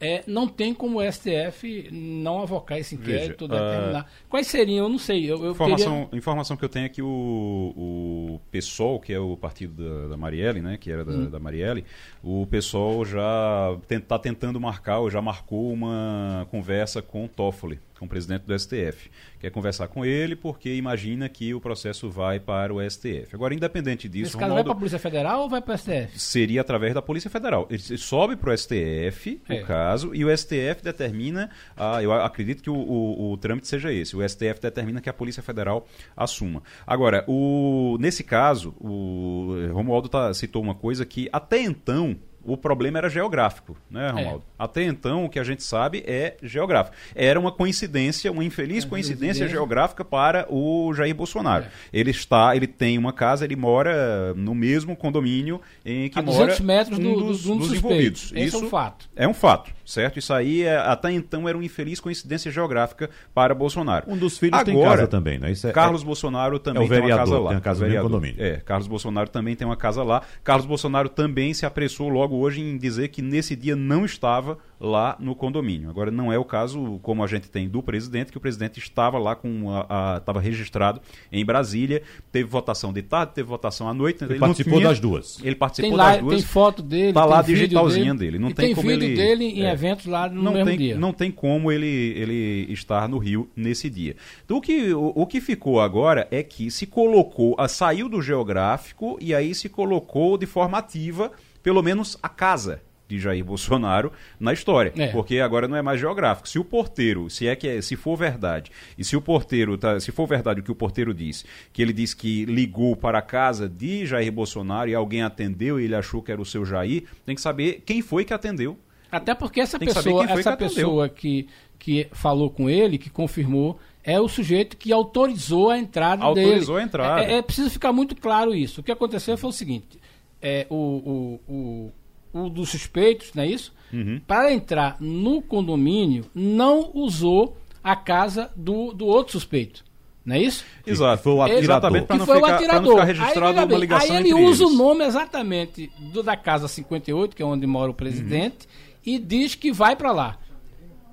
é, 0.00 0.24
não 0.26 0.48
tem 0.48 0.72
como 0.72 0.98
o 0.98 1.12
STF 1.12 1.90
não 1.92 2.42
avocar 2.42 2.78
esse 2.78 2.94
inquérito, 2.94 3.46
Veja, 3.46 3.62
determinar. 3.62 4.02
Uh, 4.04 4.28
Quais 4.30 4.46
seriam? 4.46 4.86
Eu 4.86 4.88
não 4.88 4.98
sei. 4.98 5.30
Eu, 5.30 5.44
eu 5.44 5.50
informação, 5.52 6.04
queria... 6.04 6.18
informação 6.18 6.56
que 6.56 6.64
eu 6.64 6.68
tenho 6.68 6.86
é 6.86 6.88
que 6.88 7.02
o, 7.02 7.06
o 7.06 8.40
PSOL, 8.50 8.98
que 8.98 9.12
é 9.12 9.18
o 9.18 9.36
partido 9.36 9.84
da, 9.84 10.08
da 10.08 10.16
Marielle, 10.16 10.62
né, 10.62 10.78
que 10.78 10.90
era 10.90 11.04
da, 11.04 11.12
hum. 11.12 11.28
da 11.28 11.38
Marielle, 11.38 11.84
o 12.22 12.46
PSOL 12.46 13.04
já 13.04 13.78
está 13.90 14.18
tentando 14.18 14.58
marcar, 14.58 15.00
ou 15.00 15.10
já 15.10 15.20
marcou 15.20 15.70
uma 15.70 16.46
conversa 16.50 17.02
com 17.02 17.26
o 17.26 17.28
Toffoli 17.28 17.78
com 18.00 18.06
o 18.06 18.08
presidente 18.08 18.44
do 18.44 18.58
STF. 18.58 19.10
Quer 19.38 19.50
conversar 19.50 19.86
com 19.88 20.06
ele 20.06 20.34
porque 20.34 20.74
imagina 20.74 21.28
que 21.28 21.52
o 21.52 21.60
processo 21.60 22.08
vai 22.10 22.40
para 22.40 22.72
o 22.72 22.80
STF. 22.90 23.28
Agora, 23.34 23.54
independente 23.54 24.08
disso. 24.08 24.30
Esse 24.30 24.38
caso 24.38 24.54
vai 24.54 24.64
para 24.64 24.72
a 24.72 24.76
Polícia 24.76 24.98
Federal 24.98 25.42
ou 25.42 25.50
vai 25.50 25.60
para 25.60 25.74
o 25.74 25.78
STF? 25.78 26.18
Seria 26.18 26.62
através 26.62 26.94
da 26.94 27.02
Polícia 27.02 27.28
Federal. 27.28 27.68
Ele 27.68 27.78
sobe 27.98 28.36
para 28.36 28.54
o 28.54 28.56
STF, 28.56 29.42
é. 29.46 29.58
caso, 29.64 30.14
e 30.14 30.24
o 30.24 30.34
STF 30.34 30.82
determina. 30.82 31.50
Ah, 31.76 32.02
eu 32.02 32.10
acredito 32.10 32.62
que 32.62 32.70
o, 32.70 32.74
o, 32.74 33.32
o, 33.32 33.36
trâmite 33.36 33.68
seja 33.68 33.92
esse. 33.92 34.16
O 34.16 34.26
STF 34.26 34.60
determina 34.62 35.02
que 35.02 35.10
a 35.10 35.12
Polícia 35.12 35.42
Federal 35.42 35.86
assuma. 36.16 36.62
Agora, 36.86 37.22
o, 37.28 37.98
nesse 38.00 38.24
caso, 38.24 38.74
o 38.80 39.70
Romualdo 39.74 40.08
tá, 40.08 40.32
citou 40.32 40.62
uma 40.62 40.74
coisa 40.74 41.04
que 41.04 41.28
até 41.30 41.60
então 41.60 42.16
o 42.44 42.56
problema 42.56 42.98
era 42.98 43.08
geográfico, 43.08 43.76
né. 43.90 44.10
Romualdo? 44.10 44.44
É. 44.58 44.62
Até 44.62 44.82
então, 44.84 45.24
o 45.24 45.28
que 45.28 45.38
a 45.38 45.44
gente 45.44 45.62
sabe 45.62 46.02
é 46.06 46.36
geográfico. 46.42 46.96
Era 47.14 47.38
uma 47.38 47.52
coincidência, 47.52 48.30
uma 48.30 48.44
infeliz 48.44 48.84
coincidência 48.84 49.48
geográfica 49.48 50.04
para 50.04 50.46
o 50.48 50.92
Jair 50.94 51.14
Bolsonaro. 51.14 51.64
É. 51.64 51.70
Ele 51.92 52.10
está, 52.10 52.54
ele 52.56 52.66
tem 52.66 52.98
uma 52.98 53.12
casa, 53.12 53.44
ele 53.44 53.56
mora 53.56 54.34
no 54.34 54.54
mesmo 54.54 54.96
condomínio 54.96 55.60
em 55.84 56.08
que 56.08 56.18
a 56.18 56.22
mora 56.22 56.58
metros 56.60 56.98
um 56.98 57.02
do, 57.02 57.20
dos, 57.26 57.42
do, 57.42 57.56
dos 57.56 57.72
envolvidos. 57.72 58.32
Esse 58.34 58.46
Isso 58.46 58.56
é 58.56 58.60
um 58.60 58.68
fato. 58.68 59.10
É 59.16 59.28
um 59.28 59.34
fato, 59.34 59.70
certo? 59.90 60.18
Isso 60.18 60.32
aí, 60.32 60.62
é, 60.62 60.76
até 60.76 61.10
então, 61.10 61.48
era 61.48 61.56
uma 61.56 61.64
infeliz 61.64 62.00
coincidência 62.00 62.50
geográfica 62.50 63.10
para 63.34 63.54
Bolsonaro. 63.54 64.04
Um 64.08 64.16
dos 64.16 64.38
filhos 64.38 64.58
Agora, 64.58 64.64
tem 64.64 64.82
casa 64.82 65.06
também, 65.06 65.38
né? 65.38 65.50
Isso 65.50 65.66
é, 65.66 65.72
Carlos 65.72 66.02
Bolsonaro 66.02 66.58
também 66.58 66.88
vereador, 66.88 67.08
tem 67.08 67.12
uma 67.12 67.18
casa 67.18 67.38
lá. 67.38 67.48
Tem 67.48 67.56
uma 67.56 67.60
casa 67.60 67.88
no 67.88 68.02
condomínio. 68.02 68.42
É, 68.42 68.56
Carlos 68.58 68.88
Bolsonaro 68.88 69.28
também 69.28 69.56
tem 69.56 69.66
uma 69.66 69.76
casa 69.76 70.02
lá. 70.02 70.22
Carlos 70.44 70.66
Bolsonaro 70.66 71.08
também 71.08 71.52
se 71.52 71.66
apressou 71.66 72.08
logo 72.08 72.36
hoje 72.36 72.60
em 72.60 72.76
dizer 72.76 73.08
que 73.08 73.22
nesse 73.22 73.56
dia 73.56 73.76
não 73.76 74.04
estava 74.04 74.58
lá 74.80 75.14
no 75.20 75.34
condomínio. 75.34 75.90
Agora 75.90 76.10
não 76.10 76.32
é 76.32 76.38
o 76.38 76.44
caso 76.44 76.98
como 77.02 77.22
a 77.22 77.26
gente 77.26 77.50
tem 77.50 77.68
do 77.68 77.82
presidente, 77.82 78.32
que 78.32 78.38
o 78.38 78.40
presidente 78.40 78.78
estava 78.78 79.18
lá 79.18 79.36
com 79.36 79.70
a, 79.70 80.16
estava 80.16 80.40
registrado 80.40 81.02
em 81.30 81.44
Brasília, 81.44 82.02
teve 82.32 82.48
votação 82.48 82.90
de 82.90 83.02
tarde, 83.02 83.34
teve 83.34 83.46
votação 83.46 83.86
à 83.88 83.92
noite. 83.92 84.24
Ele, 84.24 84.32
ele 84.32 84.40
participou 84.40 84.78
tinha, 84.78 84.88
das 84.88 84.98
duas. 84.98 85.38
Ele 85.42 85.54
participou 85.54 85.96
lá, 85.96 86.12
das 86.12 86.20
duas. 86.20 86.34
Tem 86.36 86.44
foto 86.44 86.82
dele, 86.82 87.12
tá 87.12 87.24
lá 87.26 87.42
digitalzinha 87.42 88.14
dele. 88.14 88.32
dele. 88.32 88.38
Não 88.38 88.48
e 88.48 88.54
tem, 88.54 88.66
tem 88.66 88.74
como 88.74 88.88
vídeo 88.88 89.04
ele 89.04 89.16
dele 89.16 89.44
em 89.44 89.66
é, 89.66 89.72
eventos 89.72 90.06
lá 90.06 90.28
no 90.28 90.42
não 90.42 90.52
mesmo 90.52 90.66
tem, 90.70 90.78
dia. 90.78 90.96
Não 90.96 91.12
tem 91.12 91.30
como 91.30 91.70
ele 91.70 91.90
ele 91.90 92.72
estar 92.72 93.06
no 93.06 93.18
Rio 93.18 93.50
nesse 93.54 93.90
dia. 93.90 94.16
Então, 94.44 94.56
o 94.56 94.60
que 94.60 94.94
o, 94.94 95.12
o 95.14 95.26
que 95.26 95.40
ficou 95.40 95.80
agora 95.80 96.26
é 96.30 96.42
que 96.42 96.70
se 96.70 96.86
colocou, 96.86 97.54
a, 97.58 97.68
saiu 97.68 98.08
do 98.08 98.22
geográfico 98.22 99.18
e 99.20 99.34
aí 99.34 99.54
se 99.54 99.68
colocou 99.68 100.38
de 100.38 100.46
forma 100.46 100.78
ativa 100.78 101.30
pelo 101.62 101.82
menos 101.82 102.16
a 102.22 102.28
casa 102.28 102.80
de 103.10 103.18
Jair 103.18 103.44
Bolsonaro 103.44 104.12
na 104.38 104.52
história, 104.52 104.92
é. 104.96 105.08
porque 105.08 105.40
agora 105.40 105.66
não 105.66 105.76
é 105.76 105.82
mais 105.82 105.98
geográfico. 105.98 106.48
Se 106.48 106.58
o 106.58 106.64
porteiro, 106.64 107.28
se 107.28 107.46
é 107.46 107.56
que 107.56 107.66
é, 107.66 107.82
se 107.82 107.96
for 107.96 108.16
verdade, 108.16 108.70
e 108.96 109.04
se 109.04 109.16
o 109.16 109.20
porteiro 109.20 109.76
tá, 109.76 109.98
se 109.98 110.12
for 110.12 110.26
verdade 110.26 110.60
o 110.60 110.62
que 110.62 110.70
o 110.70 110.74
porteiro 110.74 111.12
diz, 111.12 111.44
que 111.72 111.82
ele 111.82 111.92
disse 111.92 112.14
que 112.14 112.44
ligou 112.44 112.94
para 112.94 113.18
a 113.18 113.22
casa 113.22 113.68
de 113.68 114.06
Jair 114.06 114.30
Bolsonaro 114.30 114.88
e 114.88 114.94
alguém 114.94 115.22
atendeu 115.22 115.80
e 115.80 115.84
ele 115.84 115.94
achou 115.94 116.22
que 116.22 116.30
era 116.30 116.40
o 116.40 116.46
seu 116.46 116.64
Jair, 116.64 117.04
tem 117.26 117.34
que 117.34 117.40
saber 117.40 117.82
quem 117.84 118.00
foi 118.00 118.24
que 118.24 118.32
atendeu. 118.32 118.78
Até 119.10 119.34
porque 119.34 119.60
essa 119.60 119.76
pessoa, 119.78 120.24
essa 120.24 120.52
que 120.52 120.56
pessoa 120.56 121.08
que 121.08 121.48
que 121.80 122.06
falou 122.12 122.50
com 122.50 122.68
ele, 122.68 122.98
que 122.98 123.08
confirmou, 123.08 123.80
é 124.04 124.20
o 124.20 124.28
sujeito 124.28 124.76
que 124.76 124.92
autorizou 124.92 125.70
a 125.70 125.78
entrada 125.78 126.22
autorizou 126.22 126.34
dele. 126.34 126.46
Autorizou 126.46 126.76
a 126.76 126.82
entrada. 126.82 127.24
É, 127.24 127.38
é, 127.38 127.42
preciso 127.42 127.70
ficar 127.70 127.90
muito 127.90 128.14
claro 128.14 128.54
isso. 128.54 128.82
O 128.82 128.84
que 128.84 128.92
aconteceu 128.92 129.36
foi 129.36 129.50
o 129.50 129.52
seguinte: 129.52 129.98
é, 130.40 130.66
o, 130.70 131.40
o, 131.48 131.92
o, 132.32 132.48
dos 132.48 132.70
suspeitos, 132.70 133.32
não 133.34 133.42
é 133.42 133.46
isso? 133.46 133.72
Uhum. 133.92 134.20
Para 134.26 134.52
entrar 134.52 134.96
no 135.00 135.42
condomínio, 135.42 136.24
não 136.34 136.90
usou 136.94 137.56
a 137.82 137.96
casa 137.96 138.50
do, 138.54 138.92
do 138.92 139.06
outro 139.06 139.32
suspeito. 139.32 139.84
Não 140.24 140.36
é 140.36 140.40
isso? 140.40 140.64
Exato, 140.86 141.22
foi 141.22 141.32
o 141.32 141.42
atirador. 141.42 141.64
Exatamente, 141.64 142.06
para 142.06 142.18
não, 142.18 142.26
foi 142.26 142.36
ficar, 142.36 142.50
o 142.50 142.54
atirador. 142.54 142.96
Não 142.98 143.04
registrado 143.04 143.58
aí, 143.58 143.64
uma 143.66 143.78
ligação 143.78 144.16
aí 144.16 144.22
ele 144.22 144.34
usa 144.34 144.64
eles. 144.64 144.74
o 144.74 144.76
nome 144.76 145.04
exatamente 145.04 145.90
do, 145.98 146.22
da 146.22 146.36
casa 146.36 146.68
58, 146.68 147.34
que 147.34 147.42
é 147.42 147.44
onde 147.44 147.66
mora 147.66 147.90
o 147.90 147.94
presidente, 147.94 148.66
uhum. 148.66 149.14
e 149.14 149.18
diz 149.18 149.54
que 149.54 149.72
vai 149.72 149.96
para 149.96 150.12
lá. 150.12 150.38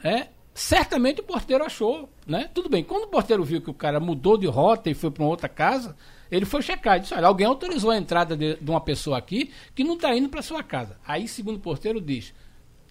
É, 0.04 0.28
certamente 0.54 1.22
o 1.22 1.24
porteiro 1.24 1.64
achou, 1.64 2.10
né? 2.28 2.50
Tudo 2.54 2.70
bem, 2.70 2.84
quando 2.84 3.06
o 3.06 3.08
porteiro 3.08 3.44
viu 3.44 3.62
que 3.62 3.70
o 3.70 3.74
cara 3.74 4.00
mudou 4.00 4.38
de 4.38 4.46
rota 4.46 4.90
e 4.90 4.94
foi 4.94 5.10
para 5.10 5.24
uma 5.24 5.30
outra 5.30 5.48
casa, 5.48 5.96
ele 6.32 6.46
foi 6.46 6.62
checar 6.62 6.98
e 6.98 7.02
disse: 7.02 7.14
olha, 7.14 7.28
alguém 7.28 7.48
autorizou 7.48 7.92
a 7.92 7.98
entrada 7.98 8.36
de, 8.36 8.56
de 8.56 8.70
uma 8.70 8.82
pessoa 8.82 9.18
aqui 9.18 9.52
que 9.76 9.84
não 9.84 9.96
está 9.96 10.16
indo 10.16 10.30
para 10.30 10.42
sua 10.42 10.64
casa. 10.64 10.98
Aí, 11.06 11.28
segundo 11.28 11.58
o 11.58 11.62
porteiro, 11.62 12.00
diz: 12.02 12.34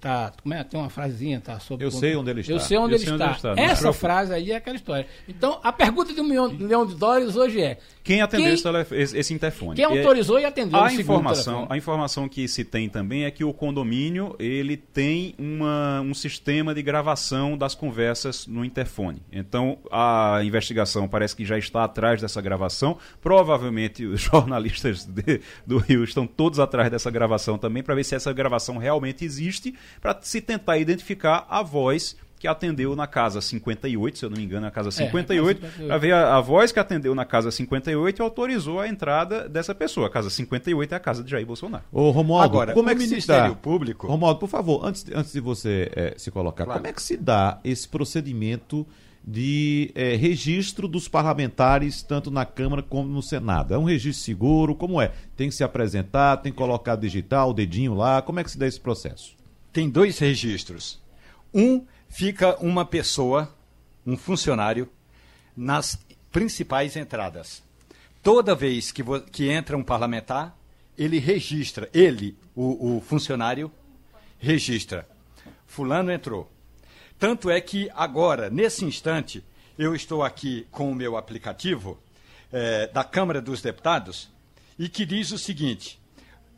tá, 0.07 0.33
como 0.41 0.55
é, 0.55 0.63
tem 0.63 0.79
uma 0.79 0.89
frasezinha, 0.89 1.41
tá 1.41 1.59
sobre 1.59 1.85
Eu 1.85 1.91
sei 1.91 2.15
onde 2.15 2.31
ele 2.31 2.41
está. 2.41 2.53
Eu 2.53 2.61
sei 2.61 2.79
onde, 2.79 2.95
Eu 2.95 2.99
ele, 2.99 3.05
sei 3.05 3.15
está. 3.15 3.27
onde 3.27 3.49
ele, 3.49 3.55
está. 3.55 3.63
Essa 3.63 3.93
frase 3.93 4.33
aí 4.33 4.53
é 4.53 4.57
aquela 4.57 4.77
história. 4.77 5.07
Então, 5.29 5.59
a 5.63 5.73
pergunta 5.73 6.15
de 6.15 6.21
um 6.21 6.25
milhão, 6.25 6.49
milhão 6.49 6.87
de 6.87 6.95
dólares 6.95 7.35
hoje 7.35 7.61
é: 7.61 7.79
quem 8.05 8.23
atendeu 8.23 8.57
quem, 8.57 8.99
esse, 9.01 9.19
esse 9.19 9.35
interfone? 9.35 9.75
Quem 9.75 9.85
autorizou 9.85 10.39
e 10.39 10.45
atendeu 10.45 10.81
a 10.81 10.93
informação, 10.93 11.67
a 11.69 11.77
informação 11.77 12.29
que 12.29 12.47
se 12.47 12.65
tem 12.65 12.89
também 12.89 13.25
é 13.25 13.31
que 13.33 13.43
o 13.43 13.53
condomínio 13.53 14.37
ele 14.39 14.77
tem 14.77 15.35
uma, 15.37 16.01
um 16.03 16.15
sistema 16.15 16.73
de 16.73 16.83
gravação 16.83 17.59
das 17.59 17.75
conversas 17.75 18.47
no 18.47 18.65
interfone. 18.65 19.23
Então, 19.33 19.79
a 19.91 20.41
investigação 20.45 21.09
parece 21.09 21.35
que 21.35 21.45
já 21.45 21.59
está 21.59 21.83
atrás 21.83 22.21
dessa 22.21 22.41
gravação. 22.41 22.97
Provavelmente 23.21 24.07
os 24.07 24.21
jornalistas 24.37 25.05
de, 25.05 25.41
do 25.67 25.79
Rio 25.79 26.05
estão 26.05 26.29
todos 26.29 26.61
atrás 26.61 26.89
dessa 26.91 27.11
gravação 27.11 27.59
também 27.59 27.83
para 27.83 27.95
ver 27.97 28.05
se 28.05 28.15
essa 28.15 28.33
gravação 28.33 28.77
realmente 28.79 29.25
existe 29.25 29.75
para 30.01 30.19
se 30.23 30.41
tentar 30.41 30.79
identificar 30.79 31.47
a 31.49 31.63
voz 31.63 32.17
que 32.39 32.47
atendeu 32.47 32.95
na 32.95 33.07
casa 33.07 33.41
58, 33.41 34.19
se 34.19 34.25
eu 34.25 34.31
não 34.31 34.37
me 34.37 34.45
engano, 34.45 34.67
a 34.67 34.71
casa 34.71 34.91
58, 34.91 35.65
é, 35.65 35.87
para 35.87 35.99
ver 35.99 36.13
a, 36.13 36.37
a, 36.37 36.41
voz 36.41 36.71
que 36.71 36.79
atendeu 36.79 37.15
na 37.15 37.25
casa 37.25 37.51
58 37.51 38.21
e 38.21 38.23
autorizou 38.23 38.81
a 38.81 38.89
entrada 38.89 39.49
dessa 39.49 39.75
pessoa. 39.75 40.07
A 40.07 40.11
casa 40.11 40.31
58 40.31 40.93
é 40.93 40.97
a 40.97 41.01
casa 41.01 41.25
de 41.25 41.31
Jair 41.31 41.47
Bolsonaro. 41.47 41.85
Ô, 41.91 42.11
Romualdo, 42.11 42.45
Agora, 42.45 42.73
como 42.75 42.91
é 42.91 42.95
que 42.95 43.01
Ministério 43.01 43.45
se 43.45 43.51
dá? 43.51 43.55
Público... 43.55 44.07
Romualdo, 44.07 44.39
por 44.39 44.49
favor, 44.49 44.85
antes, 44.85 45.05
antes 45.15 45.33
de 45.33 45.41
você 45.41 45.91
é, 45.95 46.15
se 46.17 46.31
colocar, 46.31 46.65
claro. 46.65 46.81
como 46.81 46.89
é 46.89 46.93
que 46.93 47.03
se 47.03 47.17
dá 47.17 47.59
esse 47.65 47.89
procedimento 47.89 48.87
de 49.27 49.91
é, 49.95 50.15
registro 50.15 50.87
dos 50.87 51.09
parlamentares, 51.09 52.03
tanto 52.03 52.31
na 52.31 52.45
Câmara 52.45 52.83
como 52.83 53.09
no 53.09 53.23
Senado? 53.23 53.73
É 53.73 53.79
um 53.79 53.85
registro 53.85 54.23
seguro? 54.23 54.75
Como 54.75 55.01
é? 55.01 55.11
Tem 55.37 55.49
que 55.49 55.55
se 55.55 55.65
apresentar, 55.65 56.37
tem 56.37 56.53
que 56.53 56.59
colocar 56.59 56.97
digital, 56.97 57.51
o 57.51 57.55
dedinho 57.55 57.95
lá, 57.95 58.21
como 58.21 58.41
é 58.41 58.45
que 58.45 58.51
se 58.51 58.59
dá 58.59 58.67
esse 58.67 58.81
processo? 58.81 59.35
Tem 59.77 59.91
dois 59.91 60.19
registros. 60.19 60.99
Um 61.53 61.85
fica 62.09 62.57
uma 62.65 62.87
pessoa, 62.87 63.55
um 64.07 64.17
funcionário, 64.17 64.89
nas 65.55 65.99
principais 66.33 66.97
entradas. 66.97 67.63
Toda 68.23 68.55
vez 68.55 68.91
que, 68.91 69.03
que 69.31 69.51
entra 69.51 69.77
um 69.77 69.85
parlamentar, 69.85 70.57
ele 70.97 71.19
registra, 71.19 71.91
ele, 71.93 72.39
o, 72.55 72.97
o 72.97 73.01
funcionário, 73.03 73.71
registra. 74.39 75.07
Fulano 75.67 76.11
entrou. 76.11 76.51
Tanto 77.19 77.51
é 77.51 77.61
que 77.61 77.91
agora, 77.95 78.49
nesse 78.49 78.83
instante, 78.83 79.45
eu 79.79 79.95
estou 79.95 80.23
aqui 80.23 80.67
com 80.71 80.91
o 80.91 80.95
meu 80.95 81.19
aplicativo 81.19 81.99
é, 82.51 82.87
da 82.87 83.05
Câmara 83.05 83.43
dos 83.43 83.61
Deputados 83.61 84.31
e 84.79 84.89
que 84.89 85.05
diz 85.05 85.33
o 85.33 85.39
seguinte: 85.39 86.01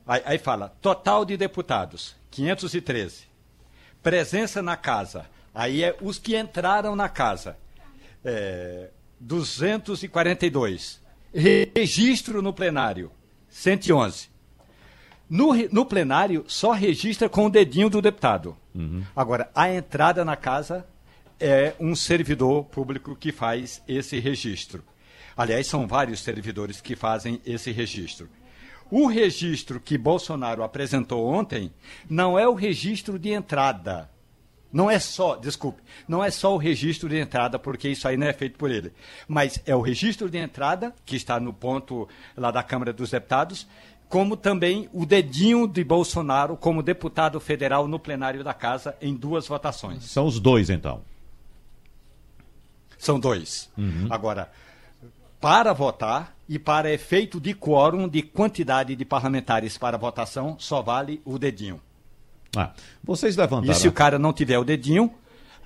aí, 0.09 0.23
aí 0.25 0.39
fala, 0.39 0.75
total 0.81 1.25
de 1.25 1.37
deputados, 1.37 2.17
513. 2.31 3.29
Presença 4.03 4.63
na 4.63 4.77
casa. 4.77 5.27
Aí 5.55 5.85
é 5.85 5.97
os 6.01 6.19
que 6.19 6.37
entraram 6.37 6.97
na 6.97 7.09
casa. 7.09 7.57
É, 8.25 8.91
242. 9.21 11.01
Registro 11.33 12.41
no 12.41 12.53
plenário. 12.53 13.11
111. 13.49 14.29
No, 15.29 15.53
no 15.71 15.85
plenário, 15.85 16.45
só 16.49 16.73
registra 16.73 17.29
com 17.29 17.47
o 17.47 17.51
dedinho 17.51 17.91
do 17.91 18.01
deputado. 18.01 18.57
Uhum. 18.75 19.03
Agora, 19.15 19.51
a 19.55 19.73
entrada 19.73 20.25
na 20.25 20.37
casa 20.37 20.87
é 21.39 21.75
um 21.79 21.95
servidor 21.95 22.65
público 22.65 23.15
que 23.15 23.31
faz 23.31 23.83
esse 23.87 24.19
registro. 24.19 24.83
Aliás, 25.37 25.67
são 25.67 25.87
vários 25.87 26.21
servidores 26.21 26.81
que 26.81 26.97
fazem 26.97 27.41
esse 27.45 27.71
registro. 27.71 28.29
O 28.91 29.07
registro 29.07 29.79
que 29.81 29.99
Bolsonaro 29.99 30.63
apresentou 30.63 31.27
ontem 31.27 31.71
não 32.09 32.39
é 32.39 32.49
o 32.49 32.55
registro 32.55 33.19
de 33.19 33.31
entrada. 33.31 34.11
Não 34.71 34.91
é 34.91 34.99
só, 34.99 35.37
desculpe, 35.37 35.83
não 36.07 36.23
é 36.23 36.31
só 36.31 36.55
o 36.55 36.59
registro 36.59 37.09
de 37.09 37.19
entrada, 37.19 37.59
porque 37.59 37.89
isso 37.89 38.07
aí 38.07 38.19
não 38.19 38.27
é 38.27 38.33
feito 38.33 38.59
por 38.59 38.71
ele. 38.71 38.93
Mas 39.27 39.61
é 39.65 39.75
o 39.75 39.81
registro 39.81 40.29
de 40.29 40.37
entrada, 40.37 40.95
que 41.07 41.17
está 41.17 41.41
no 41.41 41.55
ponto 41.55 42.07
lá 42.37 42.51
da 42.51 42.63
Câmara 42.63 42.93
dos 42.93 43.11
Deputados, 43.11 43.67
como 44.09 44.37
também 44.37 44.89
o 44.93 45.05
dedinho 45.05 45.67
de 45.67 45.85
Bolsonaro 45.85 46.57
como 46.57 46.83
deputado 46.83 47.39
federal 47.41 47.87
no 47.87 47.99
plenário 47.99 48.43
da 48.43 48.55
Casa 48.55 48.97
em 49.01 49.15
duas 49.15 49.47
votações. 49.47 50.05
São 50.05 50.27
os 50.27 50.39
dois, 50.39 50.71
então. 50.71 51.03
São 52.99 53.21
dois. 53.21 53.71
Uhum. 53.77 54.07
Agora, 54.11 54.51
para 55.41 55.73
votar 55.73 56.35
e 56.49 56.59
para 56.59 56.91
efeito 56.91 57.41
de 57.41 57.53
quórum 57.55 58.09
de 58.09 58.23
quantidade 58.23 58.97
de 58.97 59.05
parlamentares 59.05 59.77
para 59.77 59.99
votação, 59.99 60.57
só 60.59 60.81
vale 60.81 61.21
o 61.25 61.39
dedinho. 61.39 61.81
Ah, 62.57 62.73
vocês 63.05 63.37
levantaram. 63.37 63.73
E 63.73 63.75
se 63.75 63.87
o 63.87 63.93
cara 63.93 64.19
não 64.19 64.33
tiver 64.33 64.59
o 64.59 64.65
dedinho, 64.65 65.13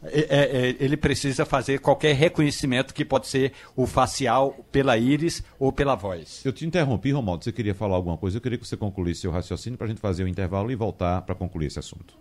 é, 0.05 0.20
é, 0.20 0.68
é, 0.70 0.76
ele 0.80 0.97
precisa 0.97 1.45
fazer 1.45 1.78
qualquer 1.78 2.14
reconhecimento 2.16 2.93
que 2.93 3.05
pode 3.05 3.28
ser 3.28 3.53
o 3.76 3.87
facial 3.87 4.53
pela 4.72 4.99
íris 4.99 5.45
ou 5.61 5.72
pela 5.72 5.95
voz. 5.95 6.45
Eu 6.45 6.53
te 6.53 6.66
interrompi, 6.66 7.12
Romualdo. 7.12 7.45
Você 7.45 7.53
queria 7.53 7.74
falar 7.74 7.95
alguma 7.95 8.16
coisa? 8.16 8.39
Eu 8.39 8.41
queria 8.41 8.59
que 8.59 8.66
você 8.66 8.76
concluísse 8.76 9.20
seu 9.20 9.30
raciocínio 9.30 9.78
para 9.78 9.87
a 9.87 9.89
gente 9.89 10.01
fazer 10.01 10.24
o 10.24 10.28
intervalo 10.28 10.72
e 10.72 10.74
voltar 10.74 11.22
para 11.22 11.37
concluir 11.37 11.66
esse 11.66 11.78
assunto. 11.78 12.14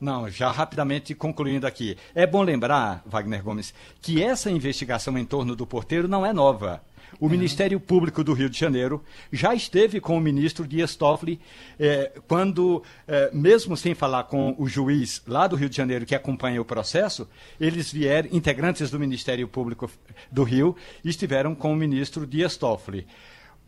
Não, 0.00 0.28
já 0.28 0.50
rapidamente 0.50 1.14
concluindo 1.14 1.66
aqui. 1.66 1.96
É 2.14 2.26
bom 2.26 2.42
lembrar, 2.42 3.02
Wagner 3.06 3.42
Gomes, 3.42 3.72
que 4.00 4.22
essa 4.22 4.50
investigação 4.50 5.16
em 5.16 5.24
torno 5.24 5.54
do 5.54 5.66
porteiro 5.66 6.08
não 6.08 6.26
é 6.26 6.32
nova. 6.32 6.82
O. 7.20 7.28
Ministério 7.28 7.80
Público 7.80 8.22
do 8.22 8.32
Rio 8.32 8.50
de 8.50 8.58
Janeiro 8.58 9.02
já 9.32 9.54
esteve 9.54 10.00
com 10.00 10.16
o 10.16 10.20
ministro 10.20 10.66
Dias 10.66 10.94
Toffoli 10.96 11.40
eh, 11.78 12.12
quando, 12.28 12.82
eh, 13.06 13.30
mesmo 13.32 13.76
sem 13.76 13.94
falar 13.94 14.24
com 14.24 14.54
o 14.58 14.68
juiz 14.68 15.22
lá 15.26 15.46
do 15.46 15.56
Rio 15.56 15.68
de 15.68 15.76
Janeiro 15.76 16.04
que 16.04 16.14
acompanha 16.14 16.60
o 16.60 16.64
processo, 16.64 17.28
eles 17.60 17.92
vieram, 17.92 18.28
integrantes 18.32 18.90
do 18.90 18.98
Ministério 18.98 19.48
Público 19.48 19.90
do 20.30 20.42
Rio, 20.42 20.76
estiveram 21.04 21.54
com 21.54 21.72
o 21.72 21.76
ministro 21.76 22.26
Dias 22.26 22.56
Toffoli. 22.56 23.06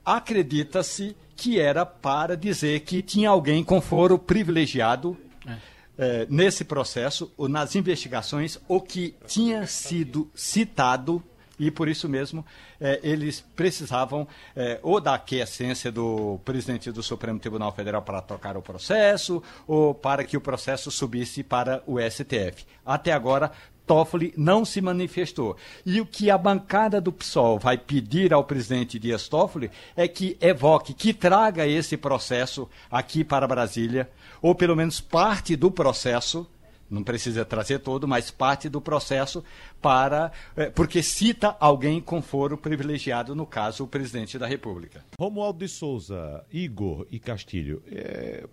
Acredita-se 0.04 1.16
que 1.36 1.58
era 1.58 1.86
para 1.86 2.36
dizer 2.36 2.80
que 2.80 3.02
tinha 3.02 3.30
alguém 3.30 3.64
com 3.64 3.80
foro 3.80 4.18
privilegiado 4.18 5.16
é 5.46 5.74
é, 5.96 6.26
nesse 6.28 6.64
processo, 6.64 7.32
ou 7.36 7.48
nas 7.48 7.74
investigações, 7.74 8.58
o 8.66 8.80
que 8.80 9.14
tinha 9.26 9.66
sido 9.66 10.30
citado 10.34 11.22
e 11.58 11.70
por 11.70 11.88
isso 11.88 12.08
mesmo 12.08 12.44
é, 12.80 13.00
eles 13.02 13.40
precisavam 13.54 14.26
é, 14.56 14.78
ou 14.82 15.00
da 15.00 15.14
aquiescência 15.14 15.90
do 15.90 16.38
presidente 16.44 16.90
do 16.90 17.02
Supremo 17.02 17.38
Tribunal 17.38 17.72
Federal 17.72 18.02
para 18.02 18.20
tocar 18.20 18.56
o 18.56 18.62
processo 18.62 19.42
ou 19.66 19.94
para 19.94 20.24
que 20.24 20.36
o 20.36 20.40
processo 20.40 20.90
subisse 20.90 21.42
para 21.42 21.82
o 21.86 21.98
STF. 22.00 22.64
Até 22.84 23.12
agora, 23.12 23.52
Toffoli 23.86 24.32
não 24.36 24.64
se 24.64 24.80
manifestou. 24.80 25.56
E 25.84 26.00
o 26.00 26.06
que 26.06 26.30
a 26.30 26.38
bancada 26.38 27.00
do 27.00 27.12
PSOL 27.12 27.58
vai 27.58 27.76
pedir 27.76 28.32
ao 28.32 28.44
presidente 28.44 28.98
Dias 28.98 29.28
Toffoli 29.28 29.70
é 29.96 30.08
que 30.08 30.36
evoque, 30.40 30.94
que 30.94 31.12
traga 31.12 31.66
esse 31.66 31.96
processo 31.96 32.68
aqui 32.90 33.22
para 33.22 33.46
Brasília, 33.46 34.10
ou 34.40 34.54
pelo 34.54 34.76
menos 34.76 35.00
parte 35.00 35.54
do 35.54 35.70
processo, 35.70 36.46
não 36.94 37.02
precisa 37.02 37.44
trazer 37.44 37.80
todo, 37.80 38.08
mas 38.08 38.30
parte 38.30 38.68
do 38.68 38.80
processo 38.80 39.44
para. 39.82 40.32
É, 40.56 40.70
porque 40.70 41.02
cita 41.02 41.56
alguém 41.60 42.00
com 42.00 42.22
foro 42.22 42.56
privilegiado, 42.56 43.34
no 43.34 43.44
caso, 43.44 43.84
o 43.84 43.86
presidente 43.86 44.38
da 44.38 44.46
República. 44.46 45.04
Romualdo 45.18 45.58
de 45.58 45.68
Souza, 45.68 46.44
Igor 46.52 47.06
e 47.10 47.18
Castilho, 47.18 47.82
é, 47.90 48.44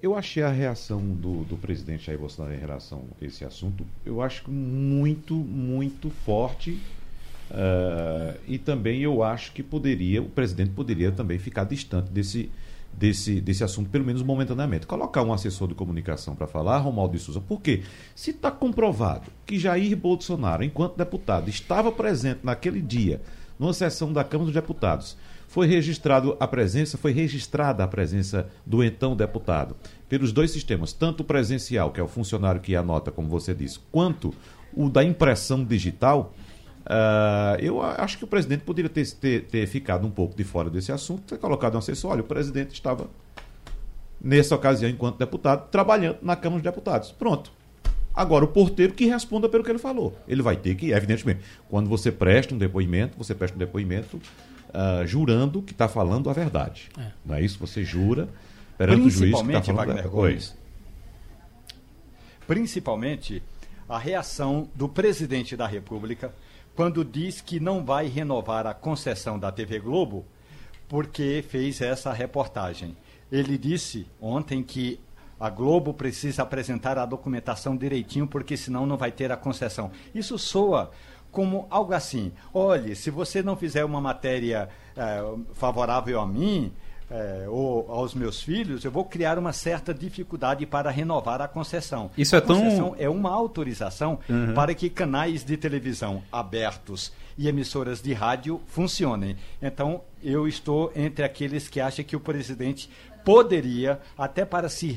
eu 0.00 0.14
achei 0.14 0.42
a 0.42 0.50
reação 0.50 1.00
do, 1.00 1.42
do 1.44 1.56
presidente 1.56 2.06
Jair 2.06 2.18
Bolsonaro 2.18 2.54
em 2.54 2.58
relação 2.58 3.04
a 3.20 3.24
esse 3.24 3.44
assunto, 3.44 3.84
eu 4.06 4.22
acho 4.22 4.48
muito, 4.50 5.34
muito 5.34 6.10
forte. 6.10 6.78
Uh, 7.50 8.38
e 8.46 8.58
também 8.58 9.00
eu 9.00 9.22
acho 9.22 9.52
que 9.52 9.62
poderia, 9.62 10.20
o 10.20 10.28
presidente 10.28 10.70
poderia 10.72 11.10
também 11.10 11.38
ficar 11.38 11.64
distante 11.64 12.10
desse, 12.10 12.50
desse, 12.98 13.40
desse 13.40 13.62
assunto, 13.62 13.88
pelo 13.88 14.04
menos 14.04 14.22
momentaneamente. 14.22 14.86
Colocar 14.86 15.22
um 15.22 15.32
assessor 15.32 15.68
de 15.68 15.74
comunicação 15.74 16.34
para 16.34 16.46
falar, 16.46 16.78
Romualdo 16.78 17.16
de 17.16 17.22
Souza. 17.22 17.40
Por 17.40 17.60
quê? 17.60 17.82
Se 18.14 18.30
está 18.30 18.50
comprovado 18.50 19.30
que 19.46 19.58
Jair 19.58 19.96
Bolsonaro, 19.96 20.64
enquanto 20.64 20.96
deputado, 20.96 21.48
estava 21.48 21.92
presente 21.92 22.40
naquele 22.42 22.82
dia, 22.82 23.22
numa 23.58 23.72
sessão 23.72 24.12
da 24.12 24.24
Câmara 24.24 24.46
dos 24.46 24.54
Deputados, 24.54 25.16
foi 25.46 25.66
registrado 25.66 26.36
a 26.38 26.46
presença, 26.46 26.98
foi 26.98 27.12
registrada 27.12 27.82
a 27.82 27.88
presença 27.88 28.48
do 28.66 28.84
então 28.84 29.16
deputado 29.16 29.74
pelos 30.08 30.30
dois 30.32 30.50
sistemas, 30.50 30.92
tanto 30.92 31.22
o 31.22 31.24
presencial, 31.24 31.90
que 31.90 32.00
é 32.00 32.02
o 32.02 32.08
funcionário 32.08 32.60
que 32.60 32.76
anota, 32.76 33.10
como 33.10 33.28
você 33.28 33.54
disse, 33.54 33.78
quanto 33.90 34.34
o 34.74 34.90
da 34.90 35.02
impressão 35.02 35.64
digital, 35.64 36.34
Uh, 36.88 37.60
eu 37.60 37.82
acho 37.82 38.16
que 38.16 38.24
o 38.24 38.26
presidente 38.26 38.62
poderia 38.62 38.88
ter, 38.88 39.06
ter, 39.12 39.44
ter, 39.44 39.66
ficado 39.66 40.06
um 40.06 40.10
pouco 40.10 40.34
de 40.34 40.42
fora 40.42 40.70
desse 40.70 40.90
assunto, 40.90 41.22
ter 41.24 41.38
colocado 41.38 41.74
um 41.74 41.78
assessor. 41.78 42.12
Olha, 42.12 42.22
o 42.22 42.24
presidente 42.24 42.72
estava, 42.72 43.10
nessa 44.18 44.54
ocasião, 44.54 44.90
enquanto 44.90 45.18
deputado, 45.18 45.68
trabalhando 45.68 46.16
na 46.22 46.34
Câmara 46.34 46.62
dos 46.62 46.70
Deputados. 46.70 47.12
Pronto. 47.12 47.52
Agora, 48.14 48.46
o 48.46 48.48
porteiro 48.48 48.94
que 48.94 49.04
responda 49.04 49.50
pelo 49.50 49.62
que 49.62 49.70
ele 49.70 49.78
falou. 49.78 50.16
Ele 50.26 50.40
vai 50.40 50.56
ter 50.56 50.74
que, 50.76 50.90
evidentemente, 50.92 51.40
quando 51.68 51.90
você 51.90 52.10
presta 52.10 52.54
um 52.54 52.58
depoimento, 52.58 53.18
você 53.18 53.34
presta 53.34 53.54
um 53.54 53.58
depoimento 53.58 54.16
uh, 54.16 55.06
jurando 55.06 55.60
que 55.60 55.72
está 55.72 55.88
falando 55.88 56.30
a 56.30 56.32
verdade. 56.32 56.88
É. 56.98 57.10
Não 57.24 57.34
é 57.34 57.42
isso? 57.42 57.58
Você 57.60 57.84
jura 57.84 58.30
perante 58.78 59.02
o 59.02 59.10
juiz 59.10 59.40
que 59.40 59.46
está 59.46 59.62
falando 59.62 59.88
Wagner 59.88 60.08
Gomes, 60.08 60.56
Principalmente 62.46 63.42
a 63.86 63.98
reação 63.98 64.70
do 64.74 64.88
presidente 64.88 65.54
da 65.54 65.66
República 65.66 66.32
quando 66.78 67.04
diz 67.04 67.40
que 67.40 67.58
não 67.58 67.84
vai 67.84 68.06
renovar 68.06 68.64
a 68.64 68.72
concessão 68.72 69.36
da 69.36 69.50
TV 69.50 69.80
Globo 69.80 70.24
porque 70.86 71.44
fez 71.48 71.80
essa 71.80 72.12
reportagem. 72.12 72.96
Ele 73.32 73.58
disse 73.58 74.06
ontem 74.20 74.62
que 74.62 75.00
a 75.40 75.50
Globo 75.50 75.92
precisa 75.92 76.44
apresentar 76.44 76.96
a 76.96 77.04
documentação 77.04 77.76
direitinho 77.76 78.28
porque 78.28 78.56
senão 78.56 78.86
não 78.86 78.96
vai 78.96 79.10
ter 79.10 79.32
a 79.32 79.36
concessão. 79.36 79.90
Isso 80.14 80.38
soa 80.38 80.92
como 81.32 81.66
algo 81.68 81.92
assim: 81.92 82.30
olhe, 82.54 82.94
se 82.94 83.10
você 83.10 83.42
não 83.42 83.56
fizer 83.56 83.84
uma 83.84 84.00
matéria 84.00 84.68
é, 84.96 85.20
favorável 85.54 86.20
a 86.20 86.26
mim, 86.28 86.72
é, 87.10 87.46
ou 87.48 87.90
aos 87.90 88.14
meus 88.14 88.42
filhos, 88.42 88.84
eu 88.84 88.90
vou 88.90 89.04
criar 89.04 89.38
uma 89.38 89.52
certa 89.52 89.94
dificuldade 89.94 90.66
para 90.66 90.90
renovar 90.90 91.40
a 91.40 91.48
concessão. 91.48 92.10
Isso 92.16 92.34
é 92.34 92.38
a 92.38 92.42
concessão 92.42 92.90
tão... 92.90 92.96
é 92.98 93.08
uma 93.08 93.30
autorização 93.30 94.18
uhum. 94.28 94.54
para 94.54 94.74
que 94.74 94.90
canais 94.90 95.44
de 95.44 95.56
televisão 95.56 96.22
abertos 96.30 97.12
e 97.36 97.48
emissoras 97.48 98.02
de 98.02 98.12
rádio 98.12 98.60
funcionem. 98.66 99.36
Então, 99.62 100.02
eu 100.22 100.46
estou 100.48 100.92
entre 100.94 101.24
aqueles 101.24 101.68
que 101.68 101.80
acham 101.80 102.04
que 102.04 102.16
o 102.16 102.20
presidente 102.20 102.90
poderia, 103.24 104.00
até 104.16 104.44
para 104.44 104.68
se 104.68 104.94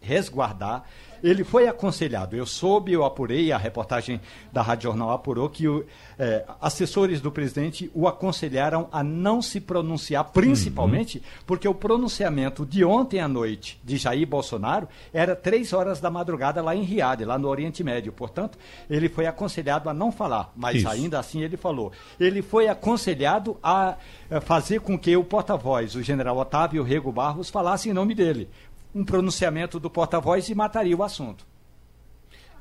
resguardar, 0.00 0.84
ele 1.24 1.42
foi 1.42 1.66
aconselhado. 1.66 2.36
Eu 2.36 2.44
soube, 2.44 2.92
eu 2.92 3.02
apurei, 3.02 3.50
a 3.50 3.56
reportagem 3.56 4.20
da 4.52 4.60
Rádio 4.60 4.90
Jornal 4.90 5.10
apurou 5.10 5.48
que 5.48 5.66
o, 5.66 5.84
é, 6.18 6.44
assessores 6.60 7.18
do 7.18 7.32
presidente 7.32 7.90
o 7.94 8.06
aconselharam 8.06 8.88
a 8.92 9.02
não 9.02 9.40
se 9.40 9.58
pronunciar, 9.58 10.24
principalmente 10.24 11.18
uhum. 11.18 11.24
porque 11.46 11.66
o 11.66 11.74
pronunciamento 11.74 12.66
de 12.66 12.84
ontem 12.84 13.20
à 13.20 13.26
noite 13.26 13.80
de 13.82 13.96
Jair 13.96 14.26
Bolsonaro 14.26 14.86
era 15.14 15.34
três 15.34 15.72
horas 15.72 15.98
da 15.98 16.10
madrugada 16.10 16.60
lá 16.62 16.76
em 16.76 16.82
Riad, 16.82 17.24
lá 17.24 17.38
no 17.38 17.48
Oriente 17.48 17.82
Médio. 17.82 18.12
Portanto, 18.12 18.58
ele 18.90 19.08
foi 19.08 19.26
aconselhado 19.26 19.88
a 19.88 19.94
não 19.94 20.12
falar, 20.12 20.52
mas 20.54 20.76
Isso. 20.76 20.88
ainda 20.88 21.18
assim 21.18 21.42
ele 21.42 21.56
falou. 21.56 21.90
Ele 22.20 22.42
foi 22.42 22.68
aconselhado 22.68 23.56
a 23.62 23.96
é, 24.30 24.40
fazer 24.40 24.80
com 24.80 24.98
que 24.98 25.16
o 25.16 25.24
porta-voz, 25.24 25.94
o 25.94 26.02
general 26.02 26.36
Otávio 26.36 26.82
Rego 26.82 27.10
Barros, 27.10 27.48
falasse 27.48 27.88
em 27.88 27.94
nome 27.94 28.14
dele 28.14 28.50
um 28.94 29.04
pronunciamento 29.04 29.80
do 29.80 29.90
porta-voz 29.90 30.48
e 30.48 30.54
mataria 30.54 30.96
o 30.96 31.02
assunto. 31.02 31.46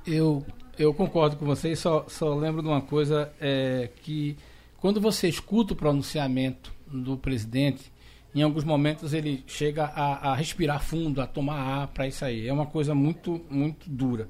Eu, 0.06 0.46
eu 0.78 0.94
concordo 0.94 1.38
com 1.38 1.46
você 1.46 1.76
só, 1.76 2.06
só 2.08 2.34
lembro 2.34 2.62
de 2.62 2.68
uma 2.68 2.82
coisa, 2.82 3.32
é, 3.40 3.90
que 4.02 4.38
quando 4.78 5.00
você 5.00 5.30
escuta 5.30 5.74
o 5.74 5.76
pronunciamento 5.76 6.74
do 6.88 7.16
presidente, 7.16 7.92
em 8.36 8.42
alguns 8.42 8.64
momentos 8.64 9.14
ele 9.14 9.44
chega 9.46 9.86
a, 9.86 10.32
a 10.32 10.36
respirar 10.36 10.84
fundo, 10.84 11.22
a 11.22 11.28
tomar 11.28 11.60
ar 11.60 11.88
para 11.88 12.08
isso 12.08 12.26
aí. 12.26 12.48
É 12.48 12.54
uma 12.54 12.66
coisa 12.66 12.96
muito, 12.96 13.42
muito 13.50 13.90
dura. 13.90 14.28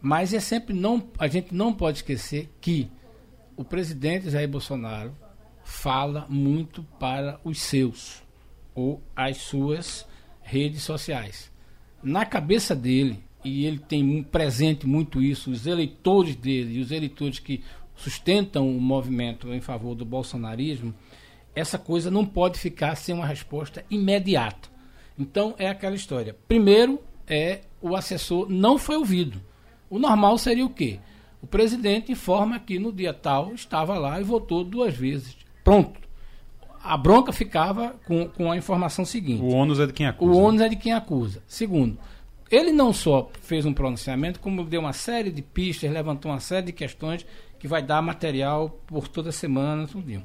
Mas 0.00 0.32
é 0.34 0.40
sempre 0.40 0.74
não, 0.74 1.10
a 1.18 1.26
gente 1.28 1.54
não 1.54 1.72
pode 1.72 1.98
esquecer 1.98 2.50
que 2.60 2.90
o 3.56 3.64
presidente 3.64 4.30
Jair 4.30 4.48
Bolsonaro 4.48 5.14
fala 5.62 6.26
muito 6.28 6.82
para 6.98 7.38
os 7.44 7.60
seus 7.60 8.22
ou 8.74 9.02
as 9.14 9.38
suas 9.38 10.06
redes 10.44 10.82
sociais. 10.82 11.50
Na 12.02 12.24
cabeça 12.24 12.74
dele, 12.74 13.18
e 13.44 13.66
ele 13.66 13.78
tem 13.78 14.22
presente 14.22 14.86
muito 14.86 15.20
isso, 15.20 15.50
os 15.50 15.66
eleitores 15.66 16.36
dele 16.36 16.78
e 16.78 16.80
os 16.80 16.90
eleitores 16.90 17.38
que 17.38 17.62
sustentam 17.96 18.68
o 18.68 18.80
movimento 18.80 19.52
em 19.52 19.60
favor 19.60 19.94
do 19.94 20.04
bolsonarismo, 20.04 20.94
essa 21.54 21.78
coisa 21.78 22.10
não 22.10 22.24
pode 22.24 22.58
ficar 22.58 22.96
sem 22.96 23.14
uma 23.14 23.26
resposta 23.26 23.84
imediata. 23.90 24.68
Então 25.18 25.54
é 25.58 25.68
aquela 25.68 25.94
história. 25.94 26.36
Primeiro, 26.48 27.00
é 27.26 27.60
o 27.80 27.94
assessor 27.94 28.48
não 28.48 28.78
foi 28.78 28.96
ouvido. 28.96 29.40
O 29.88 29.98
normal 29.98 30.36
seria 30.38 30.64
o 30.64 30.70
quê? 30.70 30.98
O 31.40 31.46
presidente 31.46 32.10
informa 32.10 32.58
que 32.58 32.78
no 32.78 32.92
dia 32.92 33.12
tal 33.12 33.54
estava 33.54 33.98
lá 33.98 34.20
e 34.20 34.24
votou 34.24 34.64
duas 34.64 34.94
vezes. 34.94 35.36
Pronto. 35.62 36.00
A 36.84 36.98
bronca 36.98 37.32
ficava 37.32 37.96
com, 38.06 38.28
com 38.28 38.52
a 38.52 38.56
informação 38.56 39.06
seguinte. 39.06 39.42
O 39.42 39.48
ônus 39.48 39.80
é 39.80 39.86
de 39.86 39.92
quem 39.94 40.06
acusa. 40.06 40.30
O 40.30 40.36
ônus 40.36 40.60
é 40.60 40.68
de 40.68 40.76
quem 40.76 40.92
acusa. 40.92 41.42
Segundo, 41.46 41.98
ele 42.50 42.70
não 42.70 42.92
só 42.92 43.30
fez 43.40 43.64
um 43.64 43.72
pronunciamento, 43.72 44.38
como 44.38 44.62
deu 44.64 44.80
uma 44.80 44.92
série 44.92 45.30
de 45.30 45.40
pistas, 45.40 45.90
levantou 45.90 46.30
uma 46.30 46.40
série 46.40 46.66
de 46.66 46.72
questões 46.72 47.24
que 47.58 47.66
vai 47.66 47.82
dar 47.82 48.02
material 48.02 48.68
por 48.86 49.08
toda 49.08 49.32
semana, 49.32 49.86
tudo. 49.86 50.22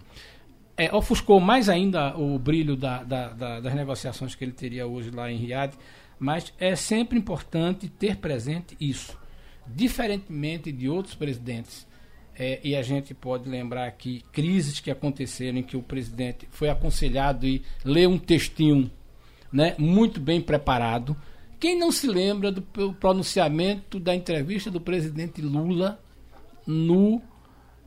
É, 0.75 0.93
ofuscou 0.93 1.39
mais 1.39 1.69
ainda 1.69 2.15
o 2.17 2.37
brilho 2.37 2.75
da, 2.75 3.03
da, 3.03 3.29
da, 3.29 3.59
das 3.61 3.73
negociações 3.73 4.35
que 4.35 4.43
ele 4.43 4.51
teria 4.51 4.85
hoje 4.85 5.11
lá 5.11 5.31
em 5.31 5.37
Riad, 5.37 5.73
mas 6.19 6.53
é 6.59 6.75
sempre 6.75 7.17
importante 7.17 7.87
ter 7.87 8.17
presente 8.17 8.75
isso. 8.79 9.17
Diferentemente 9.65 10.71
de 10.71 10.89
outros 10.89 11.15
presidentes, 11.15 11.87
é, 12.39 12.57
e 12.63 12.73
a 12.73 12.81
gente 12.81 13.13
pode 13.13 13.49
lembrar 13.49 13.85
aqui 13.85 14.23
crises 14.31 14.79
que 14.79 14.89
aconteceram 14.89 15.57
em 15.57 15.63
que 15.63 15.75
o 15.75 15.83
presidente 15.83 16.47
foi 16.49 16.69
aconselhado 16.69 17.45
e 17.45 17.61
ler 17.83 18.07
um 18.07 18.17
textinho 18.17 18.89
né, 19.51 19.75
muito 19.77 20.21
bem 20.21 20.39
preparado. 20.39 21.17
Quem 21.59 21.77
não 21.77 21.91
se 21.91 22.07
lembra 22.07 22.49
do 22.49 22.61
pronunciamento 22.61 23.99
da 23.99 24.15
entrevista 24.15 24.71
do 24.71 24.79
presidente 24.79 25.41
Lula 25.41 25.99
no 26.65 27.21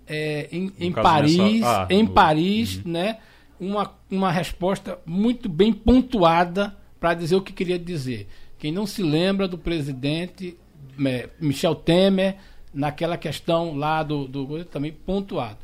é, 0.06 0.48
em, 0.52 0.70
em 0.78 0.92
Paris, 0.92 1.62
ah, 1.62 1.86
em 1.88 2.02
no... 2.02 2.10
Paris, 2.10 2.76
uhum. 2.76 2.92
né? 2.92 3.18
Uma, 3.58 3.94
uma 4.10 4.30
resposta 4.30 4.98
muito 5.06 5.48
bem 5.48 5.72
pontuada 5.72 6.76
para 7.00 7.14
dizer 7.14 7.36
o 7.36 7.40
que 7.40 7.52
queria 7.52 7.78
dizer. 7.78 8.28
Quem 8.58 8.70
não 8.70 8.86
se 8.86 9.02
lembra 9.02 9.48
do 9.48 9.56
presidente 9.56 10.58
é, 11.06 11.30
Michel 11.40 11.74
Temer 11.74 12.36
naquela 12.72 13.16
questão 13.16 13.76
lá 13.76 14.02
do, 14.02 14.26
do 14.26 14.64
também 14.64 14.92
pontuado. 14.92 15.58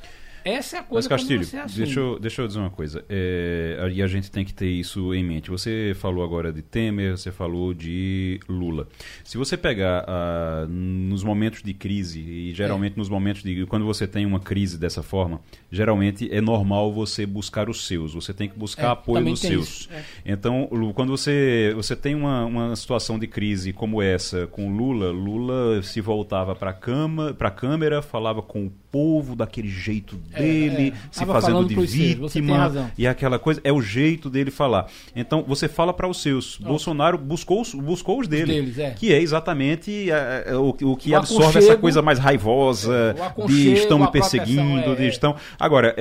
Essa 0.48 0.76
é 0.76 0.80
a 0.80 0.82
coisa 0.82 1.08
Mas, 1.10 1.20
Castilho, 1.20 1.46
deixa 1.76 2.00
eu, 2.00 2.18
deixa 2.18 2.42
eu 2.42 2.46
dizer 2.46 2.58
uma 2.58 2.70
coisa. 2.70 3.04
É, 3.08 3.90
e 3.92 4.02
a 4.02 4.06
gente 4.06 4.30
tem 4.30 4.44
que 4.46 4.54
ter 4.54 4.68
isso 4.68 5.12
em 5.12 5.22
mente. 5.22 5.50
Você 5.50 5.94
falou 6.00 6.24
agora 6.24 6.50
de 6.50 6.62
Temer, 6.62 7.18
você 7.18 7.30
falou 7.30 7.74
de 7.74 8.40
Lula. 8.48 8.88
Se 9.24 9.36
você 9.36 9.58
pegar 9.58 10.06
ah, 10.08 10.66
nos 10.68 11.22
momentos 11.22 11.62
de 11.62 11.74
crise, 11.74 12.20
e 12.20 12.54
geralmente 12.54 12.94
é. 12.94 12.96
nos 12.96 13.10
momentos 13.10 13.42
de. 13.42 13.66
Quando 13.66 13.84
você 13.84 14.06
tem 14.06 14.24
uma 14.24 14.40
crise 14.40 14.78
dessa 14.78 15.02
forma, 15.02 15.38
geralmente 15.70 16.32
é 16.32 16.40
normal 16.40 16.92
você 16.92 17.26
buscar 17.26 17.68
os 17.68 17.86
seus. 17.86 18.14
Você 18.14 18.32
tem 18.32 18.48
que 18.48 18.58
buscar 18.58 18.88
é, 18.88 18.90
apoio 18.92 19.24
dos 19.26 19.40
seus. 19.40 19.88
É. 19.92 20.02
Então, 20.32 20.66
quando 20.94 21.10
você, 21.10 21.72
você 21.76 21.94
tem 21.94 22.14
uma, 22.14 22.46
uma 22.46 22.76
situação 22.76 23.18
de 23.18 23.26
crise 23.26 23.72
como 23.72 24.00
essa 24.00 24.46
com 24.46 24.74
Lula, 24.74 25.10
Lula 25.10 25.82
se 25.82 26.00
voltava 26.00 26.54
para 26.54 26.70
a 26.70 27.50
câmera, 27.50 28.00
falava 28.00 28.40
com 28.40 28.66
o 28.66 28.72
povo 28.90 29.36
daquele 29.36 29.68
jeito 29.68 30.18
é, 30.32 30.37
dele, 30.38 30.94
é, 30.94 31.08
se 31.10 31.26
fazendo 31.26 31.64
de 31.64 31.74
vítima 31.74 32.90
e 32.96 33.06
aquela 33.06 33.38
coisa 33.38 33.60
é 33.64 33.72
o 33.72 33.80
jeito 33.80 34.30
dele 34.30 34.50
falar. 34.50 34.86
Então 35.14 35.44
você 35.46 35.68
fala 35.68 35.92
para 35.92 36.08
os 36.08 36.22
seus. 36.22 36.58
Bolsonaro 36.58 37.18
buscou, 37.18 37.62
buscou 37.76 38.20
os 38.20 38.28
dele, 38.28 38.52
deles, 38.52 38.78
é. 38.78 38.90
que 38.90 39.12
é 39.12 39.20
exatamente 39.20 40.10
é, 40.10 40.54
o, 40.54 40.68
o 40.68 40.96
que 40.96 41.12
o 41.12 41.16
absorve 41.16 41.58
essa 41.58 41.76
coisa 41.76 42.02
mais 42.02 42.18
raivosa 42.18 43.14
de 43.46 43.72
estão 43.72 43.98
me 43.98 44.10
perseguindo, 44.10 44.94
de 44.96 45.08
estão. 45.08 45.34
Agora 45.58 45.94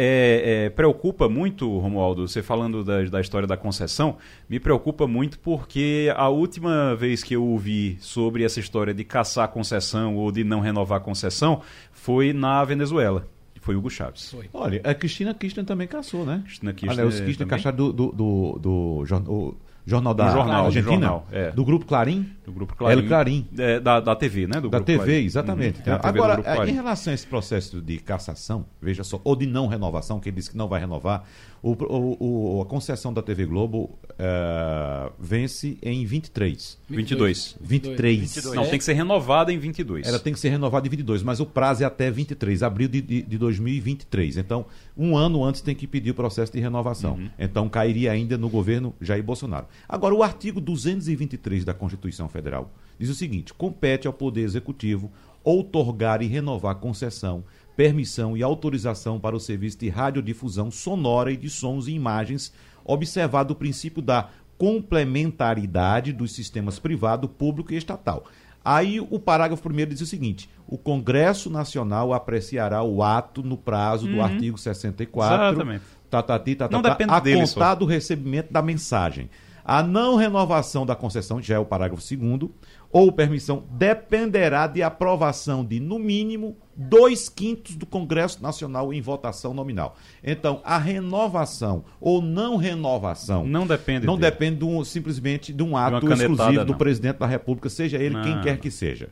preocupa 0.75 1.29
muito, 1.29 1.77
Romualdo, 1.79 2.27
você 2.27 2.41
falando 2.41 2.83
da, 2.83 3.03
da 3.03 3.21
história 3.21 3.47
da 3.47 3.57
concessão, 3.57 4.17
me 4.49 4.59
preocupa 4.59 5.07
muito 5.07 5.39
porque 5.39 6.11
a 6.15 6.29
última 6.29 6.95
vez 6.95 7.23
que 7.23 7.35
eu 7.35 7.43
ouvi 7.43 7.97
sobre 7.99 8.43
essa 8.43 8.59
história 8.59 8.93
de 8.93 9.03
caçar 9.03 9.47
concessão 9.49 10.15
ou 10.15 10.31
de 10.31 10.43
não 10.43 10.59
renovar 10.59 11.01
concessão 11.01 11.61
foi 11.91 12.33
na 12.33 12.63
Venezuela. 12.63 13.27
Foi 13.62 13.76
Hugo 13.76 13.89
Chaves. 13.89 14.32
Foi. 14.32 14.49
Olha, 14.53 14.82
a 14.84 14.93
Cristina 14.93 15.34
Kirchner 15.34 15.66
também 15.66 15.88
caçou, 15.88 16.26
né? 16.26 16.41
Cristina 16.45 16.74
Kirchner. 16.74 17.05
Olha, 17.05 17.08
os 17.08 17.20
Kirchner 17.20 17.47
caçaram 17.47 17.78
do, 17.78 17.93
do, 17.93 18.12
do, 18.12 18.60
do, 18.60 19.20
do 19.22 19.58
Jornal 19.88 20.14
da 20.14 20.30
jornal, 20.30 20.66
Argentina, 20.66 20.91
jornal, 20.91 21.28
é. 21.32 21.49
do 21.51 21.64
Grupo 21.64 21.86
Clarim. 21.86 22.30
Do 22.45 22.51
Grupo 22.51 22.76
Clarim. 22.76 23.01
El 23.01 23.08
Clarim. 23.08 23.47
É, 23.58 23.80
da, 23.80 24.01
da 24.01 24.18
TV, 24.18 24.45
né? 24.45 24.60
Do 24.60 24.68
da 24.68 24.82
TV, 24.82 25.05
Clarim. 25.05 25.26
exatamente. 25.26 25.80
Uhum. 25.80 25.97
Agora, 26.03 26.70
em 26.70 26.74
relação 26.74 27.12
a 27.12 27.14
esse 27.14 27.26
processo 27.26 27.82
de 27.82 27.97
cassação, 27.97 28.66
veja 28.82 29.01
só, 29.05 29.22
ou 29.24 29.34
de 29.34 29.47
não 29.47 29.66
renovação, 29.66 30.20
que 30.20 30.28
ele 30.28 30.36
disse 30.36 30.51
que 30.51 30.58
não 30.58 30.68
vai 30.68 30.82
renovar, 30.82 31.24
o, 31.62 31.72
o, 31.72 32.58
o 32.58 32.62
a 32.62 32.66
concessão 32.66 33.14
da 33.14 33.22
TV 33.22 33.45
Globo 33.45 33.97
uh, 34.12 35.12
vence 35.20 35.78
em 35.82 36.05
23. 36.05 36.78
22. 36.89 37.58
23. 37.60 38.20
22. 38.20 38.55
Não, 38.55 38.66
tem 38.66 38.78
que 38.78 38.86
ser 38.86 38.93
renovada 38.93 39.51
em 39.51 39.58
22. 39.58 40.08
Ela 40.08 40.20
tem 40.20 40.34
que 40.34 40.39
ser 40.39 40.49
renovada 40.49 40.88
em 40.88 40.89
22, 40.89 41.24
mas 41.24 41.39
o 41.39 41.45
prazo 41.45 41.84
é 41.84 41.86
até 41.86 42.10
23, 42.12 42.64
abril 42.64 42.88
de, 42.88 43.01
de, 43.01 43.22
de 43.22 43.38
2023. 43.38 44.38
Então, 44.38 44.66
um 44.95 45.18
ano 45.18 45.43
antes 45.43 45.62
tem 45.62 45.76
que 45.76 45.88
pedir 45.88 46.12
o 46.12 46.16
processo 46.16 46.51
de 46.51 46.60
renovação. 46.60 47.16
Uhum. 47.16 47.30
Então, 47.38 47.70
cairia 47.70 48.12
ainda 48.12 48.38
no 48.38 48.49
governo 48.49 48.93
Jair 49.01 49.24
Bolsonaro. 49.24 49.68
Agora, 49.88 50.14
o 50.14 50.24
artigo 50.24 50.62
223 50.62 51.66
da 51.66 51.74
Constituição 51.74 52.30
Federal 52.30 52.72
diz 52.99 53.10
o 53.10 53.16
seguinte: 53.16 53.53
compete 53.53 54.08
ao 54.08 54.14
Poder 54.14 54.41
Executivo 54.41 55.12
outorgar 55.43 56.22
e 56.22 56.28
renovar 56.28 56.76
concessão, 56.76 57.43
permissão 57.78 58.36
e 58.36 58.41
autorização 58.41 59.19
para 59.19 59.36
o 59.36 59.39
serviço 59.39 59.78
de 59.78 59.88
radiodifusão 59.88 60.71
sonora 60.71 61.32
e 61.32 61.38
de 61.38 61.47
sons 61.47 61.88
e 61.88 61.91
imagens, 61.91 62.51
observado 62.84 63.53
o 63.53 63.55
princípio 63.55 64.01
da 64.01 64.30
complementaridade 64.57 66.11
dos 66.11 66.34
sistemas 66.34 66.80
privado, 66.80 67.30
público 67.30 67.71
e 67.71 67.78
estatal. 67.78 68.25
Aí 68.65 68.99
o 68.99 69.19
parágrafo 69.19 69.61
primeiro 69.61 69.91
diz 69.91 70.01
o 70.01 70.07
seguinte: 70.07 70.49
o 70.67 70.75
Congresso 70.75 71.51
Nacional 71.51 72.13
apreciará 72.13 72.82
o 72.82 73.03
ato 73.03 73.43
no 73.43 73.55
prazo 73.55 74.07
do 74.07 74.15
uhum. 74.15 74.23
artigo 74.23 74.57
64. 74.57 75.36
Exatamente. 75.36 75.84
Tatati, 76.09 76.55
tatata, 76.55 76.75
Não 76.75 76.82
depende 76.82 77.13
a 77.13 77.19
dele 77.19 77.47
contar 77.47 77.75
do 77.75 77.86
recebimento 77.86 78.51
da 78.51 78.61
mensagem. 78.61 79.30
A 79.63 79.84
não 79.84 80.15
renovação 80.15 80.86
da 80.86 80.95
concessão, 80.95 81.41
já 81.41 81.55
é 81.55 81.59
o 81.59 81.65
parágrafo 81.65 82.01
segundo, 82.01 82.51
ou 82.91 83.11
permissão, 83.11 83.63
dependerá 83.71 84.67
de 84.67 84.81
aprovação 84.81 85.63
de, 85.63 85.79
no 85.79 85.99
mínimo, 85.99 86.57
dois 86.75 87.27
quintos 87.27 87.75
do 87.75 87.85
Congresso 87.85 88.41
Nacional 88.41 88.93
em 88.93 89.01
votação 89.01 89.53
nominal. 89.53 89.95
Então, 90.23 90.61
a 90.63 90.77
renovação 90.77 91.83
ou 91.99 92.21
não 92.21 92.55
renovação 92.55 93.45
não 93.45 93.67
depende, 93.67 94.05
não 94.05 94.17
dele. 94.17 94.31
depende 94.31 94.57
de 94.57 94.65
um, 94.65 94.83
simplesmente 94.83 95.51
de 95.51 95.63
um 95.63 95.75
ato 95.75 96.05
de 96.05 96.13
exclusivo 96.13 96.65
do 96.65 96.75
presidente 96.75 97.17
da 97.17 97.27
República, 97.27 97.69
seja 97.69 97.97
ele 97.97 98.15
não. 98.15 98.21
quem 98.21 98.41
quer 98.41 98.57
que 98.57 98.71
seja 98.71 99.09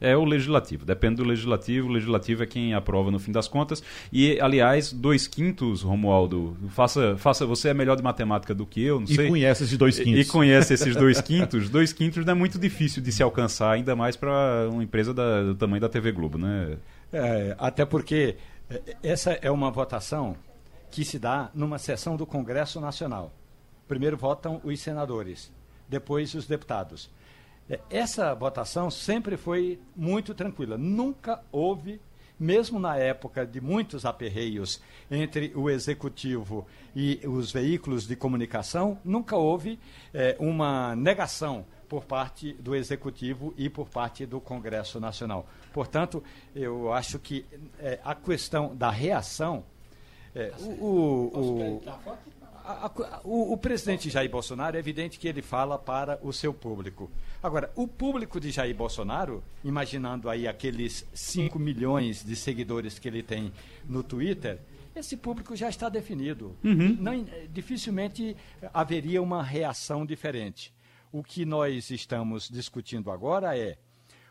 é 0.00 0.16
o 0.16 0.24
legislativo. 0.24 0.84
Depende 0.84 1.16
do 1.16 1.24
legislativo. 1.24 1.88
O 1.88 1.92
legislativo 1.92 2.42
é 2.42 2.46
quem 2.46 2.74
aprova 2.74 3.10
no 3.10 3.18
fim 3.18 3.30
das 3.30 3.46
contas. 3.46 3.82
E, 4.12 4.40
aliás, 4.40 4.92
dois 4.92 5.26
quintos, 5.26 5.82
Romualdo, 5.82 6.56
faça, 6.70 7.16
faça 7.18 7.44
você 7.44 7.68
é 7.68 7.74
melhor 7.74 7.96
de 7.96 8.02
matemática 8.02 8.54
do 8.54 8.64
que 8.64 8.82
eu, 8.82 9.00
não 9.00 9.06
sei. 9.06 9.26
E 9.26 9.28
conhece 9.28 9.64
esses 9.64 9.76
dois 9.76 9.98
quintos. 9.98 10.18
E, 10.18 10.20
e 10.20 10.24
conhece 10.24 10.74
esses 10.74 10.96
dois 10.96 11.20
quintos. 11.22 11.68
dois 11.68 11.92
quintos 11.92 12.24
não 12.24 12.32
é 12.32 12.34
muito 12.34 12.58
difícil 12.58 13.02
de 13.02 13.12
se 13.12 13.22
alcançar, 13.22 13.72
ainda 13.72 13.94
mais 13.94 14.16
para 14.16 14.68
uma 14.70 14.82
empresa 14.82 15.12
da, 15.12 15.42
do 15.42 15.54
tamanho 15.54 15.80
da 15.80 15.88
TV 15.88 16.12
Globo, 16.12 16.38
né? 16.38 16.76
É, 17.12 17.54
até 17.58 17.84
porque 17.84 18.36
é, 18.70 18.96
essa 19.02 19.32
é 19.32 19.50
uma 19.50 19.70
votação 19.70 20.36
que 20.90 21.04
se 21.04 21.18
dá 21.18 21.50
numa 21.54 21.78
sessão 21.78 22.16
do 22.16 22.26
Congresso 22.26 22.80
Nacional. 22.80 23.32
Primeiro 23.86 24.16
votam 24.16 24.60
os 24.64 24.80
senadores, 24.80 25.52
depois 25.88 26.34
os 26.34 26.46
deputados. 26.46 27.10
É, 27.70 27.78
essa 27.88 28.34
votação 28.34 28.90
sempre 28.90 29.36
foi 29.36 29.78
muito 29.94 30.34
tranquila. 30.34 30.76
Nunca 30.76 31.40
houve, 31.52 32.00
mesmo 32.38 32.80
na 32.80 32.96
época 32.96 33.46
de 33.46 33.60
muitos 33.60 34.04
aperreios 34.04 34.82
entre 35.08 35.52
o 35.54 35.70
executivo 35.70 36.66
e 36.96 37.20
os 37.24 37.52
veículos 37.52 38.08
de 38.08 38.16
comunicação, 38.16 38.98
nunca 39.04 39.36
houve 39.36 39.78
é, 40.12 40.36
uma 40.40 40.96
negação 40.96 41.64
por 41.88 42.04
parte 42.04 42.52
do 42.54 42.74
executivo 42.74 43.54
e 43.56 43.68
por 43.68 43.88
parte 43.88 44.26
do 44.26 44.40
Congresso 44.40 44.98
Nacional. 44.98 45.46
Portanto, 45.72 46.22
eu 46.54 46.92
acho 46.92 47.20
que 47.20 47.46
é, 47.78 48.00
a 48.04 48.16
questão 48.16 48.74
da 48.74 48.90
reação. 48.90 49.64
O, 50.80 50.86
o, 50.86 51.76
o, 51.76 51.82
o, 53.24 53.52
o, 53.52 53.56
presidente 53.56 54.10
Jair 54.10 54.30
Bolsonaro, 54.30 54.76
é 54.76 54.80
evidente 54.80 55.18
que 55.18 55.28
ele 55.28 55.42
fala 55.42 55.78
para 55.78 56.18
o 56.22 56.32
seu 56.32 56.52
público. 56.52 57.10
Agora, 57.42 57.70
o 57.74 57.86
público 57.86 58.40
de 58.40 58.50
Jair 58.50 58.74
Bolsonaro, 58.74 59.42
imaginando 59.64 60.28
aí 60.28 60.46
aqueles 60.46 61.06
5 61.12 61.58
milhões 61.58 62.24
de 62.24 62.36
seguidores 62.36 62.98
que 62.98 63.08
ele 63.08 63.22
tem 63.22 63.52
no 63.88 64.02
Twitter, 64.02 64.60
esse 64.94 65.16
público 65.16 65.54
já 65.54 65.68
está 65.68 65.88
definido. 65.88 66.56
Uhum. 66.64 66.96
Não, 67.00 67.26
dificilmente 67.50 68.36
haveria 68.72 69.22
uma 69.22 69.42
reação 69.42 70.04
diferente. 70.04 70.72
O 71.12 71.22
que 71.22 71.44
nós 71.44 71.90
estamos 71.90 72.48
discutindo 72.48 73.10
agora 73.10 73.56
é 73.56 73.78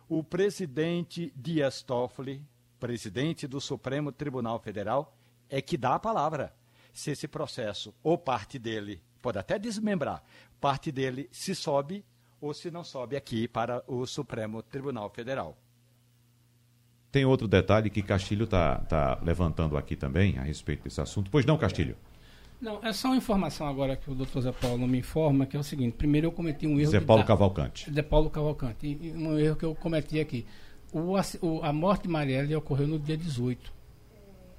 o 0.07 0.23
presidente 0.23 1.31
Dias 1.35 1.81
Toffoli, 1.81 2.43
presidente 2.79 3.47
do 3.47 3.59
Supremo 3.59 4.11
Tribunal 4.11 4.59
Federal, 4.59 5.15
é 5.49 5.61
que 5.61 5.77
dá 5.77 5.95
a 5.95 5.99
palavra 5.99 6.53
se 6.93 7.11
esse 7.11 7.27
processo, 7.27 7.93
ou 8.03 8.17
parte 8.17 8.57
dele, 8.59 9.01
pode 9.21 9.37
até 9.37 9.57
desmembrar, 9.59 10.23
parte 10.59 10.91
dele 10.91 11.29
se 11.31 11.55
sobe 11.55 12.03
ou 12.41 12.53
se 12.53 12.71
não 12.71 12.83
sobe 12.83 13.15
aqui 13.15 13.47
para 13.47 13.83
o 13.87 14.05
Supremo 14.05 14.61
Tribunal 14.61 15.09
Federal. 15.09 15.57
Tem 17.11 17.25
outro 17.25 17.47
detalhe 17.47 17.89
que 17.89 18.01
Castilho 18.03 18.43
está 18.43 18.79
tá 18.79 19.19
levantando 19.23 19.75
aqui 19.75 19.95
também 19.95 20.37
a 20.37 20.43
respeito 20.43 20.83
desse 20.83 21.01
assunto. 21.01 21.31
Pois 21.31 21.45
não, 21.45 21.57
Castilho? 21.57 21.97
Não, 22.61 22.79
é 22.83 22.91
só 22.91 23.07
uma 23.07 23.17
informação 23.17 23.67
agora 23.67 23.95
que 23.95 24.11
o 24.11 24.15
doutor 24.15 24.41
Zé 24.41 24.51
Paulo 24.51 24.85
me 24.87 24.99
informa, 24.99 25.45
que 25.45 25.55
é 25.55 25.59
o 25.59 25.63
seguinte, 25.63 25.93
primeiro 25.93 26.27
eu 26.27 26.31
cometi 26.31 26.67
um 26.67 26.79
erro... 26.79 26.91
Zé 26.91 26.99
Paulo 26.99 27.23
Cavalcante. 27.23 27.91
Zé 27.91 28.01
Paulo 28.01 28.29
Cavalcante. 28.29 28.85
E, 28.85 29.11
um 29.11 29.39
erro 29.39 29.55
que 29.55 29.65
eu 29.65 29.73
cometi 29.73 30.19
aqui. 30.19 30.45
O, 30.91 31.15
o, 31.41 31.63
a 31.63 31.71
morte 31.71 32.03
de 32.03 32.09
Marielle 32.09 32.55
ocorreu 32.55 32.87
no 32.87 32.99
dia 32.99 33.17
18. 33.17 33.78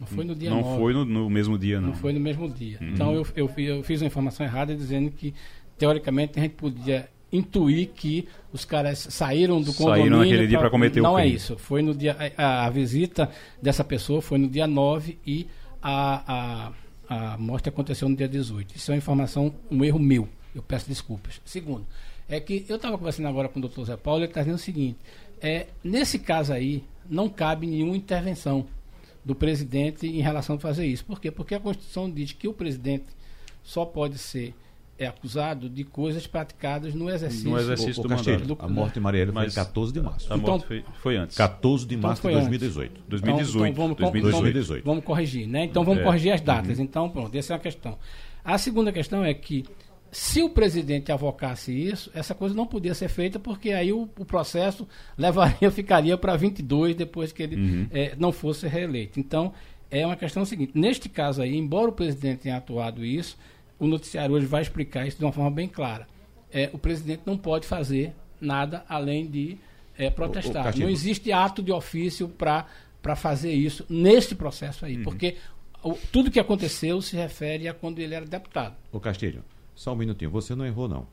Não 0.00 0.06
foi 0.06 0.24
no 0.24 0.34
dia 0.34 0.48
Não 0.48 0.62
9. 0.62 0.78
foi 0.78 0.92
no, 0.94 1.04
no, 1.04 1.30
mesmo 1.30 1.58
dia, 1.58 1.78
não. 1.78 1.88
Não 1.88 1.94
foi 1.94 2.12
no 2.14 2.20
mesmo 2.20 2.48
dia. 2.48 2.78
Uhum. 2.80 2.88
Então 2.88 3.12
eu, 3.12 3.26
eu, 3.36 3.50
eu, 3.58 3.82
fiz 3.82 4.00
uma 4.00 4.06
informação 4.06 4.46
errada 4.46 4.74
dizendo 4.74 5.10
que, 5.10 5.34
teoricamente, 5.76 6.38
a 6.38 6.42
gente 6.42 6.54
podia 6.54 7.06
intuir 7.30 7.90
que 7.94 8.26
os 8.50 8.64
caras 8.64 8.98
saíram 8.98 9.60
do 9.60 9.74
condomínio. 9.74 10.02
Saíram 10.04 10.18
naquele 10.18 10.46
dia 10.46 10.58
para 10.58 10.70
cometer 10.70 11.02
não 11.02 11.12
o 11.12 11.16
crime. 11.16 11.28
Não 11.28 11.32
é 11.32 11.36
isso. 11.36 11.58
Foi 11.58 11.82
no 11.82 11.94
dia. 11.94 12.16
A, 12.36 12.66
a, 12.66 12.70
visita 12.70 13.30
dessa 13.60 13.84
pessoa 13.84 14.22
foi 14.22 14.38
no 14.38 14.48
dia 14.48 14.66
9 14.66 15.18
e 15.26 15.46
a, 15.82 16.72
a, 17.08 17.34
a 17.34 17.38
morte 17.38 17.68
aconteceu 17.68 18.08
no 18.08 18.16
dia 18.16 18.26
18. 18.26 18.74
Isso 18.74 18.90
é 18.90 18.94
uma 18.94 18.98
informação, 18.98 19.54
um 19.70 19.84
erro 19.84 19.98
meu. 19.98 20.26
Eu 20.54 20.62
peço 20.62 20.88
desculpas. 20.88 21.42
Segundo, 21.44 21.84
é 22.26 22.40
que 22.40 22.64
eu 22.68 22.76
estava 22.76 22.96
conversando 22.96 23.28
agora 23.28 23.48
com 23.50 23.58
o 23.58 23.62
doutor 23.62 23.84
Zé 23.84 23.98
Paulo, 23.98 24.20
ele 24.20 24.30
está 24.30 24.40
dizendo 24.40 24.56
o 24.56 24.58
seguinte: 24.58 24.98
é, 25.42 25.66
nesse 25.84 26.18
caso 26.18 26.54
aí, 26.54 26.82
não 27.08 27.28
cabe 27.28 27.66
nenhuma 27.66 27.96
intervenção 27.96 28.66
do 29.24 29.34
presidente 29.34 30.06
em 30.06 30.20
relação 30.20 30.56
a 30.56 30.58
fazer 30.58 30.86
isso. 30.86 31.04
Por 31.04 31.20
quê? 31.20 31.30
Porque 31.30 31.54
a 31.54 31.60
Constituição 31.60 32.10
diz 32.10 32.32
que 32.32 32.48
o 32.48 32.52
presidente 32.52 33.06
só 33.62 33.84
pode 33.84 34.18
ser 34.18 34.54
é 35.00 35.06
acusado 35.06 35.70
de 35.70 35.82
coisas 35.82 36.26
praticadas 36.26 36.94
no 36.94 37.08
exercício, 37.08 37.48
no 37.48 37.58
exercício 37.58 38.00
o, 38.00 38.02
do 38.02 38.08
Castilho, 38.10 38.40
mandato. 38.40 38.64
A 38.66 38.68
morte 38.68 38.94
de 38.94 39.00
Marielle 39.00 39.32
foi 39.32 39.46
em 39.46 39.50
14 39.50 39.92
de 39.94 40.00
março. 40.02 40.30
A 40.30 40.36
então, 40.36 40.52
morte 40.52 40.66
foi, 40.66 40.84
foi 41.00 41.16
antes. 41.16 41.36
14 41.38 41.86
de 41.86 41.96
março 41.96 42.20
então 42.20 42.30
de 42.32 42.48
2018. 42.48 43.00
2018. 43.08 43.56
Então, 43.56 43.66
então 43.66 43.82
vamos, 43.82 43.96
2018. 43.96 44.42
2018. 44.42 44.84
Vamos 44.84 45.04
corrigir, 45.04 45.48
né? 45.48 45.64
Então 45.64 45.84
vamos 45.84 46.02
é. 46.02 46.04
corrigir 46.04 46.32
as 46.32 46.42
datas. 46.42 46.76
Uhum. 46.76 46.84
Então, 46.84 47.08
pronto, 47.08 47.34
essa 47.34 47.54
é 47.54 47.56
a 47.56 47.58
questão. 47.58 47.96
A 48.44 48.58
segunda 48.58 48.92
questão 48.92 49.24
é 49.24 49.32
que 49.32 49.64
se 50.12 50.42
o 50.42 50.50
presidente 50.50 51.12
avocasse 51.12 51.72
isso, 51.72 52.10
essa 52.14 52.34
coisa 52.34 52.54
não 52.54 52.66
podia 52.66 52.94
ser 52.94 53.08
feita, 53.08 53.38
porque 53.38 53.70
aí 53.70 53.92
o, 53.92 54.08
o 54.18 54.24
processo 54.24 54.86
levaria, 55.16 55.70
ficaria 55.72 56.16
para 56.18 56.36
22 56.36 56.96
depois 56.96 57.32
que 57.32 57.42
ele 57.42 57.56
uhum. 57.56 57.86
é, 57.92 58.14
não 58.18 58.32
fosse 58.32 58.66
reeleito. 58.66 59.20
Então, 59.20 59.52
é 59.90 60.04
uma 60.04 60.16
questão 60.16 60.44
seguinte: 60.44 60.72
neste 60.74 61.08
caso 61.08 61.42
aí, 61.42 61.56
embora 61.56 61.90
o 61.90 61.92
presidente 61.92 62.42
tenha 62.42 62.56
atuado 62.56 63.04
isso, 63.04 63.38
o 63.78 63.86
noticiário 63.86 64.34
hoje 64.34 64.46
vai 64.46 64.62
explicar 64.62 65.06
isso 65.06 65.18
de 65.18 65.24
uma 65.24 65.32
forma 65.32 65.50
bem 65.50 65.68
clara. 65.68 66.06
É, 66.52 66.68
o 66.72 66.78
presidente 66.78 67.22
não 67.24 67.38
pode 67.38 67.66
fazer 67.66 68.12
nada 68.40 68.84
além 68.88 69.28
de 69.28 69.58
é, 69.96 70.10
protestar. 70.10 70.74
O, 70.74 70.76
o 70.76 70.80
não 70.80 70.88
existe 70.88 71.30
ato 71.30 71.62
de 71.62 71.70
ofício 71.70 72.28
para 72.28 73.16
fazer 73.16 73.52
isso 73.52 73.86
neste 73.88 74.34
processo 74.34 74.84
aí, 74.84 74.96
uhum. 74.96 75.04
porque 75.04 75.36
o, 75.82 75.94
tudo 76.10 76.30
que 76.30 76.40
aconteceu 76.40 77.00
se 77.00 77.16
refere 77.16 77.68
a 77.68 77.74
quando 77.74 78.00
ele 78.00 78.14
era 78.14 78.26
deputado. 78.26 78.74
O 78.92 78.98
Castilho, 78.98 79.44
só 79.80 79.94
um 79.94 79.96
minutinho, 79.96 80.30
você 80.30 80.54
não 80.54 80.66
errou 80.66 80.86
não. 80.86 81.06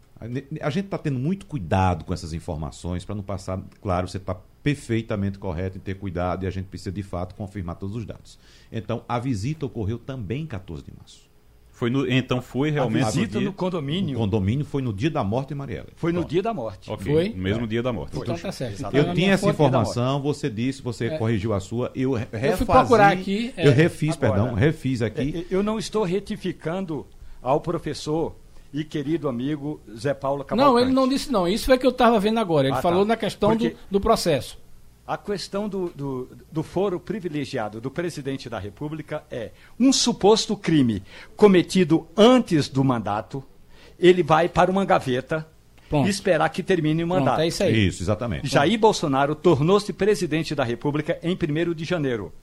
A 0.59 0.69
gente 0.69 0.85
está 0.85 0.97
tendo 0.97 1.17
muito 1.17 1.45
cuidado 1.45 2.03
com 2.03 2.13
essas 2.13 2.33
informações 2.33 3.05
para 3.05 3.15
não 3.15 3.23
passar. 3.23 3.63
Claro, 3.81 4.09
você 4.09 4.17
está 4.17 4.35
perfeitamente 4.61 5.39
correto 5.39 5.77
em 5.77 5.79
ter 5.79 5.95
cuidado 5.95 6.43
e 6.43 6.47
a 6.47 6.49
gente 6.49 6.65
precisa 6.65 6.91
de 6.91 7.01
fato 7.01 7.33
confirmar 7.33 7.77
todos 7.77 7.95
os 7.95 8.05
dados. 8.05 8.37
Então, 8.69 9.05
a 9.07 9.19
visita 9.19 9.65
ocorreu 9.65 9.97
também 9.97 10.43
em 10.43 10.45
14 10.45 10.83
de 10.83 10.91
março. 10.97 11.29
Foi 11.71 11.89
no, 11.89 12.11
então 12.11 12.41
foi 12.41 12.69
realmente. 12.69 13.05
A 13.05 13.09
visita 13.09 13.39
no, 13.39 13.53
condomínio. 13.53 14.17
O 14.17 14.19
condomínio 14.19 14.65
foi 14.65 14.81
no 14.81 14.91
dia 14.91 15.11
da 15.11 15.23
morte 15.23 15.49
de 15.49 15.55
Mariela. 15.55 15.87
Foi 15.95 16.11
no 16.11 16.25
dia 16.25 16.41
da 16.41 16.53
morte. 16.53 16.91
Okay. 16.91 17.13
Foi? 17.13 17.29
No 17.29 17.37
mesmo 17.37 17.63
é. 17.63 17.67
dia 17.67 17.81
da 17.81 17.93
morte. 17.93 18.17
Então 18.17 18.35
tá 18.35 18.51
certo. 18.51 18.79
Então, 18.79 18.91
eu 18.91 19.13
tinha 19.13 19.31
essa 19.31 19.49
informação, 19.49 20.21
você 20.21 20.49
disse, 20.49 20.81
você 20.81 21.05
é. 21.05 21.17
corrigiu 21.17 21.53
a 21.53 21.61
sua. 21.61 21.89
Eu 21.95 22.11
refazi, 22.11 22.47
Eu 22.47 22.57
fui 22.57 22.65
procurar 22.65 23.13
aqui. 23.13 23.53
É, 23.55 23.65
eu 23.65 23.71
refiz, 23.71 24.17
agora, 24.17 24.33
perdão, 24.33 24.53
refiz 24.55 25.01
aqui. 25.01 25.47
É, 25.49 25.55
eu 25.55 25.63
não 25.63 25.79
estou 25.79 26.03
retificando 26.03 27.07
ao 27.41 27.61
professor 27.61 28.35
e 28.73 28.83
querido 28.83 29.27
amigo 29.27 29.81
Zé 29.95 30.13
Paulo 30.13 30.43
Cavalcante. 30.43 30.73
Não, 30.73 30.79
ele 30.79 30.93
não 30.93 31.07
disse 31.07 31.31
não. 31.31 31.47
Isso 31.47 31.71
é 31.71 31.77
que 31.77 31.85
eu 31.85 31.91
estava 31.91 32.19
vendo 32.19 32.39
agora. 32.39 32.67
Ele 32.67 32.77
ah, 32.77 32.81
falou 32.81 33.01
tá. 33.01 33.09
na 33.09 33.17
questão 33.17 33.49
Porque... 33.49 33.69
do, 33.69 33.77
do 33.91 33.99
processo. 33.99 34.57
A 35.05 35.17
questão 35.17 35.69
do, 35.69 35.87
do, 35.89 36.29
do, 36.51 36.61
foro 36.61 36.99
privilegiado 36.99 37.79
do 37.79 37.89
presidente 37.89 38.49
da 38.49 38.59
República 38.59 39.23
é 39.31 39.51
um 39.79 39.93
suposto 39.93 40.57
crime 40.57 41.01
cometido 41.37 42.05
antes 42.15 42.67
do 42.67 42.83
mandato, 42.83 43.41
ele 43.97 44.21
vai 44.21 44.49
para 44.49 44.69
uma 44.69 44.83
gaveta 44.83 45.47
Pronto. 45.87 46.07
e 46.07 46.09
esperar 46.09 46.49
que 46.49 46.61
termine 46.61 47.05
o 47.05 47.07
mandato. 47.07 47.35
Pronto, 47.35 47.41
é 47.41 47.47
isso 47.47 47.63
aí. 47.63 47.87
Isso, 47.87 48.03
exatamente. 48.03 48.49
Jair 48.49 48.77
Bolsonaro 48.77 49.33
tornou-se 49.33 49.93
presidente 49.93 50.53
da 50.53 50.65
República 50.65 51.17
em 51.23 51.35
1 51.35 51.73
de 51.73 51.85
janeiro. 51.85 52.33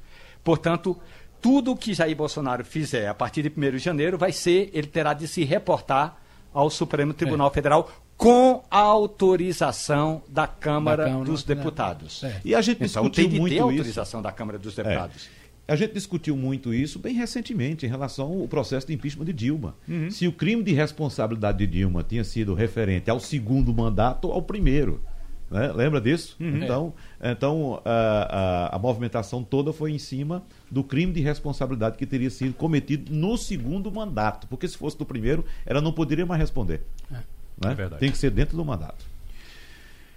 Portanto, 0.43 0.97
tudo 1.45 1.77
que 1.77 1.93
Jair 1.93 2.17
Bolsonaro 2.17 2.65
fizer 2.65 3.07
a 3.07 3.13
partir 3.13 3.43
de 3.43 3.53
1 3.55 3.73
de 3.73 3.79
janeiro 3.79 4.17
vai 4.17 4.33
ser, 4.33 4.71
ele 4.73 4.87
terá 4.87 5.13
de 5.13 5.29
se 5.29 5.45
reportar 5.45 6.17
ao 6.55 6.71
Supremo 6.71 7.13
Tribunal 7.13 7.49
é. 7.49 7.51
Federal 7.51 7.93
com 8.17 8.63
autorização 8.71 10.23
da 10.27 10.47
Câmara, 10.47 11.05
da 11.05 11.11
Câmara 11.11 11.25
dos 11.27 11.43
Deputados. 11.43 12.25
É. 12.25 12.41
E 12.47 12.55
a 12.55 12.63
gente 12.63 12.83
então, 12.83 13.03
discutiu 13.03 13.29
tem 13.29 13.39
muito 13.39 13.53
ter 13.53 13.61
autorização 13.61 14.23
da 14.23 14.33
Câmara 14.33 14.59
dos 14.59 14.75
Deputados. 14.75 15.29
É. 15.69 15.73
A 15.75 15.77
gente 15.77 15.93
discutiu 15.93 16.35
muito 16.35 16.73
isso 16.73 16.99
bem 16.99 17.15
recentemente 17.15 17.85
em 17.85 17.91
relação 17.91 18.41
ao 18.41 18.49
processo 18.49 18.87
de 18.87 18.95
impeachment 18.95 19.27
de 19.27 19.35
Dilma. 19.35 19.77
Uhum. 19.87 20.11
Se 20.11 20.27
o 20.27 20.33
crime 20.33 20.63
de 20.63 20.73
responsabilidade 20.73 21.59
de 21.59 21.67
Dilma 21.67 22.03
tinha 22.03 22.25
sido 22.25 22.55
referente 22.55 23.11
ao 23.11 23.21
segundo 23.21 23.75
mandato 23.75 24.29
ou 24.29 24.33
ao 24.33 24.41
primeiro. 24.41 25.03
Né? 25.51 25.71
Lembra 25.73 26.01
disso? 26.01 26.37
Uhum. 26.41 26.57
Então, 26.57 26.95
então 27.33 27.81
a, 27.85 28.69
a, 28.73 28.77
a, 28.77 28.79
movimentação 28.79 29.43
toda 29.43 29.73
foi 29.73 29.93
em 29.93 29.99
cima 29.99 30.43
do 30.71 30.85
crime 30.85 31.11
de 31.11 31.21
responsabilidade 31.21 31.97
que 31.97 32.05
teria 32.05 32.29
sido 32.29 32.53
cometido 32.53 33.11
no 33.13 33.39
segundo 33.39 33.91
mandato. 33.91 34.47
Porque 34.47 34.69
se 34.69 34.77
fosse 34.77 34.99
do 34.99 35.07
primeiro, 35.07 35.45
ela 35.65 35.81
não 35.81 35.91
poderia 35.91 36.27
mais 36.27 36.39
responder. 36.39 36.83
É. 37.11 37.15
Né? 37.15 37.73
É 37.73 37.75
verdade. 37.75 38.01
Tem 38.01 38.11
que 38.11 38.19
ser 38.19 38.31
dentro 38.31 38.57
do 38.57 38.65
mandato. 38.65 39.07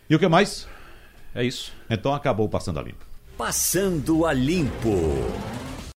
E 0.10 0.16
o 0.16 0.20
que 0.20 0.28
mais? 0.28 0.68
É 1.34 1.44
isso. 1.44 1.72
Então 1.90 2.14
acabou 2.14 2.50
Passando 2.50 2.80
a 2.80 2.84
Limpo. 2.84 3.06
Passando 3.38 4.26
a 4.26 4.34
Limpo. 4.34 5.67